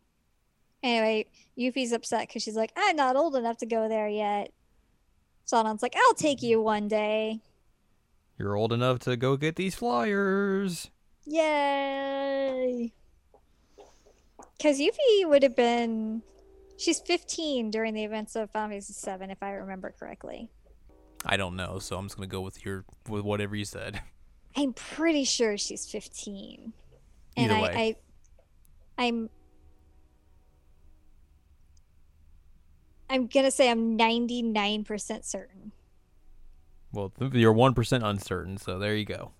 Anyway, 0.83 1.27
Yuffie's 1.59 1.93
upset 1.93 2.29
because 2.29 2.43
she's 2.43 2.57
like, 2.57 2.73
I'm 2.77 2.97
not 2.97 3.17
old 3.17 3.35
enough 3.37 3.59
to 3.59 3.67
go 3.67 3.89
there 3.89 4.09
yet. 4.09 4.53
Sonon's 5.45 5.83
like, 5.83 5.97
I'll 5.97 6.15
take 6.15 6.43
you 6.43 6.61
one 6.61 6.89
day. 6.89 7.41
You're 8.39 8.57
old 8.57 8.73
enough 8.73 9.01
to 9.01 9.17
go 9.17 9.37
get 9.37 9.57
these 9.57 9.75
flyers. 9.75 10.91
Yay! 11.25 12.93
Because 14.57 14.79
Yuffie 14.79 15.29
would 15.29 15.43
have 15.43 15.57
been. 15.57 16.23
She's 16.77 17.01
15 17.01 17.71
during 17.71 17.95
the 17.95 18.05
events 18.05 18.37
of 18.37 18.51
Final 18.51 18.71
Fantasy 18.71 18.93
7, 18.93 19.31
if 19.31 19.43
I 19.43 19.53
remember 19.53 19.93
correctly. 19.99 20.49
I 21.27 21.37
don't 21.37 21.57
know, 21.57 21.81
so 21.81 21.99
I'm 21.99 22.07
just 22.07 22.17
gonna 22.17 22.29
go 22.29 22.41
with 22.41 22.65
your 22.65 22.85
with 23.09 23.25
whatever 23.25 23.57
you 23.57 23.65
said. 23.65 24.01
I'm 24.57 24.73
pretty 24.73 25.25
sure 25.25 25.59
she's 25.59 25.91
15. 25.91 26.73
And 27.37 27.53
Either 27.53 27.65
I. 27.65 27.71
I 27.77 27.97
I'm 28.99 29.31
I'm 33.11 33.27
gonna 33.27 33.51
say 33.51 33.71
I'm 33.71 33.97
99% 33.99 35.25
certain. 35.25 35.73
Well, 36.93 37.11
th- 37.19 37.33
you're 37.35 37.53
one 37.53 37.75
percent 37.75 38.05
uncertain, 38.05 38.57
so 38.59 38.79
there 38.79 38.95
you 38.97 39.05
go. 39.05 39.33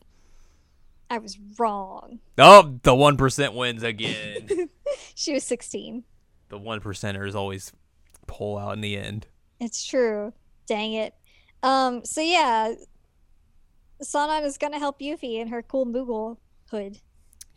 I 1.11 1.19
was 1.19 1.39
wrong. 1.59 2.19
Oh, 2.37 2.79
the 2.83 2.95
one 2.95 3.17
percent 3.17 3.55
wins 3.55 3.83
again. 3.83 4.69
She 5.15 5.33
was 5.35 5.45
16. 5.45 6.05
the 6.49 6.57
one 6.59 6.81
percenters 6.81 7.35
always 7.35 7.73
pull 8.27 8.57
out 8.57 8.73
in 8.75 8.81
the 8.81 8.97
end. 8.97 9.27
It's 9.61 9.85
true. 9.85 10.33
Dang 10.67 10.95
it. 10.95 11.15
Um, 11.63 12.05
so 12.05 12.21
yeah, 12.23 12.73
Sonon 14.03 14.45
is 14.45 14.57
gonna 14.59 14.79
help 14.79 15.01
Yuffie 15.01 15.41
in 15.41 15.49
her 15.49 15.63
cool 15.63 15.85
Moogle 15.87 16.37
hood. 16.71 17.01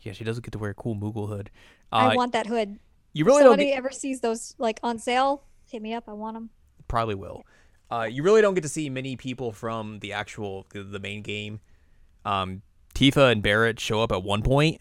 Yeah, 0.00 0.12
she 0.12 0.24
doesn't 0.24 0.44
get 0.44 0.52
to 0.52 0.58
wear 0.58 0.70
a 0.70 0.74
cool 0.74 0.94
Moogle 0.96 1.28
hood. 1.28 1.50
Uh, 1.92 2.10
I 2.12 2.16
want 2.16 2.32
that 2.32 2.46
hood. 2.46 2.78
you 3.12 3.24
really 3.24 3.42
don't 3.42 3.52
Somebody 3.52 3.70
get, 3.70 3.78
ever 3.78 3.90
sees 3.90 4.20
those 4.20 4.54
like 4.58 4.78
on 4.82 4.98
sale, 4.98 5.44
hit 5.72 5.82
me 5.82 5.92
up. 5.94 6.04
I 6.08 6.12
want 6.12 6.34
them. 6.34 6.50
probably 6.86 7.14
will. 7.14 7.42
Uh, 7.90 8.04
you 8.04 8.22
really 8.22 8.40
don't 8.40 8.54
get 8.54 8.62
to 8.62 8.68
see 8.68 8.88
many 8.88 9.16
people 9.16 9.52
from 9.52 9.98
the 9.98 10.12
actual 10.12 10.66
the, 10.70 10.82
the 10.82 10.98
main 11.00 11.22
game. 11.22 11.60
Um, 12.24 12.62
Tifa 12.94 13.32
and 13.32 13.42
Barrett 13.42 13.80
show 13.80 14.02
up 14.02 14.12
at 14.12 14.22
one 14.22 14.42
point, 14.42 14.80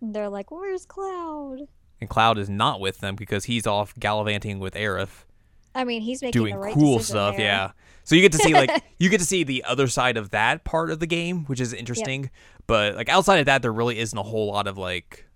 And 0.00 0.14
they're 0.14 0.28
like, 0.28 0.50
"Where's 0.50 0.86
Cloud?" 0.86 1.60
and 2.00 2.08
Cloud 2.08 2.38
is 2.38 2.48
not 2.48 2.80
with 2.80 2.98
them 2.98 3.16
because 3.16 3.44
he's 3.46 3.66
off 3.66 3.92
gallivanting 3.98 4.60
with 4.60 4.74
Aerith. 4.74 5.24
I 5.74 5.84
mean, 5.84 6.00
he's 6.02 6.22
making 6.22 6.40
doing 6.40 6.54
the 6.54 6.58
right 6.60 6.74
cool 6.74 7.00
stuff. 7.00 7.36
there. 7.36 7.44
Yeah. 7.44 7.70
So 8.04 8.14
you 8.14 8.22
get 8.22 8.32
to 8.32 8.38
see 8.38 8.54
like 8.54 8.82
you 8.98 9.08
get 9.10 9.18
to 9.20 9.26
see 9.26 9.44
the 9.44 9.64
other 9.64 9.86
side 9.88 10.16
of 10.16 10.30
that 10.30 10.64
part 10.64 10.90
of 10.90 11.00
the 11.00 11.06
game, 11.06 11.44
which 11.46 11.60
is 11.60 11.72
interesting. 11.72 12.30
But 12.66 12.94
like 12.96 13.08
outside 13.08 13.40
of 13.40 13.46
that, 13.46 13.62
there 13.62 13.72
really 13.72 13.98
isn't 13.98 14.16
a 14.18 14.22
whole 14.22 14.46
lot 14.46 14.66
of 14.66 14.78
like, 14.78 15.26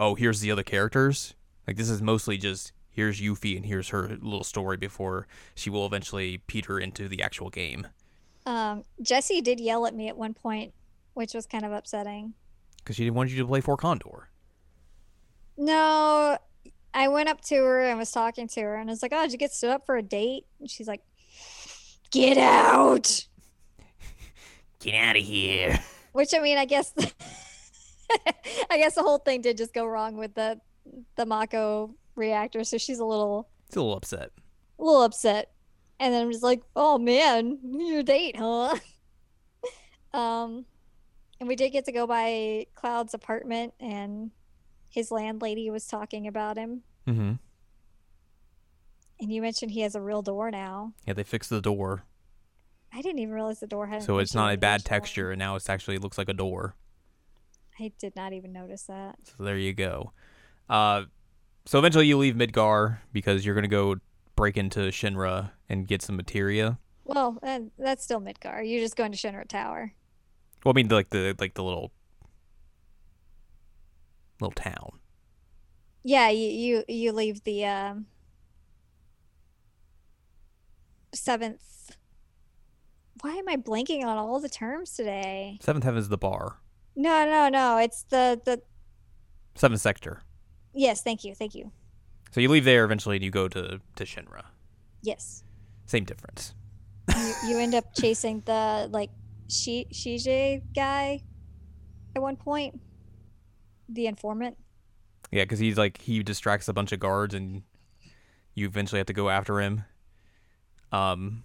oh, 0.00 0.14
here's 0.14 0.40
the 0.40 0.50
other 0.50 0.62
characters. 0.62 1.34
Like 1.66 1.76
this 1.76 1.90
is 1.90 2.00
mostly 2.00 2.38
just 2.38 2.72
here's 2.92 3.20
Yuffie 3.20 3.56
and 3.56 3.66
here's 3.66 3.88
her 3.88 4.08
little 4.20 4.44
story 4.44 4.76
before 4.76 5.26
she 5.54 5.70
will 5.70 5.86
eventually 5.86 6.38
peter 6.46 6.78
into 6.78 7.08
the 7.08 7.22
actual 7.22 7.50
game. 7.50 7.88
Um, 8.46 8.84
Jesse 9.00 9.40
did 9.40 9.60
yell 9.60 9.86
at 9.86 9.94
me 9.94 10.08
at 10.08 10.16
one 10.16 10.34
point, 10.34 10.74
which 11.14 11.34
was 11.34 11.46
kind 11.46 11.64
of 11.64 11.72
upsetting. 11.72 12.34
Because 12.78 12.96
she 12.96 13.04
didn't 13.04 13.16
want 13.16 13.30
you 13.30 13.38
to 13.38 13.46
play 13.46 13.60
Fort 13.60 13.80
Condor. 13.80 14.28
No, 15.56 16.38
I 16.94 17.08
went 17.08 17.28
up 17.28 17.40
to 17.42 17.56
her 17.56 17.82
and 17.82 17.98
was 17.98 18.10
talking 18.10 18.48
to 18.48 18.60
her, 18.60 18.76
and 18.76 18.90
I 18.90 18.92
was 18.92 19.02
like, 19.02 19.12
"Oh, 19.14 19.22
did 19.22 19.32
you 19.32 19.38
get 19.38 19.52
stood 19.52 19.70
up 19.70 19.86
for 19.86 19.96
a 19.96 20.02
date?" 20.02 20.46
And 20.58 20.68
she's 20.68 20.88
like, 20.88 21.02
"Get 22.10 22.38
out." 22.38 23.26
Get 24.80 24.94
out 24.94 25.16
of 25.16 25.22
here. 25.22 25.78
Which 26.12 26.34
I 26.34 26.40
mean, 26.40 26.58
I 26.58 26.64
guess, 26.64 26.92
I 28.70 28.78
guess 28.78 28.94
the 28.96 29.02
whole 29.02 29.18
thing 29.18 29.40
did 29.40 29.56
just 29.56 29.72
go 29.72 29.86
wrong 29.86 30.16
with 30.16 30.34
the 30.34 30.60
the 31.16 31.24
Mako 31.24 31.94
reactor, 32.22 32.64
so 32.64 32.78
she's 32.78 32.98
a 32.98 33.04
little 33.04 33.48
It's 33.66 33.76
a 33.76 33.80
little 33.80 33.96
upset. 33.96 34.30
a 34.78 34.84
little 34.84 35.02
upset. 35.02 35.52
And 36.00 36.12
then 36.12 36.22
I'm 36.22 36.32
just 36.32 36.42
like, 36.42 36.62
"Oh 36.74 36.98
man, 36.98 37.58
your 37.62 38.02
date, 38.02 38.36
huh?" 38.36 38.76
um, 40.12 40.64
and 41.38 41.48
we 41.48 41.54
did 41.56 41.70
get 41.70 41.84
to 41.84 41.92
go 41.92 42.06
by 42.06 42.66
Cloud's 42.74 43.14
apartment, 43.14 43.74
and 43.78 44.30
his 44.88 45.10
landlady 45.10 45.70
was 45.70 45.86
talking 45.86 46.26
about 46.26 46.56
him. 46.56 46.82
Mm-hmm. 47.06 47.32
And 49.20 49.32
you 49.32 49.40
mentioned 49.42 49.70
he 49.70 49.82
has 49.82 49.94
a 49.94 50.00
real 50.00 50.22
door 50.22 50.50
now. 50.50 50.94
Yeah, 51.06 51.14
they 51.14 51.22
fixed 51.22 51.50
the 51.50 51.60
door, 51.60 52.04
I 52.94 53.00
didn't 53.00 53.20
even 53.20 53.34
realize 53.34 53.60
the 53.60 53.66
door 53.66 53.86
had. 53.86 54.02
so 54.02 54.18
it's 54.18 54.34
not 54.34 54.52
a 54.52 54.58
bad 54.58 54.84
texture, 54.84 55.30
and 55.30 55.38
now 55.38 55.56
it's 55.56 55.70
actually 55.70 55.98
looks 55.98 56.18
like 56.18 56.28
a 56.28 56.34
door. 56.34 56.76
I 57.80 57.90
did 57.98 58.14
not 58.14 58.34
even 58.34 58.52
notice 58.52 58.82
that. 58.84 59.16
So 59.24 59.44
there 59.44 59.56
you 59.56 59.72
go. 59.72 60.12
Uh, 60.68 61.04
so 61.64 61.78
eventually 61.78 62.06
you 62.06 62.18
leave 62.18 62.34
Midgar 62.34 62.98
because 63.12 63.44
you're 63.44 63.54
gonna 63.54 63.68
go 63.68 63.96
break 64.36 64.56
into 64.56 64.80
Shinra 64.90 65.52
and 65.68 65.86
get 65.86 66.02
some 66.02 66.16
materia. 66.16 66.78
Well, 67.04 67.38
that's 67.78 68.04
still 68.04 68.20
Midgar. 68.20 68.68
You're 68.68 68.80
just 68.80 68.96
going 68.96 69.12
to 69.12 69.18
Shinra 69.18 69.46
Tower. 69.46 69.92
Well, 70.64 70.72
I 70.72 70.76
mean 70.76 70.88
like 70.88 71.10
the 71.10 71.34
like 71.38 71.54
the 71.54 71.64
little 71.64 71.92
little 74.40 74.52
town. 74.52 74.98
Yeah, 76.04 76.28
you 76.30 76.48
you, 76.48 76.84
you 76.88 77.12
leave 77.12 77.44
the 77.44 77.64
um, 77.66 78.06
seventh. 81.14 81.96
Why 83.20 83.34
am 83.34 83.48
I 83.48 83.56
blanking 83.56 84.04
on 84.04 84.18
all 84.18 84.40
the 84.40 84.48
terms 84.48 84.96
today? 84.96 85.58
Seventh 85.60 85.84
Heaven 85.84 85.98
is 85.98 86.08
the 86.08 86.18
bar. 86.18 86.58
No, 86.96 87.24
no, 87.24 87.48
no. 87.48 87.78
It's 87.78 88.02
the 88.04 88.40
the. 88.44 88.62
Seventh 89.54 89.80
sector. 89.80 90.22
Yes, 90.74 91.02
thank 91.02 91.24
you, 91.24 91.34
thank 91.34 91.54
you. 91.54 91.70
So 92.30 92.40
you 92.40 92.48
leave 92.48 92.64
there 92.64 92.84
eventually, 92.84 93.16
and 93.16 93.24
you 93.24 93.30
go 93.30 93.48
to 93.48 93.80
to 93.96 94.04
Shinra. 94.04 94.44
Yes, 95.02 95.44
Same 95.86 96.04
difference. 96.04 96.54
you, 97.08 97.34
you 97.48 97.58
end 97.58 97.74
up 97.74 97.94
chasing 97.94 98.42
the 98.46 98.88
like 98.90 99.10
Shi 99.50 99.86
Shije 99.92 100.62
guy 100.74 101.22
at 102.16 102.22
one 102.22 102.36
point. 102.36 102.80
The 103.88 104.06
informant. 104.06 104.56
Yeah, 105.30 105.44
because 105.44 105.58
he's 105.58 105.76
like 105.76 106.00
he 106.00 106.22
distracts 106.22 106.68
a 106.68 106.72
bunch 106.72 106.92
of 106.92 107.00
guards, 107.00 107.34
and 107.34 107.62
you 108.54 108.66
eventually 108.66 108.98
have 108.98 109.06
to 109.08 109.12
go 109.12 109.28
after 109.28 109.60
him. 109.60 109.84
Um, 110.92 111.42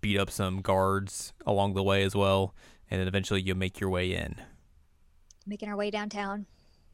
beat 0.00 0.18
up 0.18 0.30
some 0.30 0.60
guards 0.62 1.32
along 1.46 1.74
the 1.74 1.82
way 1.82 2.02
as 2.02 2.14
well, 2.14 2.54
and 2.90 3.00
then 3.00 3.08
eventually 3.08 3.42
you 3.42 3.54
make 3.54 3.80
your 3.80 3.90
way 3.90 4.14
in. 4.14 4.36
Making 5.46 5.68
our 5.70 5.76
way 5.76 5.90
downtown. 5.90 6.46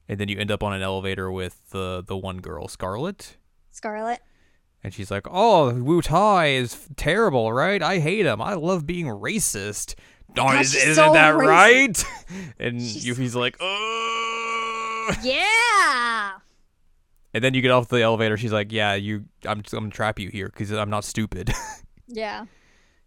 And 0.09 0.21
then 0.21 0.29
you 0.29 0.39
end 0.39 0.51
up 0.51 0.63
on 0.63 0.73
an 0.75 0.83
elevator 0.83 1.31
with 1.33 1.71
the 1.71 2.03
the 2.07 2.17
one 2.17 2.39
girl, 2.39 2.69
Scarlet, 2.69 3.37
Scarlet. 3.71 4.21
and 4.83 4.93
she's 4.93 5.11
like, 5.11 5.27
"Oh, 5.31 5.73
Wutai 5.75 6.57
is 6.57 6.89
terrible, 6.97 7.53
right? 7.53 7.83
I 7.83 7.99
hate 8.01 8.27
him. 8.27 8.43
I 8.43 8.55
love 8.55 8.87
being 8.87 9.07
racist. 9.07 9.95
God, 10.35 10.61
is, 10.61 10.75
isn't 10.75 10.95
so 10.97 11.13
that 11.15 11.35
racist. 11.35 11.47
right?" 11.47 12.05
And 12.59 12.83
She's- 12.83 13.05
Yuffie's 13.07 13.35
like, 13.35 13.57
"Ugh." 13.61 15.17
Yeah. 15.23 16.33
And 17.33 17.43
then 17.43 17.53
you 17.55 17.63
get 17.63 17.71
off 17.71 17.89
the 17.89 18.01
elevator. 18.03 18.37
She's 18.37 18.53
like, 18.53 18.71
"Yeah, 18.73 18.95
you. 18.95 19.25
I'm. 19.47 19.59
I'm 19.59 19.63
gonna 19.81 19.91
trap 19.91 20.19
you 20.19 20.29
here 20.29 20.49
because 20.49 20.71
I'm 20.73 20.91
not 20.91 21.05
stupid." 21.05 21.51
Yeah. 22.07 22.45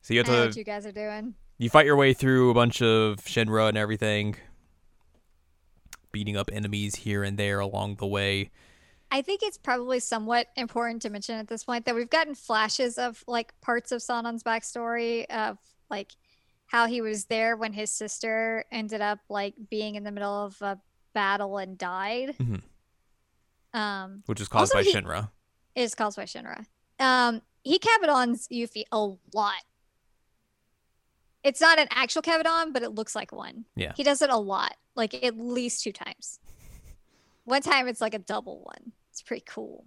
so 0.01 0.15
you 0.15 0.21
have 0.21 0.29
I 0.29 0.31
know 0.31 0.41
to. 0.41 0.47
what 0.47 0.55
you 0.57 0.63
guys 0.63 0.85
are 0.87 0.91
doing. 0.91 1.35
You 1.59 1.69
fight 1.69 1.85
your 1.85 1.95
way 1.95 2.13
through 2.15 2.49
a 2.49 2.53
bunch 2.55 2.81
of 2.81 3.17
Shinra 3.17 3.69
and 3.69 3.77
everything, 3.77 4.35
beating 6.11 6.37
up 6.37 6.49
enemies 6.53 6.95
here 6.95 7.23
and 7.23 7.37
there 7.37 7.59
along 7.59 7.95
the 7.95 8.07
way. 8.07 8.51
I 9.09 9.21
think 9.21 9.41
it's 9.43 9.57
probably 9.57 9.99
somewhat 9.99 10.47
important 10.57 11.01
to 11.03 11.09
mention 11.09 11.37
at 11.37 11.47
this 11.47 11.63
point 11.63 11.85
that 11.85 11.95
we've 11.95 12.09
gotten 12.09 12.35
flashes 12.35 12.97
of 12.97 13.23
like 13.27 13.53
parts 13.61 13.91
of 13.91 14.01
Sonon's 14.01 14.43
backstory 14.43 15.25
of 15.27 15.57
like 15.89 16.11
how 16.65 16.87
he 16.87 16.99
was 16.99 17.25
there 17.25 17.55
when 17.55 17.71
his 17.71 17.89
sister 17.91 18.65
ended 18.71 18.99
up 18.99 19.19
like 19.29 19.53
being 19.69 19.95
in 19.95 20.03
the 20.03 20.11
middle 20.11 20.45
of 20.45 20.61
a 20.61 20.77
battle 21.13 21.57
and 21.57 21.77
died. 21.77 22.35
Mhm. 22.37 22.61
Um, 23.73 24.23
which 24.25 24.41
is 24.41 24.47
caused 24.47 24.73
by 24.73 24.83
Shinra. 24.83 25.29
it 25.75 25.81
is 25.83 25.95
caused 25.95 26.17
by 26.17 26.25
Shinra. 26.25 26.65
Um, 26.99 27.41
he 27.63 27.79
Kabedons 27.79 28.47
Yuffie 28.49 28.83
a 28.91 28.97
lot. 29.33 29.63
It's 31.47 31.61
not 31.61 31.79
an 31.79 31.87
actual 31.91 32.21
Kabedon, 32.21 32.73
but 32.73 32.83
it 32.83 32.91
looks 32.91 33.15
like 33.15 33.31
one. 33.31 33.63
Yeah. 33.73 33.93
He 33.95 34.03
does 34.03 34.21
it 34.21 34.29
a 34.29 34.35
lot, 34.35 34.75
like 34.95 35.13
at 35.23 35.39
least 35.39 35.81
two 35.81 35.93
times. 35.93 36.41
One 37.45 37.61
time 37.61 37.87
it's 37.87 38.01
like 38.01 38.13
a 38.13 38.19
double 38.19 38.59
one. 38.63 38.91
It's 39.11 39.21
pretty 39.21 39.45
cool. 39.47 39.85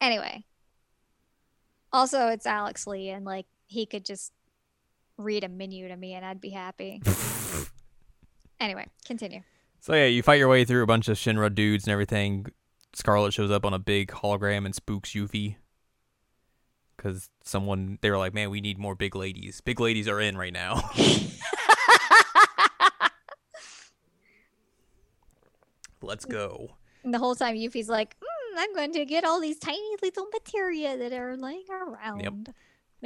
Anyway. 0.00 0.46
Also, 1.92 2.28
it's 2.28 2.46
Alex 2.46 2.86
Lee, 2.86 3.10
and 3.10 3.26
like 3.26 3.44
he 3.66 3.84
could 3.84 4.06
just 4.06 4.32
read 5.18 5.44
a 5.44 5.50
menu 5.50 5.86
to 5.86 5.96
me 5.96 6.14
and 6.14 6.24
I'd 6.24 6.40
be 6.40 6.48
happy. 6.48 7.02
anyway, 8.60 8.86
continue. 9.04 9.42
So 9.80 9.94
yeah, 9.94 10.06
you 10.06 10.22
fight 10.22 10.38
your 10.38 10.48
way 10.48 10.64
through 10.64 10.82
a 10.82 10.86
bunch 10.86 11.08
of 11.08 11.18
Shinra 11.18 11.54
dudes 11.54 11.84
and 11.84 11.92
everything. 11.92 12.46
Scarlet 12.94 13.34
shows 13.34 13.50
up 13.50 13.66
on 13.66 13.74
a 13.74 13.78
big 13.78 14.08
hologram 14.12 14.64
and 14.64 14.74
spooks 14.74 15.10
Yuffie. 15.10 15.56
Cause 16.98 17.28
someone 17.44 17.98
they 18.00 18.10
were 18.10 18.18
like, 18.18 18.32
Man, 18.34 18.50
we 18.50 18.60
need 18.60 18.78
more 18.78 18.94
big 18.94 19.14
ladies. 19.14 19.60
Big 19.60 19.78
ladies 19.80 20.08
are 20.08 20.20
in 20.20 20.36
right 20.36 20.52
now. 20.52 20.90
Let's 26.02 26.24
go. 26.24 26.70
And 27.04 27.12
the 27.12 27.18
whole 27.18 27.34
time, 27.34 27.56
Yuffie's 27.56 27.88
like, 27.88 28.16
mm, 28.20 28.58
"I'm 28.58 28.74
going 28.74 28.92
to 28.92 29.04
get 29.04 29.24
all 29.24 29.40
these 29.40 29.58
tiny 29.58 29.96
little 30.02 30.26
materia 30.32 30.96
that 30.96 31.12
are 31.12 31.36
laying 31.36 31.64
around." 31.70 32.52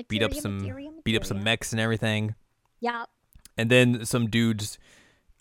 beat 0.09 0.23
up 0.23 0.33
some 0.35 0.59
materia, 0.59 0.91
beat 1.05 1.17
up 1.17 1.25
some 1.25 1.39
materia. 1.39 1.45
mechs 1.45 1.73
and 1.73 1.81
everything. 1.81 2.35
Yeah. 2.81 3.05
And 3.57 3.71
then 3.71 4.07
some 4.07 4.29
dudes 4.31 4.79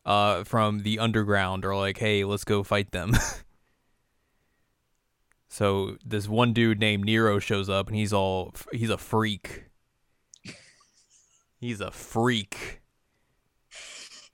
uh 0.06 0.43
from 0.43 0.80
the 0.80 1.00
underground 1.00 1.66
are 1.66 1.76
like, 1.76 1.97
"Hey, 1.97 2.24
let's 2.24 2.43
go 2.43 2.64
fight 2.64 2.91
them." 2.91 3.14
so 5.50 5.97
this 6.06 6.28
one 6.30 6.54
dude 6.54 6.80
named 6.80 7.04
Nero 7.06 7.39
shows 7.39 7.70
up 7.70 7.88
and 7.88 7.95
he's 7.97 8.14
all 8.14 8.54
he's 8.72 8.89
a 8.89 8.97
freak. 8.97 9.66
He's 11.60 11.82
a 11.82 11.91
freak. 11.91 12.82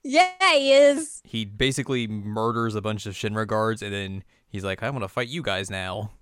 Yeah, 0.04 0.30
he 0.52 0.72
is. 0.72 1.20
He 1.24 1.44
basically 1.44 2.06
murders 2.06 2.76
a 2.76 2.80
bunch 2.80 3.06
of 3.06 3.14
Shinra 3.14 3.46
guards 3.46 3.82
and 3.82 3.92
then 3.92 4.22
he's 4.48 4.62
like, 4.62 4.80
"I'm 4.82 4.92
going 4.92 5.00
to 5.02 5.08
fight 5.08 5.26
you 5.28 5.42
guys 5.42 5.68
now." 5.68 6.12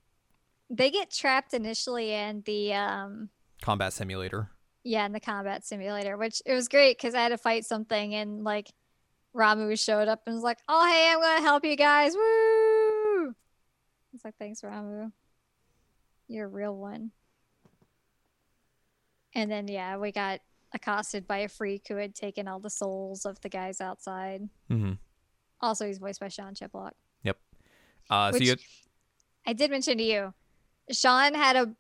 They 0.71 0.91
get 0.91 1.11
trapped 1.11 1.53
initially 1.53 2.13
in 2.13 2.43
the 2.47 2.73
um 2.73 3.29
Combat 3.61 3.93
simulator. 3.93 4.51
yeah 4.83 5.05
in 5.05 5.13
the 5.13 5.21
combat 5.21 5.65
simulator, 5.65 6.17
which 6.17 6.41
it 6.47 6.55
was 6.55 6.69
great 6.69 6.97
because 6.97 7.15
I 7.15 7.21
had 7.23 7.29
to 7.31 7.39
fight 7.39 7.67
something 7.67 8.15
and 8.15 8.43
like 8.45 8.71
Ramuh 9.37 9.79
showed 9.79 10.09
up 10.09 10.23
and 10.27 10.35
was 10.35 10.45
like, 10.45 10.59
"Oh 10.69 10.87
hey, 10.87 11.11
I'm 11.13 11.21
gonna 11.21 11.43
help 11.43 11.65
you 11.65 11.77
guys." 11.77 12.15
Woo! 12.15 12.64
It's 14.15 14.25
like, 14.25 14.37
"Thanks, 14.39 14.61
Ramuh. 14.63 15.13
You're 16.29 16.47
a 16.47 16.49
real 16.49 16.77
one." 16.77 17.11
And 19.35 19.51
then 19.51 19.69
yeah, 19.69 19.97
we 19.97 20.13
got 20.13 20.41
accosted 20.73 21.27
by 21.27 21.39
a 21.39 21.49
freak 21.49 21.87
who 21.89 21.97
had 21.97 22.15
taken 22.15 22.49
all 22.49 22.61
the 22.61 22.71
souls 22.71 23.25
of 23.25 23.41
the 23.41 23.49
guys 23.49 23.81
outside. 23.81 24.49
Mhm. 24.71 24.99
Also, 25.61 25.87
he's 25.87 25.99
voiced 25.99 26.21
by 26.21 26.29
Sean 26.29 26.55
Chiplock. 26.55 26.93
Uh 28.11 28.31
so 28.33 28.37
you 28.39 28.57
I 29.47 29.55
did 29.55 29.71
mention 29.71 29.97
to 29.97 30.05
you, 30.05 30.35
Sean 30.91 31.33
had 31.33 31.57
a 31.57 31.75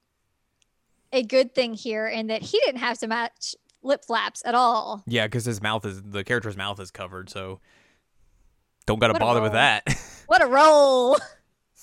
a 1.12 1.22
good 1.22 1.55
thing 1.55 1.74
here 1.74 2.09
in 2.09 2.28
that 2.28 2.41
he 2.41 2.59
didn't 2.61 2.80
have 2.80 2.99
to 3.01 3.07
match 3.07 3.55
lip 3.82 4.07
flaps 4.07 4.43
at 4.47 4.55
all. 4.55 5.05
Yeah, 5.07 5.26
because 5.26 5.45
his 5.45 5.61
mouth 5.61 5.85
is 5.85 6.03
the 6.03 6.24
character's 6.24 6.57
mouth 6.57 6.80
is 6.80 6.91
covered, 6.91 7.28
so 7.28 7.61
don't 8.87 8.99
gotta 8.99 9.18
bother 9.18 9.43
with 9.43 9.53
that. 9.53 9.85
What 10.26 10.41
a 10.41 10.47
role, 10.47 11.18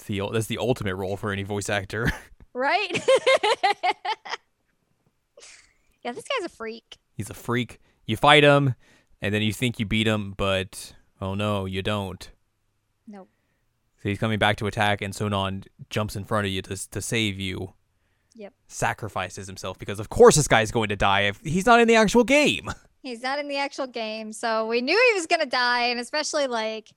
It's 0.01 0.07
the 0.07 0.27
that's 0.33 0.47
the 0.47 0.57
ultimate 0.57 0.95
role 0.95 1.15
for 1.15 1.31
any 1.31 1.43
voice 1.43 1.69
actor. 1.69 2.11
right? 2.53 2.91
yeah, 6.03 6.11
this 6.11 6.25
guy's 6.27 6.45
a 6.45 6.49
freak. 6.49 6.97
He's 7.13 7.29
a 7.29 7.35
freak. 7.35 7.79
You 8.07 8.17
fight 8.17 8.43
him, 8.43 8.73
and 9.21 9.31
then 9.31 9.43
you 9.43 9.53
think 9.53 9.79
you 9.79 9.85
beat 9.85 10.07
him, 10.07 10.33
but 10.35 10.93
oh 11.21 11.35
no, 11.35 11.65
you 11.65 11.83
don't. 11.83 12.31
Nope. 13.07 13.29
So 14.01 14.09
he's 14.09 14.17
coming 14.17 14.39
back 14.39 14.57
to 14.57 14.65
attack, 14.65 15.03
and 15.03 15.13
Sonon 15.13 15.67
jumps 15.91 16.15
in 16.15 16.23
front 16.23 16.47
of 16.47 16.51
you 16.51 16.63
to 16.63 16.89
to 16.89 17.01
save 17.01 17.39
you. 17.39 17.73
Yep. 18.33 18.53
Sacrifices 18.67 19.45
himself 19.45 19.77
because 19.77 19.99
of 19.99 20.09
course 20.09 20.35
this 20.35 20.47
guy's 20.47 20.71
going 20.71 20.89
to 20.89 20.95
die 20.95 21.21
if 21.21 21.39
he's 21.41 21.67
not 21.67 21.79
in 21.79 21.87
the 21.87 21.95
actual 21.95 22.23
game. 22.23 22.71
He's 23.03 23.21
not 23.21 23.39
in 23.39 23.47
the 23.47 23.57
actual 23.57 23.87
game, 23.87 24.31
so 24.31 24.67
we 24.67 24.81
knew 24.81 24.97
he 25.09 25.13
was 25.13 25.27
gonna 25.27 25.45
die, 25.45 25.85
and 25.85 25.99
especially 25.99 26.47
like 26.47 26.91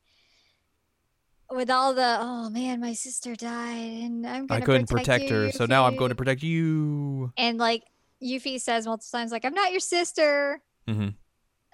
with 1.51 1.70
all 1.70 1.95
the 1.95 2.18
oh 2.20 2.51
man, 2.51 2.80
my 2.80 2.92
sister 2.92 3.34
died, 3.34 4.03
and 4.03 4.26
I'm 4.26 4.47
I 4.51 4.61
couldn't 4.61 4.88
protect 4.88 5.24
you, 5.24 5.34
her, 5.36 5.53
so 5.53 5.66
now 5.66 5.86
I'm 5.86 5.97
going 5.97 6.11
to 6.11 6.14
protect 6.14 6.42
you. 6.42 7.32
And 7.36 7.59
like 7.59 7.84
Yuffie 8.22 8.61
says 8.61 8.86
multiple 8.86 9.18
times, 9.18 9.32
like 9.32 9.45
I'm 9.45 9.55
not 9.55 9.70
your 9.70 9.80
sister. 9.80 10.61
hmm 10.88 11.09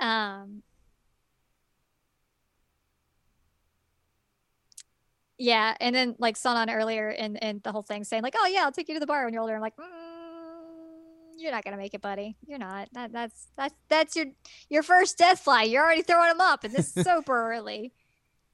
Um. 0.01 0.63
Yeah, 5.39 5.75
and 5.81 5.95
then 5.95 6.17
like 6.19 6.37
Sonon 6.37 6.71
earlier 6.71 7.09
in 7.09 7.37
in 7.37 7.61
the 7.65 7.73
whole 7.73 7.83
thing 7.83 8.05
saying 8.05 8.23
like, 8.23 8.35
"Oh 8.37 8.47
yeah, 8.47 8.61
I'll 8.65 8.73
take 8.73 8.89
you 8.89 8.95
to 8.95 9.01
the 9.01 9.07
bar 9.07 9.25
when 9.25 9.33
you're 9.33 9.41
older." 9.41 9.55
I'm 9.55 9.63
like, 9.63 9.77
mm, 9.77 9.85
"You're 11.39 11.53
not 11.53 11.65
gonna 11.65 11.79
make 11.79 11.95
it, 11.95 12.03
buddy. 12.03 12.37
You're 12.47 12.59
not. 12.59 12.89
That 12.93 13.11
that's 13.13 13.49
that's 13.57 13.75
that's 13.89 14.17
your 14.17 14.27
your 14.69 14.83
first 14.83 15.17
death 15.17 15.41
fly. 15.41 15.63
You're 15.63 15.83
already 15.83 16.03
throwing 16.03 16.29
them 16.29 16.43
up, 16.43 16.65
and 16.65 16.75
this 16.75 16.95
is 16.95 17.05
super 17.05 17.53
early." 17.53 17.95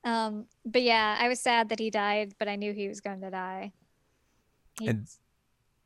Um, 0.06 0.46
but 0.64 0.82
yeah, 0.82 1.16
I 1.20 1.28
was 1.28 1.40
sad 1.40 1.68
that 1.68 1.78
he 1.78 1.90
died, 1.90 2.32
but 2.38 2.46
I 2.48 2.56
knew 2.56 2.72
he 2.72 2.88
was 2.88 3.00
going 3.00 3.20
to 3.20 3.30
die. 3.30 3.72
He 4.80 4.86
And- 4.86 5.06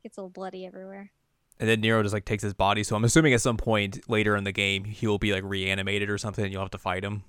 gets 0.03 0.17
a 0.17 0.21
little 0.21 0.29
bloody 0.29 0.65
everywhere. 0.65 1.11
And 1.59 1.67
then 1.69 1.81
Nero 1.81 2.01
just 2.01 2.13
like 2.13 2.25
takes 2.25 2.43
his 2.43 2.53
body. 2.53 2.83
So 2.83 2.95
I'm 2.95 3.03
assuming 3.03 3.33
at 3.33 3.41
some 3.41 3.57
point 3.57 4.09
later 4.09 4.35
in 4.35 4.43
the 4.45 4.51
game 4.51 4.83
he 4.85 5.05
will 5.07 5.19
be 5.19 5.31
like 5.33 5.43
reanimated 5.43 6.09
or 6.09 6.17
something, 6.17 6.43
and 6.43 6.51
you'll 6.53 6.61
have 6.61 6.71
to 6.71 6.77
fight 6.77 7.03
him. 7.03 7.23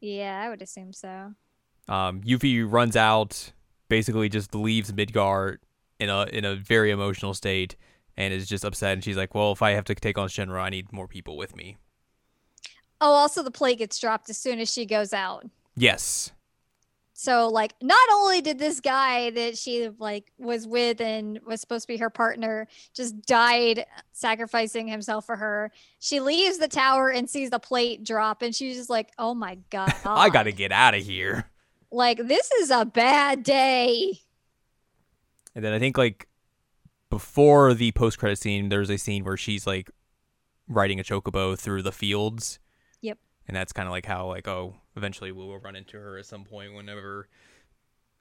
Yeah, 0.00 0.42
I 0.44 0.48
would 0.48 0.60
assume 0.62 0.92
so. 0.92 1.34
Um, 1.88 2.20
Yuffie 2.22 2.64
runs 2.70 2.96
out, 2.96 3.52
basically 3.88 4.28
just 4.28 4.54
leaves 4.54 4.92
Midgar 4.92 5.58
in 5.98 6.08
a 6.10 6.24
in 6.24 6.44
a 6.44 6.56
very 6.56 6.90
emotional 6.90 7.32
state, 7.34 7.76
and 8.16 8.32
is 8.34 8.48
just 8.48 8.64
upset. 8.64 8.92
And 8.94 9.04
she's 9.04 9.16
like, 9.16 9.34
"Well, 9.34 9.52
if 9.52 9.60
I 9.62 9.72
have 9.72 9.84
to 9.86 9.94
take 9.94 10.16
on 10.18 10.28
Shinra, 10.28 10.60
I 10.62 10.70
need 10.70 10.92
more 10.92 11.08
people 11.08 11.36
with 11.36 11.56
me." 11.56 11.76
Oh, 13.00 13.12
also 13.12 13.42
the 13.42 13.50
plate 13.50 13.78
gets 13.78 13.98
dropped 13.98 14.28
as 14.30 14.36
soon 14.38 14.58
as 14.60 14.70
she 14.70 14.84
goes 14.86 15.12
out. 15.14 15.46
Yes, 15.80 16.32
So 17.14 17.48
like 17.48 17.74
not 17.82 18.08
only 18.12 18.40
did 18.40 18.58
this 18.58 18.80
guy 18.80 19.30
that 19.30 19.58
she 19.58 19.90
like 19.98 20.32
was 20.38 20.66
with 20.66 21.00
and 21.00 21.38
was 21.46 21.60
supposed 21.60 21.82
to 21.84 21.88
be 21.88 21.98
her 21.98 22.08
partner 22.10 22.66
just 22.94 23.20
died 23.26 23.84
sacrificing 24.12 24.88
himself 24.88 25.26
for 25.26 25.36
her. 25.36 25.70
She 25.98 26.20
leaves 26.20 26.58
the 26.58 26.68
tower 26.68 27.10
and 27.10 27.28
sees 27.28 27.50
the 27.50 27.58
plate 27.58 28.04
drop 28.04 28.42
and 28.42 28.54
she's 28.54 28.76
just 28.76 28.90
like, 28.90 29.10
"Oh 29.18 29.34
my 29.34 29.58
god. 29.70 29.94
I 30.04 30.28
gotta 30.28 30.52
get 30.52 30.72
out 30.72 30.94
of 30.94 31.02
here. 31.02 31.50
Like 31.90 32.18
this 32.26 32.50
is 32.52 32.70
a 32.70 32.84
bad 32.84 33.42
day." 33.42 34.20
And 35.54 35.62
then 35.62 35.74
I 35.74 35.78
think 35.78 35.98
like 35.98 36.26
before 37.10 37.74
the 37.74 37.92
post 37.92 38.18
credit 38.18 38.38
scene, 38.38 38.70
there's 38.70 38.90
a 38.90 38.96
scene 38.96 39.24
where 39.24 39.36
she's 39.36 39.66
like 39.66 39.90
riding 40.68 40.98
a 41.00 41.02
chocobo 41.02 41.58
through 41.58 41.82
the 41.82 41.92
fields. 41.92 42.58
Yep. 43.02 43.18
And 43.46 43.54
that's 43.56 43.72
kind 43.74 43.86
of 43.86 43.92
like 43.92 44.06
how 44.06 44.26
like 44.26 44.48
oh, 44.48 44.76
eventually 44.96 45.32
we 45.32 45.44
will 45.44 45.58
run 45.58 45.76
into 45.76 45.98
her 45.98 46.18
at 46.18 46.26
some 46.26 46.44
point 46.44 46.74
whenever 46.74 47.28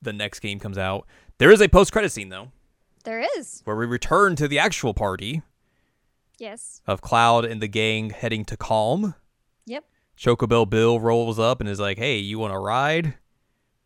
the 0.01 0.13
next 0.13 0.39
game 0.39 0.59
comes 0.59 0.77
out. 0.77 1.05
There 1.37 1.51
is 1.51 1.61
a 1.61 1.67
post 1.69 1.91
credit 1.91 2.11
scene 2.11 2.29
though, 2.29 2.51
There 3.03 3.25
is. 3.37 3.61
where 3.65 3.75
we 3.75 3.85
return 3.85 4.35
to 4.37 4.47
the 4.47 4.59
actual 4.59 4.93
party 4.93 5.41
Yes. 6.37 6.81
of 6.87 7.01
Cloud 7.01 7.45
and 7.45 7.61
the 7.61 7.67
gang 7.67 8.11
heading 8.11 8.45
to 8.45 8.55
Kalm. 8.57 9.15
Yep. 9.65 9.83
Chocobo 10.17 10.69
Bill 10.69 10.99
rolls 10.99 11.37
up 11.39 11.59
and 11.59 11.69
is 11.69 11.79
like, 11.79 11.97
"Hey, 11.97 12.17
you 12.17 12.39
want 12.39 12.53
to 12.53 12.59
ride?" 12.59 13.15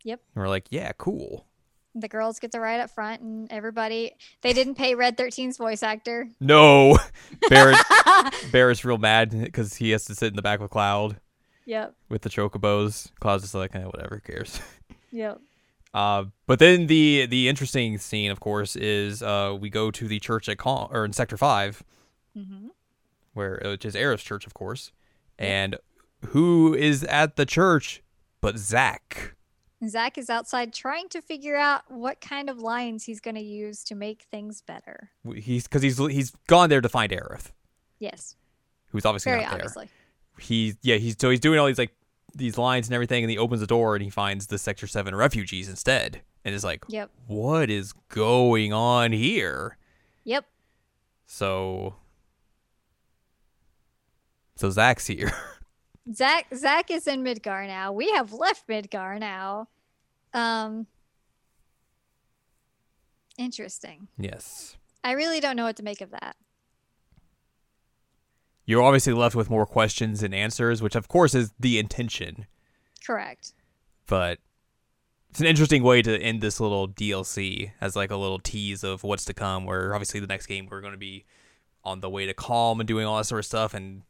Yep. 0.04 0.22
And 0.36 0.42
we're 0.42 0.50
like, 0.50 0.68
"Yeah, 0.70 0.92
cool." 0.98 1.48
The 1.96 2.08
girls 2.08 2.40
get 2.40 2.52
to 2.54 2.60
ride 2.60 2.80
up 2.80 2.90
front 2.90 3.22
and 3.22 3.52
everybody 3.52 4.14
they 4.42 4.52
didn't 4.54 4.76
pay 4.76 4.96
Red 4.96 5.16
13's 5.16 5.58
voice 5.58 5.84
actor. 5.84 6.28
No, 6.40 6.98
Barrett 7.50 7.78
Barrett's 8.52 8.84
real 8.84 8.98
mad 8.98 9.30
because 9.30 9.76
he 9.76 9.92
has 9.92 10.06
to 10.06 10.16
sit 10.16 10.28
in 10.30 10.36
the 10.36 10.42
back 10.42 10.60
with 10.60 10.72
Cloud 10.72 11.20
yep. 11.66 11.94
with 12.10 12.22
the 12.24 12.30
chocobos. 12.30 13.12
Cloud's 13.20 13.44
just 13.44 13.56
like, 13.56 13.76
eh, 13.76 13.84
whatever, 13.84 14.16
who 14.16 14.34
cares. 14.34 14.60
Yep. 15.12 15.40
Uh, 15.94 16.24
but 16.48 16.58
then 16.58 16.88
the 16.88 17.28
the 17.28 17.48
interesting 17.48 18.00
scene, 18.00 18.32
of 18.32 18.40
course, 18.40 18.76
is 18.76 19.22
uh, 19.22 19.56
we 19.60 19.70
go 19.70 19.92
to 19.92 20.08
the 20.08 20.20
church 20.20 20.50
at 20.50 20.58
Cal- 20.58 20.90
or 20.92 21.06
in 21.06 21.14
Sector 21.14 21.38
Five, 21.38 21.84
Mhm. 22.36 22.70
where 23.34 23.62
which 23.64 23.86
is 23.86 23.96
Eris 23.96 24.24
Church, 24.24 24.48
of 24.48 24.56
course, 24.56 24.92
and 25.38 25.78
who 26.30 26.74
is 26.74 27.04
at 27.04 27.36
the 27.36 27.46
church 27.46 28.02
but 28.42 28.58
Zack? 28.58 29.36
Zack 29.88 30.18
is 30.18 30.32
outside 30.32 30.74
trying 30.74 31.10
to 31.10 31.22
figure 31.22 31.58
out 31.58 31.84
what 31.92 32.22
kind 32.22 32.50
of 32.50 32.58
lines 32.58 33.04
he's 33.04 33.20
going 33.20 33.36
to 33.36 33.42
use 33.44 33.84
to 33.84 33.94
make 33.96 34.24
things 34.32 34.62
better. 34.62 35.12
He's 35.36 35.66
because 35.68 35.84
he's 35.84 36.00
he's 36.00 36.32
gone 36.48 36.70
there 36.70 36.82
to 36.82 36.90
find 36.90 37.12
Aerith, 37.12 37.52
Yes, 38.00 38.36
who's 38.88 39.06
obviously 39.06 39.32
very 39.32 39.44
not 39.44 39.52
there. 39.52 39.60
obviously. 39.60 39.90
He's 40.40 40.76
yeah, 40.82 40.96
he's 40.96 41.16
so 41.20 41.30
he's 41.30 41.40
doing 41.40 41.60
all 41.60 41.68
these 41.68 41.78
like 41.78 41.96
these 42.36 42.58
lines 42.58 42.88
and 42.88 42.96
everything, 42.96 43.24
and 43.24 43.30
he 43.32 43.38
opens 43.38 43.62
the 43.62 43.68
door 43.68 43.96
and 43.96 44.04
he 44.04 44.10
finds 44.10 44.48
the 44.48 44.58
Sector 44.58 44.88
Seven 44.88 45.16
refugees 45.16 45.70
instead, 45.70 46.22
and 46.44 46.56
is 46.56 46.64
like, 46.64 46.84
Yep. 46.88 47.12
what 47.28 47.70
is 47.70 47.94
going 48.10 48.74
on 48.74 49.12
here? 49.12 49.78
Yep. 50.24 50.46
So, 51.26 51.96
so 54.56 54.70
Zack's 54.70 55.06
here. 55.08 55.32
Zack 56.14 56.48
Zack 56.56 56.92
is 56.92 57.08
in 57.08 57.24
Midgar 57.24 57.66
now. 57.68 57.92
We 57.94 58.12
have 58.12 58.34
left 58.34 58.68
Midgar 58.68 59.20
now. 59.20 59.68
Um 60.34 60.88
interesting. 63.38 64.08
yes, 64.18 64.78
I 65.04 65.12
really 65.14 65.40
don't 65.40 65.56
know 65.56 65.64
what 65.66 65.78
to 65.78 65.84
make 65.84 66.02
of 66.02 66.12
that. 66.12 66.36
You're 68.66 68.82
obviously 68.82 69.14
left 69.14 69.36
with 69.36 69.50
more 69.50 69.66
questions 69.66 70.24
and 70.24 70.34
answers, 70.34 70.82
which 70.82 70.96
of 70.96 71.08
course 71.08 71.36
is 71.36 71.54
the 71.60 71.78
intention. 71.80 72.46
Correct. 73.06 73.54
but 74.08 74.40
it's 75.30 75.40
an 75.42 75.48
interesting 75.48 75.82
way 75.82 76.02
to 76.04 76.18
end 76.22 76.42
this 76.42 76.60
little 76.60 76.88
DLC 76.88 77.72
as 77.82 77.96
like 77.96 78.12
a 78.12 78.16
little 78.16 78.38
tease 78.40 78.84
of 78.84 79.04
what's 79.04 79.26
to 79.26 79.34
come. 79.34 79.66
Where 79.66 79.94
obviously 79.94 80.20
the 80.20 80.28
next 80.28 80.46
game 80.46 80.68
we're 80.70 80.80
going 80.80 80.94
to 80.94 80.98
be 80.98 81.26
on 81.84 82.02
the 82.02 82.10
way 82.10 82.26
to 82.28 82.34
Kalm 82.36 82.80
and 82.80 82.88
doing 82.88 83.06
all 83.06 83.18
that 83.18 83.26
sort 83.26 83.40
of 83.40 83.46
stuff, 83.46 83.74
and 83.74 84.04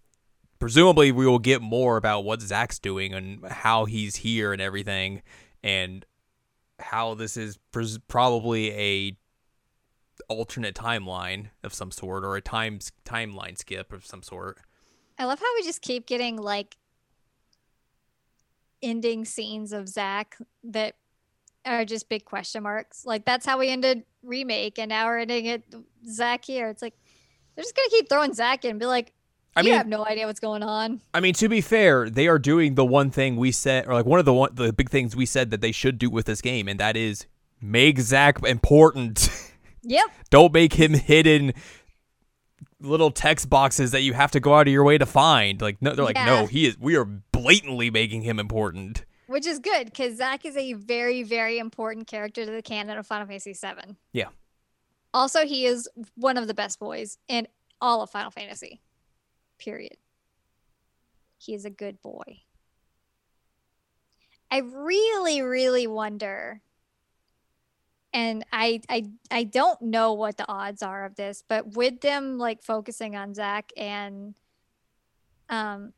presumably 0.60 1.12
we 1.12 1.26
will 1.26 1.40
get 1.40 1.62
more 1.62 1.96
about 1.98 2.26
what 2.26 2.42
Zack's 2.42 2.78
doing 2.78 3.14
and 3.14 3.46
how 3.48 3.86
he's 3.86 4.18
here 4.18 4.52
and 4.54 4.62
everything, 4.62 5.22
and 5.64 6.06
how 6.78 7.14
this 7.14 7.38
is 7.38 7.58
pres- 7.72 8.00
probably 8.10 8.72
a 8.74 9.18
alternate 10.34 10.76
timeline 10.76 11.50
of 11.64 11.74
some 11.74 11.92
sort 11.92 12.24
or 12.24 12.36
a 12.36 12.42
time 12.42 12.80
timeline 13.06 13.58
skip 13.58 13.94
of 13.94 14.06
some 14.06 14.24
sort. 14.24 14.60
I 15.18 15.26
love 15.26 15.40
how 15.40 15.56
we 15.56 15.64
just 15.64 15.82
keep 15.82 16.06
getting 16.06 16.38
like 16.38 16.78
ending 18.82 19.26
scenes 19.26 19.72
of 19.72 19.88
Zack 19.88 20.38
that 20.64 20.96
are 21.66 21.86
just 21.86 22.10
big 22.10 22.26
question 22.26 22.64
marks. 22.64 23.06
Like 23.06 23.26
that's 23.26 23.46
how 23.46 23.60
we 23.60 23.70
ended 23.70 24.04
remake, 24.22 24.80
and 24.80 24.90
now 24.90 25.08
we're 25.08 25.20
ending 25.20 25.46
it 25.46 25.64
Zack 26.08 26.46
here. 26.46 26.70
It's 26.70 26.82
like 26.82 26.94
they're 27.56 27.64
just 27.64 27.76
gonna 27.76 27.90
keep 27.90 28.10
throwing 28.10 28.34
Zack 28.34 28.66
in 28.66 28.72
and 28.72 28.80
be 28.80 28.86
like, 28.86 29.14
I 29.56 29.62
mean, 29.62 29.74
have 29.74 29.88
no 29.88 30.06
idea 30.06 30.26
what's 30.26 30.40
going 30.40 30.64
on. 30.64 31.02
I 31.14 31.20
mean, 31.20 31.34
to 31.36 31.48
be 31.48 31.62
fair, 31.62 32.10
they 32.10 32.28
are 32.28 32.40
doing 32.40 32.76
the 32.76 32.86
one 32.86 33.12
thing 33.12 33.36
we 33.36 33.52
said, 33.52 33.88
or 33.88 33.94
like 33.94 34.06
one 34.06 34.20
of 34.20 34.26
the 34.26 34.34
one, 34.34 34.50
the 34.54 34.74
big 34.74 34.90
things 34.90 35.16
we 35.16 35.26
said 35.26 35.52
that 35.52 35.62
they 35.62 35.72
should 35.72 35.98
do 35.98 36.10
with 36.10 36.26
this 36.26 36.42
game, 36.42 36.68
and 36.68 36.80
that 36.80 36.98
is 36.98 37.28
make 37.62 38.00
Zack 38.00 38.44
important. 38.44 39.30
Yep. 39.84 40.06
Don't 40.30 40.54
make 40.54 40.74
him 40.74 40.94
hidden 40.94 41.54
little 42.80 43.12
text 43.12 43.50
boxes 43.50 43.92
that 43.92 44.02
you 44.02 44.14
have 44.14 44.32
to 44.32 44.40
go 44.40 44.56
out 44.56 44.68
of 44.68 44.74
your 44.74 44.84
way 44.84 44.98
to 44.98 45.06
find. 45.06 45.62
Like, 45.62 45.82
no, 45.82 45.94
they're 45.96 46.06
like, 46.06 46.16
yeah. 46.16 46.26
no, 46.26 46.46
he 46.46 46.68
is. 46.68 46.78
We 46.80 46.96
are 46.96 47.06
blatantly 47.06 47.90
making 47.90 48.24
him 48.24 48.40
important. 48.40 49.06
Which 49.28 49.48
is 49.48 49.60
good 49.60 49.86
because 49.86 50.18
Zack 50.18 50.46
is 50.46 50.56
a 50.58 50.74
very, 50.74 51.24
very 51.24 51.58
important 51.58 52.08
character 52.08 52.46
to 52.46 52.52
the 52.52 52.62
canon 52.62 52.98
of 52.98 53.08
Final 53.08 53.26
Fantasy 53.26 53.54
VII. 53.54 53.96
Yeah. 54.12 54.28
Also, 55.14 55.46
he 55.46 55.66
is 55.66 55.88
one 56.16 56.38
of 56.38 56.48
the 56.48 56.54
best 56.54 56.80
boys 56.80 57.18
in 57.28 57.48
all 57.80 58.02
of 58.02 58.10
Final 58.10 58.32
Fantasy. 58.32 58.82
Period. 59.58 59.98
He 61.38 61.54
is 61.54 61.66
a 61.66 61.70
good 61.70 62.02
boy. 62.02 62.42
I 64.52 64.60
really, 64.60 65.42
really 65.42 65.88
wonder, 65.88 66.62
and 68.14 68.46
I, 68.52 68.82
I, 68.90 69.06
I 69.32 69.44
don't 69.44 69.82
know 69.82 70.14
what 70.14 70.38
the 70.38 70.48
odds 70.48 70.84
are 70.84 71.06
of 71.06 71.16
this, 71.16 71.44
but 71.48 71.76
with 71.76 72.02
them 72.02 72.38
like 72.38 72.64
focusing 72.64 73.16
on 73.16 73.34
Zack 73.34 73.72
and, 73.76 74.36
um, 75.50 75.94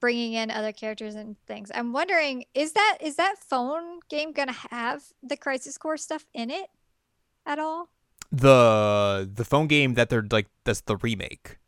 bringing 0.00 0.32
in 0.32 0.50
other 0.50 0.72
characters 0.72 1.14
and 1.14 1.36
things, 1.46 1.70
I'm 1.74 1.92
wondering 1.92 2.44
is 2.54 2.72
that 2.72 2.98
is 3.00 3.16
that 3.16 3.36
phone 3.38 4.00
game 4.08 4.32
gonna 4.32 4.56
have 4.70 5.04
the 5.22 5.36
Crisis 5.36 5.78
Core 5.78 5.96
stuff 5.96 6.24
in 6.34 6.50
it 6.50 6.66
at 7.46 7.58
all? 7.58 7.88
The 8.32 9.30
the 9.32 9.44
phone 9.44 9.68
game 9.68 9.94
that 9.94 10.10
they're 10.10 10.26
like 10.28 10.48
that's 10.64 10.80
the 10.80 10.96
remake. 10.96 11.58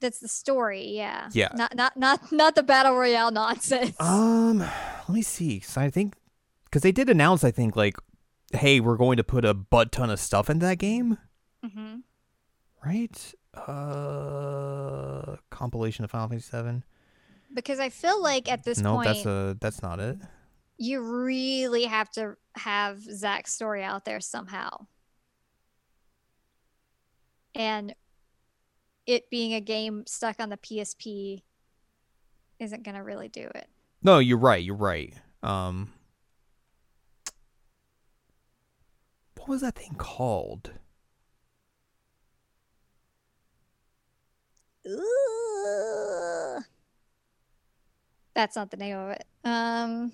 That's 0.00 0.18
the 0.20 0.28
story, 0.28 0.86
yeah. 0.88 1.28
Yeah. 1.32 1.48
Not 1.54 1.74
not 1.74 1.96
not 1.96 2.32
not 2.32 2.54
the 2.54 2.62
battle 2.62 2.94
royale 2.96 3.30
nonsense. 3.30 3.94
Um, 4.00 4.58
let 4.58 5.08
me 5.08 5.22
see. 5.22 5.60
So 5.60 5.80
I 5.80 5.90
think 5.90 6.14
because 6.64 6.82
they 6.82 6.92
did 6.92 7.08
announce, 7.08 7.44
I 7.44 7.50
think 7.50 7.76
like, 7.76 7.96
hey, 8.52 8.80
we're 8.80 8.96
going 8.96 9.16
to 9.16 9.24
put 9.24 9.44
a 9.44 9.54
butt 9.54 9.92
ton 9.92 10.10
of 10.10 10.20
stuff 10.20 10.48
in 10.48 10.58
that 10.60 10.78
game. 10.78 11.18
Mm-hmm. 11.64 11.96
Right. 12.84 13.34
Uh, 13.54 15.36
compilation 15.50 16.04
of 16.04 16.10
Final 16.10 16.28
Fantasy 16.28 16.48
Seven. 16.48 16.84
Because 17.52 17.80
I 17.80 17.88
feel 17.88 18.22
like 18.22 18.50
at 18.50 18.64
this 18.64 18.78
point. 18.78 18.84
no, 18.84 18.94
point, 18.94 19.06
that's 19.06 19.26
a 19.26 19.56
that's 19.60 19.82
not 19.82 20.00
it. 20.00 20.18
You 20.76 21.00
really 21.00 21.84
have 21.84 22.10
to 22.12 22.36
have 22.54 23.00
Zack's 23.00 23.52
story 23.52 23.82
out 23.82 24.04
there 24.04 24.20
somehow. 24.20 24.86
And 27.54 27.94
it 29.06 29.30
being 29.30 29.54
a 29.54 29.60
game 29.60 30.04
stuck 30.06 30.36
on 30.38 30.50
the 30.50 30.58
PSP 30.58 31.42
isn't 32.60 32.82
going 32.84 32.94
to 32.94 33.02
really 33.02 33.28
do 33.28 33.48
it. 33.54 33.66
No, 34.02 34.18
you're 34.18 34.38
right. 34.38 34.62
You're 34.62 34.76
right. 34.76 35.14
Um, 35.42 35.92
what 39.48 39.54
was 39.54 39.62
that 39.62 39.76
thing 39.76 39.94
called? 39.96 40.72
Ooh. 44.86 46.58
That's 48.34 48.56
not 48.56 48.70
the 48.70 48.76
name 48.76 48.98
of 48.98 49.10
it. 49.12 49.24
Um, 49.44 50.12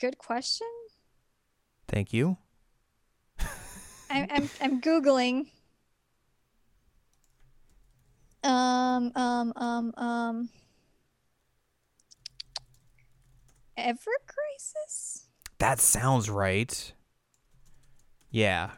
good 0.00 0.18
question. 0.18 0.66
Thank 1.86 2.12
you. 2.12 2.36
I'm, 4.10 4.26
I'm 4.30 4.50
I'm 4.60 4.80
googling. 4.80 5.46
Um 8.42 9.12
um 9.14 9.52
um 9.54 9.94
um. 9.96 10.48
Ever 13.76 14.10
Crisis. 14.26 15.27
That 15.58 15.80
sounds 15.80 16.30
right. 16.30 16.92
Yeah. 18.30 18.70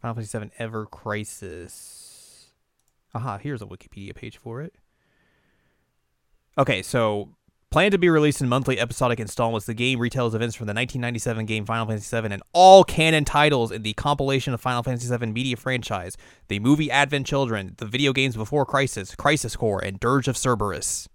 Final 0.00 0.14
Fantasy 0.14 0.38
VII 0.38 0.50
Ever 0.58 0.86
Crisis. 0.86 2.50
Aha, 3.14 3.38
here's 3.38 3.62
a 3.62 3.66
Wikipedia 3.66 4.14
page 4.14 4.36
for 4.36 4.60
it. 4.60 4.74
Okay, 6.58 6.82
so 6.82 7.30
Planned 7.70 7.92
to 7.92 7.98
be 7.98 8.08
released 8.08 8.40
in 8.40 8.48
monthly 8.48 8.80
episodic 8.80 9.20
installments, 9.20 9.64
the 9.64 9.74
game 9.74 10.00
retells 10.00 10.34
events 10.34 10.56
from 10.56 10.66
the 10.66 10.72
1997 10.72 11.46
game 11.46 11.64
Final 11.64 11.86
Fantasy 11.86 12.20
VII 12.20 12.34
and 12.34 12.42
all 12.52 12.82
canon 12.82 13.24
titles 13.24 13.70
in 13.70 13.84
the 13.84 13.92
compilation 13.92 14.52
of 14.52 14.60
Final 14.60 14.82
Fantasy 14.82 15.16
VII 15.16 15.26
media 15.26 15.56
franchise, 15.56 16.16
the 16.48 16.58
movie 16.58 16.90
Advent 16.90 17.28
Children, 17.28 17.74
the 17.76 17.86
video 17.86 18.12
games 18.12 18.34
Before 18.36 18.66
Crisis, 18.66 19.14
Crisis 19.14 19.54
Core, 19.54 19.78
and 19.78 20.00
Dirge 20.00 20.26
of 20.26 20.36
Cerberus. 20.36 21.08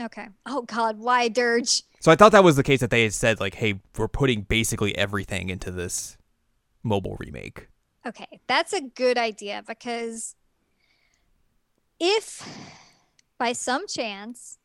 Okay. 0.00 0.26
Oh 0.46 0.62
God, 0.62 0.98
why 0.98 1.28
Dirge? 1.28 1.84
So 2.00 2.10
I 2.10 2.16
thought 2.16 2.32
that 2.32 2.44
was 2.44 2.56
the 2.56 2.62
case 2.62 2.80
that 2.80 2.90
they 2.90 3.02
had 3.02 3.14
said 3.14 3.40
like, 3.40 3.54
"Hey, 3.54 3.80
we're 3.96 4.08
putting 4.08 4.42
basically 4.42 4.96
everything 4.96 5.50
into 5.50 5.70
this 5.70 6.16
mobile 6.82 7.16
remake." 7.18 7.68
Okay, 8.06 8.40
that's 8.46 8.72
a 8.72 8.80
good 8.80 9.18
idea 9.18 9.62
because 9.66 10.34
if 11.98 12.42
by 13.38 13.52
some 13.52 13.86
chance 13.86 14.58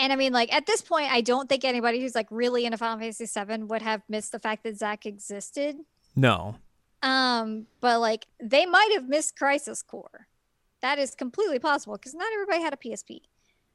and 0.00 0.14
I 0.14 0.16
mean, 0.16 0.32
like 0.32 0.52
at 0.52 0.64
this 0.64 0.80
point, 0.80 1.12
I 1.12 1.20
don't 1.20 1.46
think 1.46 1.62
anybody 1.62 2.00
who's 2.00 2.14
like 2.14 2.28
really 2.30 2.64
into 2.64 2.78
Final 2.78 2.98
Fantasy 2.98 3.26
VII 3.26 3.64
would 3.64 3.82
have 3.82 4.02
missed 4.08 4.32
the 4.32 4.38
fact 4.38 4.64
that 4.64 4.78
Zack 4.78 5.04
existed. 5.04 5.76
No. 6.16 6.56
Um, 7.02 7.66
but 7.82 8.00
like 8.00 8.26
they 8.42 8.64
might 8.64 8.90
have 8.94 9.08
missed 9.08 9.36
Crisis 9.36 9.82
Core. 9.82 10.26
That 10.80 10.98
is 10.98 11.14
completely 11.14 11.58
possible 11.58 11.96
because 11.96 12.14
not 12.14 12.32
everybody 12.32 12.62
had 12.62 12.72
a 12.72 12.76
PSP. 12.78 13.20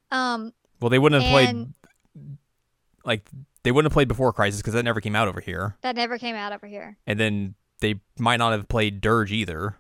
Um. 0.10 0.54
Well, 0.80 0.90
they 0.90 1.00
wouldn't 1.00 1.24
have 1.24 1.32
played. 1.32 1.74
Like 3.04 3.30
they 3.64 3.72
wouldn't 3.72 3.92
have 3.92 3.96
played 3.96 4.08
before 4.08 4.32
Crisis 4.34 4.62
because 4.62 4.74
that 4.74 4.84
never 4.84 5.02
came 5.02 5.16
out 5.16 5.28
over 5.28 5.40
here. 5.40 5.78
That 5.82 5.96
never 5.96 6.18
came 6.18 6.36
out 6.36 6.54
over 6.54 6.68
here. 6.68 6.98
And 7.06 7.20
then 7.20 7.56
they 7.80 8.02
might 8.18 8.38
not 8.38 8.52
have 8.52 8.68
played 8.68 9.02
Dirge 9.02 9.32
either. 9.32 9.78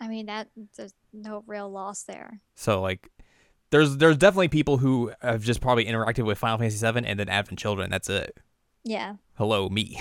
I 0.00 0.08
mean, 0.08 0.26
that 0.26 0.48
there's 0.76 0.94
no 1.12 1.44
real 1.46 1.70
loss 1.70 2.02
there. 2.02 2.40
So 2.54 2.80
like 2.80 3.08
there's 3.70 3.96
there's 3.96 4.16
definitely 4.16 4.48
people 4.48 4.78
who 4.78 5.12
have 5.20 5.42
just 5.42 5.60
probably 5.60 5.86
interacted 5.86 6.24
with 6.24 6.38
Final 6.38 6.58
Fantasy 6.58 6.84
VII 6.86 7.06
and 7.06 7.18
then 7.18 7.28
Advent 7.28 7.58
Children. 7.58 7.90
That's 7.90 8.08
it. 8.08 8.36
Yeah. 8.84 9.14
Hello, 9.34 9.68
me. 9.68 10.00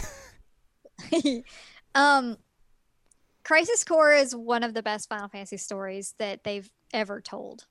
um, 1.96 2.38
Crisis 3.44 3.84
Core 3.84 4.14
is 4.14 4.36
one 4.36 4.64
of 4.64 4.74
the 4.74 4.84
best 4.84 5.10
Final 5.10 5.28
Fantasy 5.28 5.58
stories 5.58 6.16
that 6.20 6.44
they've 6.44 6.70
ever 6.94 7.22
told, 7.22 7.66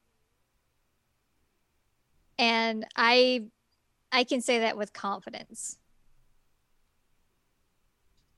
and 2.38 2.86
I 2.96 3.46
I 4.10 4.24
can 4.24 4.40
say 4.40 4.60
that 4.60 4.76
with 4.76 4.92
confidence. 4.92 5.78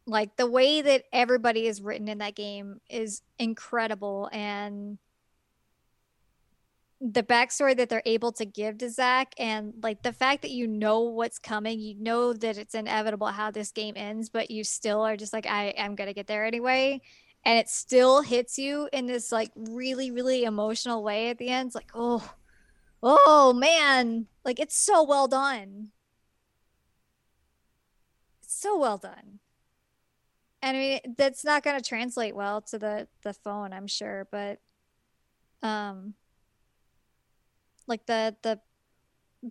Like 0.06 0.36
the 0.36 0.50
way 0.50 0.82
that 0.82 1.04
everybody 1.12 1.66
is 1.66 1.80
written 1.80 2.08
in 2.08 2.18
that 2.18 2.34
game 2.36 2.80
is 2.90 3.22
incredible 3.38 4.28
and 4.32 4.98
the 7.00 7.22
backstory 7.22 7.76
that 7.76 7.88
they're 7.88 8.02
able 8.06 8.32
to 8.32 8.46
give 8.46 8.78
to 8.78 8.88
Zack 8.88 9.34
and 9.36 9.74
like 9.82 10.02
the 10.02 10.12
fact 10.12 10.42
that 10.42 10.50
you 10.50 10.66
know 10.66 11.00
what's 11.00 11.38
coming, 11.38 11.80
you 11.80 11.96
know 11.98 12.32
that 12.32 12.56
it's 12.56 12.74
inevitable 12.74 13.26
how 13.26 13.50
this 13.50 13.72
game 13.72 13.94
ends, 13.96 14.28
but 14.30 14.50
you 14.50 14.64
still 14.64 15.02
are 15.02 15.16
just 15.16 15.32
like, 15.32 15.46
I 15.46 15.66
am 15.76 15.96
gonna 15.96 16.14
get 16.14 16.26
there 16.26 16.44
anyway. 16.44 17.00
And 17.44 17.58
it 17.58 17.68
still 17.68 18.22
hits 18.22 18.58
you 18.58 18.88
in 18.92 19.06
this 19.06 19.30
like 19.32 19.50
really, 19.54 20.10
really 20.10 20.44
emotional 20.44 21.02
way 21.02 21.28
at 21.28 21.38
the 21.38 21.48
end. 21.48 21.68
It's 21.68 21.74
like, 21.74 21.90
oh, 21.94 22.26
oh 23.04 23.52
man. 23.52 24.26
Like 24.44 24.58
it's 24.58 24.76
so 24.76 25.02
well 25.04 25.28
done. 25.28 25.92
It's 28.42 28.54
so 28.58 28.78
well 28.78 28.98
done. 28.98 29.38
And 30.62 30.76
I 30.76 30.80
mean 30.80 31.14
that's 31.16 31.44
not 31.44 31.62
gonna 31.62 31.80
translate 31.80 32.34
well 32.34 32.60
to 32.62 32.78
the 32.78 33.08
the 33.22 33.34
phone, 33.34 33.72
I'm 33.72 33.86
sure, 33.86 34.26
but 34.30 34.58
um 35.62 36.14
Like 37.86 38.06
the 38.06 38.34
the 38.42 38.60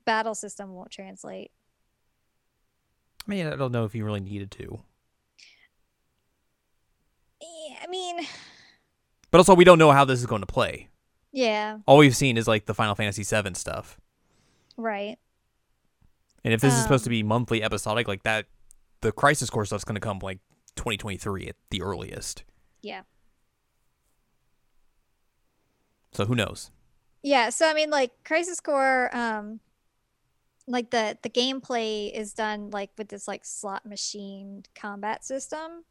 battle 0.06 0.36
system 0.36 0.74
won't 0.74 0.90
translate. 0.92 1.52
I 3.28 3.32
mean, 3.32 3.48
I 3.48 3.56
don't 3.56 3.72
know 3.72 3.86
if 3.86 3.96
you 3.96 4.04
really 4.04 4.20
needed 4.20 4.52
to. 4.52 4.82
Yeah, 7.42 7.76
I 7.82 7.88
mean, 7.88 8.26
But 9.32 9.38
also, 9.38 9.56
we 9.56 9.64
don't 9.64 9.80
know 9.80 9.92
how 9.92 10.06
this 10.06 10.20
is 10.20 10.26
going 10.26 10.42
to 10.42 10.46
play. 10.48 10.90
Yeah, 11.34 11.80
All 11.86 11.98
we've 11.98 12.16
seen 12.16 12.38
is 12.38 12.48
like 12.48 12.66
the 12.68 12.74
Final 12.74 12.96
Fantasy 12.96 13.24
VII 13.24 13.54
stuff. 13.56 14.00
right. 14.78 15.18
And 16.46 16.54
if 16.54 16.62
this 16.62 16.74
is 16.74 16.82
supposed 16.84 17.04
to 17.06 17.10
Um, 17.10 17.12
be 17.12 17.24
monthly 17.24 17.64
episodic, 17.64 18.08
like 18.08 18.24
that, 18.24 18.46
the 19.02 19.12
Crisis 19.14 19.50
Core 19.50 19.66
stuff's 19.66 19.84
going 19.86 19.96
to 19.96 20.02
come 20.02 20.20
like 20.20 20.40
2023 20.76 21.48
at 21.48 21.56
the 21.70 21.82
earliest. 21.82 22.44
Yeah. 22.82 23.04
So 26.12 26.26
who 26.26 26.36
knows? 26.36 26.70
Yeah, 27.22 27.50
so 27.50 27.68
I 27.70 27.74
mean 27.74 27.90
like 27.90 28.12
Crisis 28.26 28.60
Core 28.60 29.10
um 29.16 29.60
like 30.68 30.92
the 30.92 31.18
the 31.22 31.30
gameplay 31.30 32.12
is 32.14 32.34
done 32.34 32.70
like 32.72 32.92
with 32.98 33.08
this 33.10 33.28
like 33.28 33.46
slot 33.46 33.86
machine 33.86 34.64
combat 34.76 35.24
system. 35.24 35.86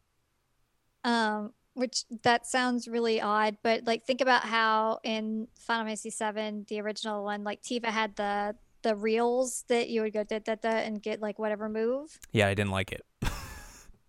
Um 1.03 1.53
which 1.73 2.05
that 2.23 2.45
sounds 2.45 2.87
really 2.87 3.19
odd, 3.19 3.57
but 3.63 3.85
like 3.85 4.05
think 4.05 4.21
about 4.21 4.43
how 4.43 4.99
in 5.03 5.47
Final 5.57 5.85
Fantasy 5.85 6.09
7, 6.09 6.65
the 6.69 6.79
original 6.81 7.23
one, 7.23 7.43
like 7.43 7.61
Tifa 7.61 7.87
had 7.87 8.15
the 8.15 8.55
the 8.83 8.95
reels 8.95 9.63
that 9.69 9.89
you 9.89 10.01
would 10.01 10.11
go 10.11 10.23
da 10.25 10.39
da 10.39 10.55
da 10.55 10.69
and 10.69 11.01
get 11.01 11.21
like 11.21 11.39
whatever 11.39 11.69
move. 11.69 12.19
Yeah, 12.31 12.47
I 12.47 12.53
didn't 12.53 12.71
like 12.71 12.91
it. 12.91 13.05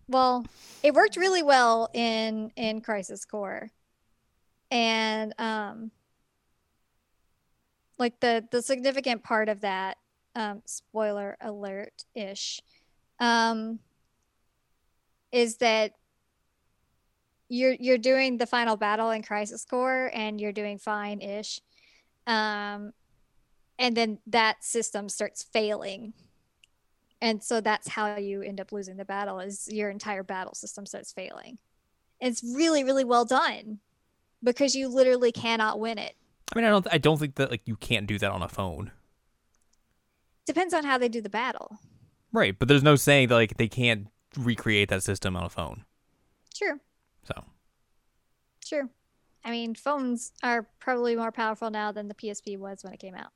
Well, 0.07 0.45
it 0.83 0.93
worked 0.93 1.17
really 1.17 1.41
well 1.41 1.89
in 1.93 2.51
in 2.55 2.81
Crisis 2.81 3.25
Core, 3.25 3.71
and 4.69 5.33
um, 5.39 5.89
like 7.97 8.19
the 8.19 8.45
the 8.51 8.61
significant 8.61 9.23
part 9.23 9.49
of 9.49 9.61
that, 9.61 9.97
um, 10.35 10.61
spoiler 10.65 11.37
alert 11.41 12.05
ish, 12.13 12.61
um, 13.19 13.79
is 15.31 15.57
that 15.57 15.93
you're 17.49 17.75
you're 17.79 17.97
doing 17.97 18.37
the 18.37 18.47
final 18.47 18.75
battle 18.75 19.11
in 19.11 19.23
Crisis 19.23 19.65
Core 19.65 20.11
and 20.13 20.39
you're 20.39 20.51
doing 20.51 20.77
fine 20.77 21.21
ish, 21.21 21.61
um, 22.27 22.93
and 23.77 23.95
then 23.95 24.19
that 24.27 24.63
system 24.63 25.09
starts 25.09 25.43
failing 25.43 26.13
and 27.21 27.43
so 27.43 27.61
that's 27.61 27.87
how 27.87 28.17
you 28.17 28.41
end 28.41 28.59
up 28.59 28.71
losing 28.71 28.97
the 28.97 29.05
battle 29.05 29.39
is 29.39 29.67
your 29.71 29.89
entire 29.89 30.23
battle 30.23 30.53
system 30.53 30.85
starts 30.85 31.11
failing 31.11 31.57
it's 32.21 32.43
really 32.43 32.83
really 32.83 33.03
well 33.03 33.25
done 33.25 33.79
because 34.43 34.75
you 34.75 34.87
literally 34.87 35.31
cannot 35.31 35.79
win 35.79 35.97
it 35.97 36.15
I 36.53 36.59
mean, 36.59 36.65
I 36.65 36.69
don't. 36.69 36.87
I 36.91 36.97
don't 36.99 37.17
think 37.17 37.35
that 37.35 37.49
like 37.49 37.63
you 37.65 37.75
can't 37.75 38.05
do 38.05 38.19
that 38.19 38.29
on 38.29 38.43
a 38.43 38.47
phone. 38.47 38.91
depends 40.45 40.75
on 40.75 40.83
how 40.83 40.97
they 40.97 41.09
do 41.09 41.21
the 41.21 41.29
battle 41.29 41.79
Right, 42.31 42.57
but 42.57 42.67
there's 42.67 42.83
no 42.83 42.97
saying 42.97 43.29
that 43.29 43.35
like 43.35 43.57
they 43.57 43.69
can't 43.69 44.07
recreate 44.37 44.89
that 44.89 45.03
system 45.03 45.35
on 45.35 45.43
a 45.43 45.49
phone. 45.49 45.85
sure 46.53 46.79
So. 47.25 47.43
Sure. 48.65 48.89
I 49.43 49.51
mean 49.51 49.75
phones 49.75 50.31
are 50.41 50.67
probably 50.79 51.15
more 51.15 51.31
powerful 51.31 51.69
now 51.69 51.91
than 51.91 52.07
the 52.07 52.15
psp 52.15 52.57
was 52.57 52.83
when 52.83 52.93
it 52.93 52.99
came 52.99 53.15
out. 53.15 53.31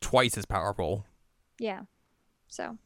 Twice 0.00 0.36
as 0.38 0.46
powerful. 0.46 1.06
yeah. 1.58 1.82
So 2.48 2.78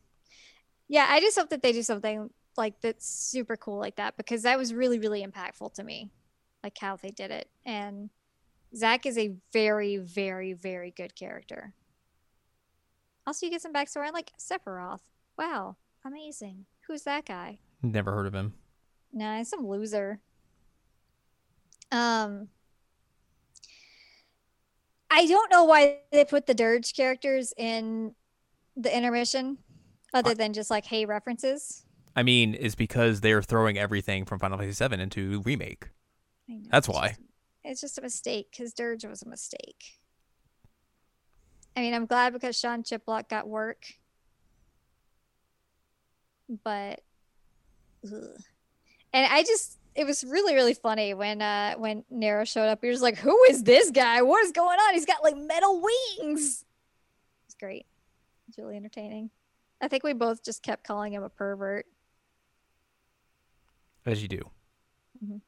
yeah 0.90 1.06
i 1.10 1.20
just 1.20 1.38
hope 1.38 1.50
that 1.50 1.60
they 1.60 1.72
do 1.72 1.82
something 1.82 2.30
like 2.56 2.80
that's 2.80 3.06
super 3.06 3.58
cool 3.58 3.78
like 3.78 3.96
that 3.96 4.16
because 4.16 4.42
that 4.42 4.56
was 4.56 4.72
really 4.72 4.98
really 4.98 5.22
impactful 5.24 5.74
to 5.74 5.84
me 5.84 6.10
like 6.64 6.76
how 6.78 6.96
they 6.96 7.10
did 7.10 7.30
it. 7.30 7.48
And 7.66 8.10
zack 8.74 9.06
is 9.06 9.18
a 9.18 9.34
very 9.52 9.96
very 9.98 10.54
very 10.54 10.90
good 10.90 11.14
character. 11.14 11.74
Also 13.26 13.46
you 13.46 13.52
get 13.52 13.62
some 13.62 13.72
backstory 13.72 14.06
on 14.08 14.14
like 14.14 14.32
sephiroth. 14.38 15.00
Wow 15.36 15.76
amazing. 16.04 16.64
Who's 16.86 17.02
that 17.02 17.26
guy? 17.26 17.58
Never 17.82 18.12
heard 18.12 18.26
of 18.26 18.34
him. 18.34 18.54
Nah, 19.12 19.38
he's 19.38 19.48
some 19.48 19.66
loser. 19.66 20.20
Um, 21.90 22.48
I 25.10 25.26
don't 25.26 25.50
know 25.50 25.64
why 25.64 25.98
they 26.12 26.24
put 26.24 26.46
the 26.46 26.54
Dirge 26.54 26.94
characters 26.94 27.52
in 27.56 28.14
the 28.76 28.94
intermission, 28.94 29.58
other 30.12 30.34
than 30.34 30.52
just 30.52 30.70
like 30.70 30.84
hey 30.84 31.04
references. 31.06 31.84
I 32.14 32.22
mean, 32.22 32.56
it's 32.58 32.74
because 32.74 33.20
they're 33.20 33.42
throwing 33.42 33.78
everything 33.78 34.24
from 34.24 34.38
Final 34.38 34.58
Fantasy 34.58 34.86
VII 34.86 35.00
into 35.00 35.40
remake. 35.42 35.88
I 36.48 36.54
know, 36.54 36.68
That's 36.70 36.88
it's 36.88 36.94
why. 36.96 37.08
just- 37.08 37.20
it's 37.64 37.80
just 37.82 37.98
a 37.98 38.02
mistake 38.02 38.48
because 38.50 38.72
Dirge 38.72 39.04
was 39.04 39.22
a 39.22 39.28
mistake. 39.28 39.84
I 41.76 41.80
mean, 41.80 41.92
I'm 41.94 42.06
glad 42.06 42.32
because 42.32 42.58
Sean 42.58 42.82
Chiplock 42.82 43.28
got 43.28 43.46
work, 43.46 43.84
but, 46.64 47.02
ugh. 48.04 48.40
And 49.12 49.26
I 49.32 49.42
just 49.42 49.78
it 49.94 50.04
was 50.04 50.22
really 50.24 50.54
really 50.54 50.74
funny 50.74 51.14
when 51.14 51.42
uh 51.42 51.74
when 51.76 52.04
Nero 52.10 52.44
showed 52.44 52.68
up. 52.68 52.80
He 52.82 52.88
was 52.88 53.02
like, 53.02 53.18
"Who 53.18 53.36
is 53.50 53.62
this 53.64 53.90
guy? 53.90 54.22
What 54.22 54.44
is 54.44 54.52
going 54.52 54.78
on? 54.78 54.94
He's 54.94 55.06
got 55.06 55.22
like 55.22 55.36
metal 55.36 55.80
wings." 55.82 56.64
It's 57.46 57.54
great. 57.58 57.86
It's 58.48 58.58
really 58.58 58.76
entertaining. 58.76 59.30
I 59.80 59.88
think 59.88 60.02
we 60.04 60.12
both 60.12 60.44
just 60.44 60.62
kept 60.62 60.84
calling 60.84 61.12
him 61.12 61.22
a 61.22 61.28
pervert. 61.28 61.86
As 64.06 64.22
you 64.22 64.28
do. 64.28 64.50
mhm 65.24 65.40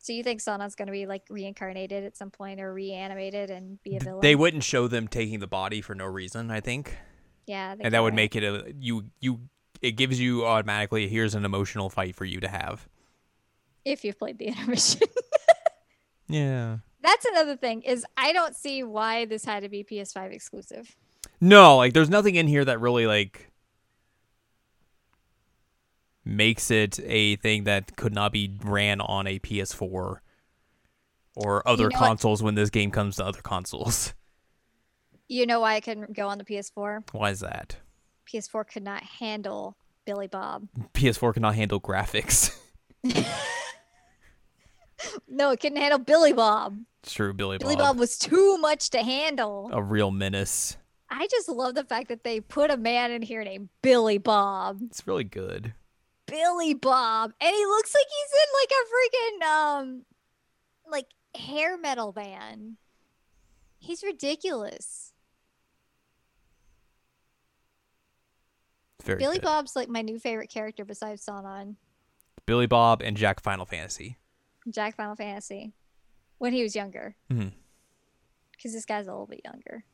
So 0.00 0.14
you 0.14 0.22
think 0.22 0.40
Sonon's 0.40 0.74
going 0.74 0.86
to 0.86 0.92
be 0.92 1.04
like 1.06 1.24
reincarnated 1.28 2.02
at 2.02 2.16
some 2.16 2.30
point 2.30 2.60
or 2.60 2.72
reanimated 2.72 3.50
and 3.50 3.82
be 3.82 3.96
a 3.96 4.00
villain? 4.00 4.20
They 4.22 4.34
wouldn't 4.34 4.64
show 4.64 4.88
them 4.88 5.06
taking 5.06 5.38
the 5.40 5.46
body 5.46 5.82
for 5.82 5.94
no 5.94 6.06
reason. 6.06 6.50
I 6.50 6.60
think, 6.60 6.96
Yeah, 7.46 7.66
I 7.66 7.70
think 7.72 7.84
and 7.84 7.92
that 7.92 8.00
would 8.02 8.14
right. 8.14 8.16
make 8.16 8.34
it 8.34 8.42
a 8.42 8.72
you 8.80 9.10
you. 9.20 9.40
It 9.80 9.92
gives 9.92 10.18
you 10.20 10.44
automatically 10.44 11.08
here's 11.08 11.34
an 11.34 11.44
emotional 11.44 11.88
fight 11.90 12.14
for 12.14 12.24
you 12.24 12.40
to 12.40 12.48
have. 12.48 12.88
if 13.84 14.04
you've 14.04 14.18
played 14.18 14.38
the 14.38 14.46
intermission. 14.48 15.02
Yeah. 16.28 16.78
That's 17.02 17.24
another 17.26 17.56
thing 17.56 17.82
is 17.82 18.04
I 18.16 18.32
don't 18.32 18.54
see 18.54 18.82
why 18.82 19.24
this 19.24 19.44
had 19.44 19.62
to 19.62 19.68
be 19.68 19.82
PS5 19.84 20.32
exclusive. 20.32 20.94
No, 21.40 21.76
like 21.76 21.92
there's 21.94 22.10
nothing 22.10 22.34
in 22.34 22.46
here 22.48 22.64
that 22.64 22.80
really 22.80 23.06
like 23.06 23.50
makes 26.24 26.70
it 26.70 26.98
a 27.04 27.36
thing 27.36 27.64
that 27.64 27.96
could 27.96 28.12
not 28.12 28.32
be 28.32 28.58
ran 28.62 29.00
on 29.00 29.26
a 29.26 29.38
PS4 29.38 30.18
or 31.36 31.68
other 31.68 31.84
know 31.84 31.98
what? 31.98 32.06
consoles 32.08 32.42
when 32.42 32.54
this 32.56 32.68
game 32.70 32.90
comes 32.90 33.16
to 33.16 33.24
other 33.24 33.40
consoles. 33.40 34.12
You 35.28 35.44
know 35.46 35.60
why 35.60 35.76
it 35.76 35.82
couldn't 35.82 36.14
go 36.16 36.26
on 36.28 36.38
the 36.38 36.44
PS4? 36.44 37.04
Why 37.12 37.30
is 37.30 37.40
that? 37.40 37.76
PS4 38.32 38.66
could 38.68 38.82
not 38.82 39.02
handle 39.02 39.76
Billy 40.04 40.26
Bob. 40.26 40.68
PS4 40.94 41.34
cannot 41.34 41.54
handle 41.54 41.80
graphics. 41.80 42.56
No, 45.28 45.50
it 45.50 45.60
couldn't 45.60 45.78
handle 45.78 45.98
Billy 45.98 46.32
Bob. 46.32 46.78
true, 47.06 47.32
Billy, 47.32 47.58
Billy 47.58 47.76
Bob. 47.76 47.96
Bob 47.96 47.98
was 47.98 48.18
too 48.18 48.58
much 48.58 48.90
to 48.90 49.02
handle. 49.02 49.70
A 49.72 49.82
real 49.82 50.10
menace. 50.10 50.76
I 51.10 51.26
just 51.28 51.48
love 51.48 51.74
the 51.74 51.84
fact 51.84 52.08
that 52.08 52.24
they 52.24 52.40
put 52.40 52.70
a 52.70 52.76
man 52.76 53.12
in 53.12 53.22
here 53.22 53.44
named 53.44 53.68
Billy 53.82 54.18
Bob. 54.18 54.80
It's 54.82 55.06
really 55.06 55.24
good. 55.24 55.74
Billy 56.26 56.74
Bob, 56.74 57.32
and 57.40 57.54
he 57.54 57.64
looks 57.66 57.94
like 57.94 58.04
he's 58.06 58.40
in 58.42 58.48
like 58.60 58.70
a 58.72 59.44
freaking 59.46 59.48
um, 59.80 60.02
like 60.90 61.06
hair 61.34 61.78
metal 61.78 62.12
band. 62.12 62.76
He's 63.78 64.02
ridiculous. 64.02 65.12
Very 69.08 69.18
Billy 69.18 69.36
good. 69.38 69.44
Bob's 69.44 69.74
like 69.74 69.88
my 69.88 70.02
new 70.02 70.18
favorite 70.18 70.50
character 70.50 70.84
besides 70.84 71.24
Sonon. 71.26 71.76
Billy 72.46 72.66
Bob 72.66 73.02
and 73.02 73.16
Jack 73.16 73.42
Final 73.42 73.66
Fantasy. 73.66 74.18
Jack 74.70 74.96
Final 74.96 75.16
Fantasy, 75.16 75.72
when 76.38 76.52
he 76.52 76.62
was 76.62 76.76
younger, 76.76 77.16
Mm-hmm. 77.30 77.48
because 78.52 78.72
this 78.72 78.84
guy's 78.84 79.06
a 79.06 79.10
little 79.10 79.26
bit 79.26 79.40
younger, 79.44 79.84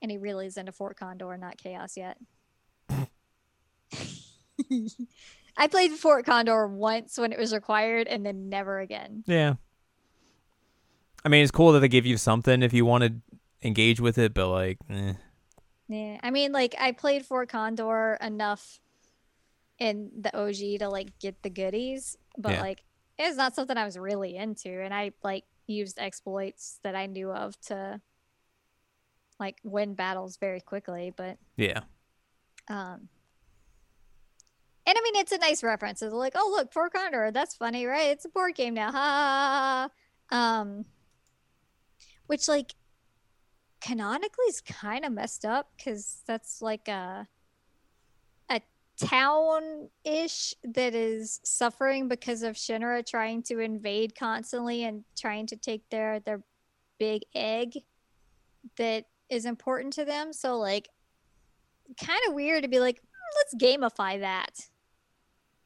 and 0.00 0.10
he 0.10 0.16
really 0.16 0.46
is 0.46 0.56
into 0.56 0.72
Fort 0.72 0.96
Condor, 0.96 1.36
not 1.36 1.56
Chaos 1.58 1.96
yet. 1.96 2.16
I 5.56 5.68
played 5.68 5.92
Fort 5.92 6.26
Condor 6.26 6.66
once 6.68 7.18
when 7.18 7.32
it 7.32 7.38
was 7.38 7.52
required, 7.54 8.06
and 8.08 8.24
then 8.24 8.48
never 8.48 8.78
again. 8.80 9.24
Yeah. 9.26 9.54
I 11.24 11.28
mean, 11.28 11.42
it's 11.42 11.50
cool 11.50 11.72
that 11.72 11.80
they 11.80 11.88
give 11.88 12.06
you 12.06 12.16
something 12.16 12.62
if 12.62 12.72
you 12.72 12.84
want 12.84 13.04
to 13.04 13.14
engage 13.62 14.00
with 14.00 14.18
it, 14.18 14.34
but 14.34 14.48
like, 14.48 14.78
eh. 14.90 15.14
Yeah, 15.88 16.18
I 16.22 16.30
mean, 16.30 16.52
like 16.52 16.74
I 16.78 16.92
played 16.92 17.24
Fort 17.24 17.48
Condor 17.48 18.18
enough 18.20 18.80
in 19.78 20.10
the 20.20 20.36
OG 20.36 20.80
to 20.80 20.88
like 20.88 21.18
get 21.18 21.42
the 21.42 21.50
goodies, 21.50 22.16
but 22.36 22.52
Yeah. 22.52 22.60
like 22.60 22.82
it's 23.18 23.36
not 23.36 23.54
something 23.54 23.76
I 23.76 23.84
was 23.84 23.98
really 23.98 24.36
into, 24.36 24.68
and 24.82 24.92
I 24.92 25.12
like 25.22 25.44
used 25.66 25.98
exploits 25.98 26.80
that 26.82 26.94
I 26.94 27.06
knew 27.06 27.30
of 27.30 27.58
to 27.62 28.00
like 29.38 29.58
win 29.64 29.94
battles 29.94 30.36
very 30.38 30.60
quickly. 30.60 31.12
But 31.16 31.38
yeah. 31.56 31.80
um, 32.68 33.08
and 34.88 34.96
I 34.96 35.00
mean, 35.02 35.16
it's 35.16 35.32
a 35.32 35.38
nice 35.38 35.62
reference. 35.62 36.02
It's 36.02 36.12
like, 36.14 36.34
oh 36.36 36.48
look, 36.56 36.72
Fort 36.72 36.92
Condor, 36.92 37.30
that's 37.32 37.54
funny, 37.56 37.86
right? 37.86 38.10
It's 38.10 38.24
a 38.24 38.28
board 38.28 38.54
game 38.54 38.74
now, 38.74 38.90
ha. 38.92 39.88
Um, 40.30 40.84
which 42.26 42.48
like 42.48 42.74
canonically 43.86 44.46
is 44.48 44.60
kind 44.60 45.04
of 45.04 45.12
messed 45.12 45.44
up 45.44 45.70
because 45.76 46.18
that's 46.26 46.60
like 46.60 46.88
a 46.88 47.26
a 48.50 48.60
town 48.98 49.88
ish 50.04 50.54
that 50.64 50.94
is 50.94 51.40
suffering 51.44 52.08
because 52.08 52.42
of 52.42 52.56
Shinra 52.56 53.06
trying 53.06 53.42
to 53.44 53.60
invade 53.60 54.18
constantly 54.18 54.84
and 54.84 55.04
trying 55.16 55.46
to 55.46 55.56
take 55.56 55.88
their 55.88 56.18
their 56.20 56.42
big 56.98 57.22
egg 57.34 57.74
that 58.76 59.04
is 59.28 59.46
important 59.46 59.92
to 59.94 60.04
them. 60.04 60.32
So 60.32 60.58
like 60.58 60.88
kind 62.04 62.20
of 62.26 62.34
weird 62.34 62.64
to 62.64 62.68
be 62.68 62.80
like, 62.80 62.98
"Hmm, 62.98 63.38
let's 63.38 63.54
gamify 63.54 64.20
that. 64.20 64.68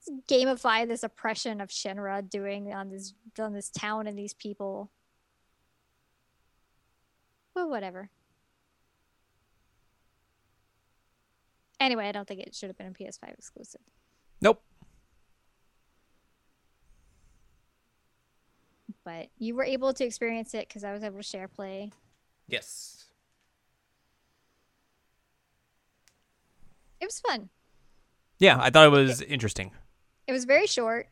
Let's 0.06 0.22
gamify 0.28 0.86
this 0.86 1.02
oppression 1.02 1.62
of 1.62 1.70
Shinra 1.70 2.28
doing 2.28 2.74
on 2.74 2.90
this 2.90 3.14
on 3.38 3.54
this 3.54 3.70
town 3.70 4.06
and 4.06 4.18
these 4.18 4.34
people. 4.34 4.90
Well, 7.54 7.68
whatever. 7.68 8.10
Anyway, 11.78 12.06
I 12.06 12.12
don't 12.12 12.28
think 12.28 12.40
it 12.40 12.54
should 12.54 12.68
have 12.68 12.76
been 12.76 12.88
a 12.88 12.90
PS5 12.90 13.32
exclusive. 13.38 13.80
Nope. 14.40 14.62
But 19.04 19.28
you 19.38 19.54
were 19.54 19.64
able 19.64 19.94
to 19.94 20.04
experience 20.04 20.52
it 20.54 20.68
because 20.68 20.84
I 20.84 20.92
was 20.92 21.02
able 21.02 21.16
to 21.16 21.22
share 21.22 21.48
play. 21.48 21.90
Yes. 22.46 23.06
It 27.00 27.06
was 27.06 27.20
fun. 27.20 27.48
Yeah, 28.38 28.58
I 28.60 28.70
thought 28.70 28.86
it 28.86 28.90
was 28.90 29.22
interesting. 29.22 29.70
It 30.26 30.32
was 30.32 30.44
very 30.44 30.66
short, 30.66 31.08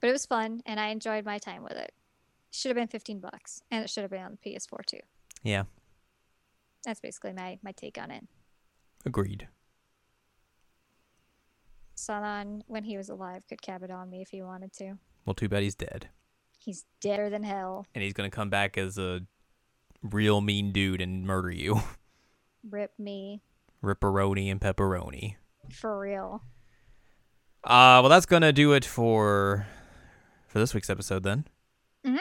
but 0.00 0.08
it 0.08 0.12
was 0.12 0.26
fun, 0.26 0.62
and 0.66 0.78
I 0.78 0.88
enjoyed 0.88 1.24
my 1.24 1.38
time 1.38 1.62
with 1.62 1.72
it. 1.72 1.92
Should 2.52 2.68
have 2.68 2.76
been 2.76 2.86
fifteen 2.88 3.18
bucks, 3.18 3.62
and 3.70 3.82
it 3.82 3.88
should 3.90 4.02
have 4.02 4.10
been 4.10 4.22
on 4.22 4.38
the 4.42 4.50
PS4 4.50 4.84
too. 4.86 5.00
Yeah, 5.42 5.64
That's 6.84 7.00
basically 7.00 7.32
my 7.32 7.58
my 7.62 7.72
take 7.72 7.98
on 7.98 8.10
it. 8.12 8.24
agreed. 9.04 9.48
Sonon, 11.96 12.62
when 12.66 12.84
he 12.84 12.96
was 12.96 13.08
alive, 13.08 13.44
could 13.48 13.60
Kabedon 13.60 14.08
me 14.08 14.22
if 14.22 14.30
he 14.30 14.42
wanted 14.42 14.72
to. 14.74 14.94
Well, 15.24 15.34
too 15.34 15.48
bad 15.48 15.62
he's 15.62 15.74
dead, 15.74 16.08
He's 16.58 16.84
deader 17.00 17.28
than 17.30 17.42
hell. 17.42 17.86
and 17.94 18.02
he's 18.02 18.12
gonna 18.12 18.30
come 18.30 18.50
back 18.50 18.76
as 18.78 18.98
a 18.98 19.20
real 20.02 20.40
mean 20.40 20.72
dude 20.72 21.00
and 21.00 21.24
murder 21.26 21.50
you. 21.50 21.80
Rip 22.70 22.92
me 22.98 23.42
Ripperoni 23.82 24.50
and 24.50 24.60
pepperoni. 24.60 25.36
for 25.72 25.98
real. 25.98 26.42
Uh, 27.64 27.98
well, 28.02 28.08
that's 28.08 28.26
gonna 28.26 28.52
do 28.52 28.72
it 28.72 28.84
for 28.84 29.66
for 30.48 30.58
this 30.58 30.74
week's 30.74 30.90
episode 30.90 31.22
then. 31.22 31.46
Mhm. 32.04 32.18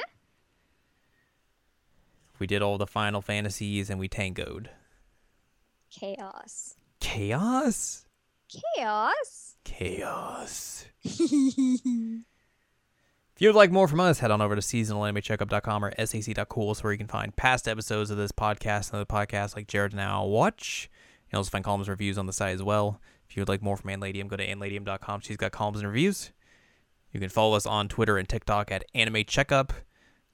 We 2.41 2.47
did 2.47 2.63
all 2.63 2.79
the 2.79 2.87
Final 2.87 3.21
Fantasies 3.21 3.91
and 3.91 3.99
we 3.99 4.07
tangoed. 4.07 4.71
Chaos. 5.91 6.73
Chaos. 6.99 8.05
Chaos. 8.49 9.57
Chaos. 9.63 10.85
If 13.35 13.41
you 13.41 13.47
would 13.47 13.55
like 13.55 13.71
more 13.71 13.87
from 13.87 13.99
us, 13.99 14.19
head 14.19 14.29
on 14.29 14.41
over 14.41 14.55
to 14.55 14.61
seasonalanimecheckup.com 14.61 15.85
or 15.85 15.93
sac.cool, 15.97 16.75
where 16.75 16.93
you 16.93 16.97
can 16.97 17.07
find 17.07 17.35
past 17.35 17.67
episodes 17.67 18.11
of 18.11 18.17
this 18.17 18.31
podcast 18.31 18.91
and 18.91 18.95
other 18.95 19.05
podcasts 19.05 19.55
like 19.55 19.67
Jared 19.67 19.95
Now 19.95 20.25
Watch. 20.25 20.89
You 21.25 21.29
can 21.29 21.37
also 21.37 21.49
find 21.49 21.63
columns 21.63 21.87
and 21.87 21.93
reviews 21.93 22.19
on 22.19 22.25
the 22.27 22.33
site 22.33 22.53
as 22.53 22.61
well. 22.61 22.99
If 23.27 23.35
you 23.35 23.41
would 23.41 23.49
like 23.49 23.63
more 23.63 23.77
from 23.77 23.89
Ann 23.89 23.99
Ladium, 23.99 24.27
go 24.27 24.35
to 24.35 24.47
annladium.com. 24.47 25.21
She's 25.21 25.37
got 25.37 25.51
columns 25.51 25.79
and 25.79 25.87
reviews. 25.87 26.31
You 27.11 27.19
can 27.19 27.29
follow 27.29 27.55
us 27.55 27.65
on 27.65 27.87
Twitter 27.87 28.17
and 28.17 28.27
TikTok 28.29 28.71
at 28.71 28.85
Anime 28.93 29.23
Checkup. 29.25 29.73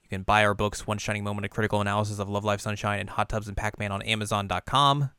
You 0.08 0.16
can 0.16 0.22
buy 0.22 0.42
our 0.42 0.54
books, 0.54 0.86
One 0.86 0.96
Shining 0.96 1.22
Moment, 1.22 1.44
A 1.44 1.50
Critical 1.50 1.82
Analysis 1.82 2.18
of 2.18 2.30
Love 2.30 2.42
Live, 2.42 2.62
Sunshine, 2.62 3.00
and 3.00 3.10
Hot 3.10 3.28
Tubs 3.28 3.46
and 3.46 3.56
Pac-Man 3.56 3.92
on 3.92 4.00
Amazon.com. 4.00 5.10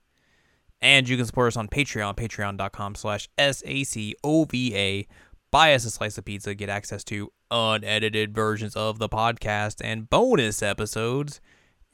And 0.81 1.07
you 1.07 1.15
can 1.15 1.27
support 1.27 1.49
us 1.49 1.57
on 1.57 1.67
Patreon, 1.67 2.15
patreon.com 2.15 2.95
slash 2.95 3.29
S-A-C-O-V-A. 3.37 5.07
Buy 5.51 5.73
us 5.75 5.85
a 5.85 5.91
slice 5.91 6.17
of 6.17 6.25
pizza, 6.25 6.55
get 6.55 6.69
access 6.69 7.03
to 7.03 7.31
unedited 7.51 8.33
versions 8.33 8.75
of 8.75 8.97
the 8.97 9.09
podcast 9.09 9.75
and 9.83 10.09
bonus 10.09 10.63
episodes 10.63 11.39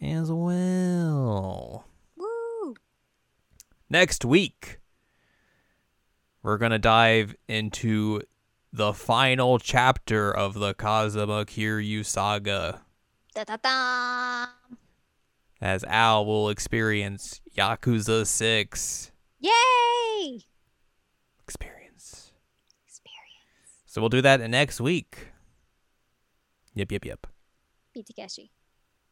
as 0.02 0.32
well. 0.32 1.86
Woo. 2.16 2.76
Next 3.90 4.24
week, 4.24 4.80
we're 6.42 6.58
going 6.58 6.72
to 6.72 6.80
dive 6.80 7.36
into 7.50 8.22
the 8.72 8.94
final 8.94 9.60
chapter 9.60 10.32
of 10.32 10.54
the 10.54 10.74
Kazuma 10.74 11.46
Kiryu 11.46 12.06
saga 12.06 12.85
Da 13.36 13.44
da 13.44 13.58
da. 13.58 14.48
as 15.62 15.84
Al 15.84 16.26
will 16.26 16.48
experience 16.50 17.42
Yakuza 17.58 18.26
6 18.26 19.12
Yay! 19.40 20.40
experience. 21.44 22.32
Experience. 22.88 23.84
So 23.86 24.02
we'll 24.02 24.10
do 24.10 24.22
that 24.22 24.40
next 24.50 24.80
week. 24.80 25.28
Yep, 26.76 26.92
yep, 26.94 27.06
yep. 27.06 27.28
Takeshi. 27.94 28.52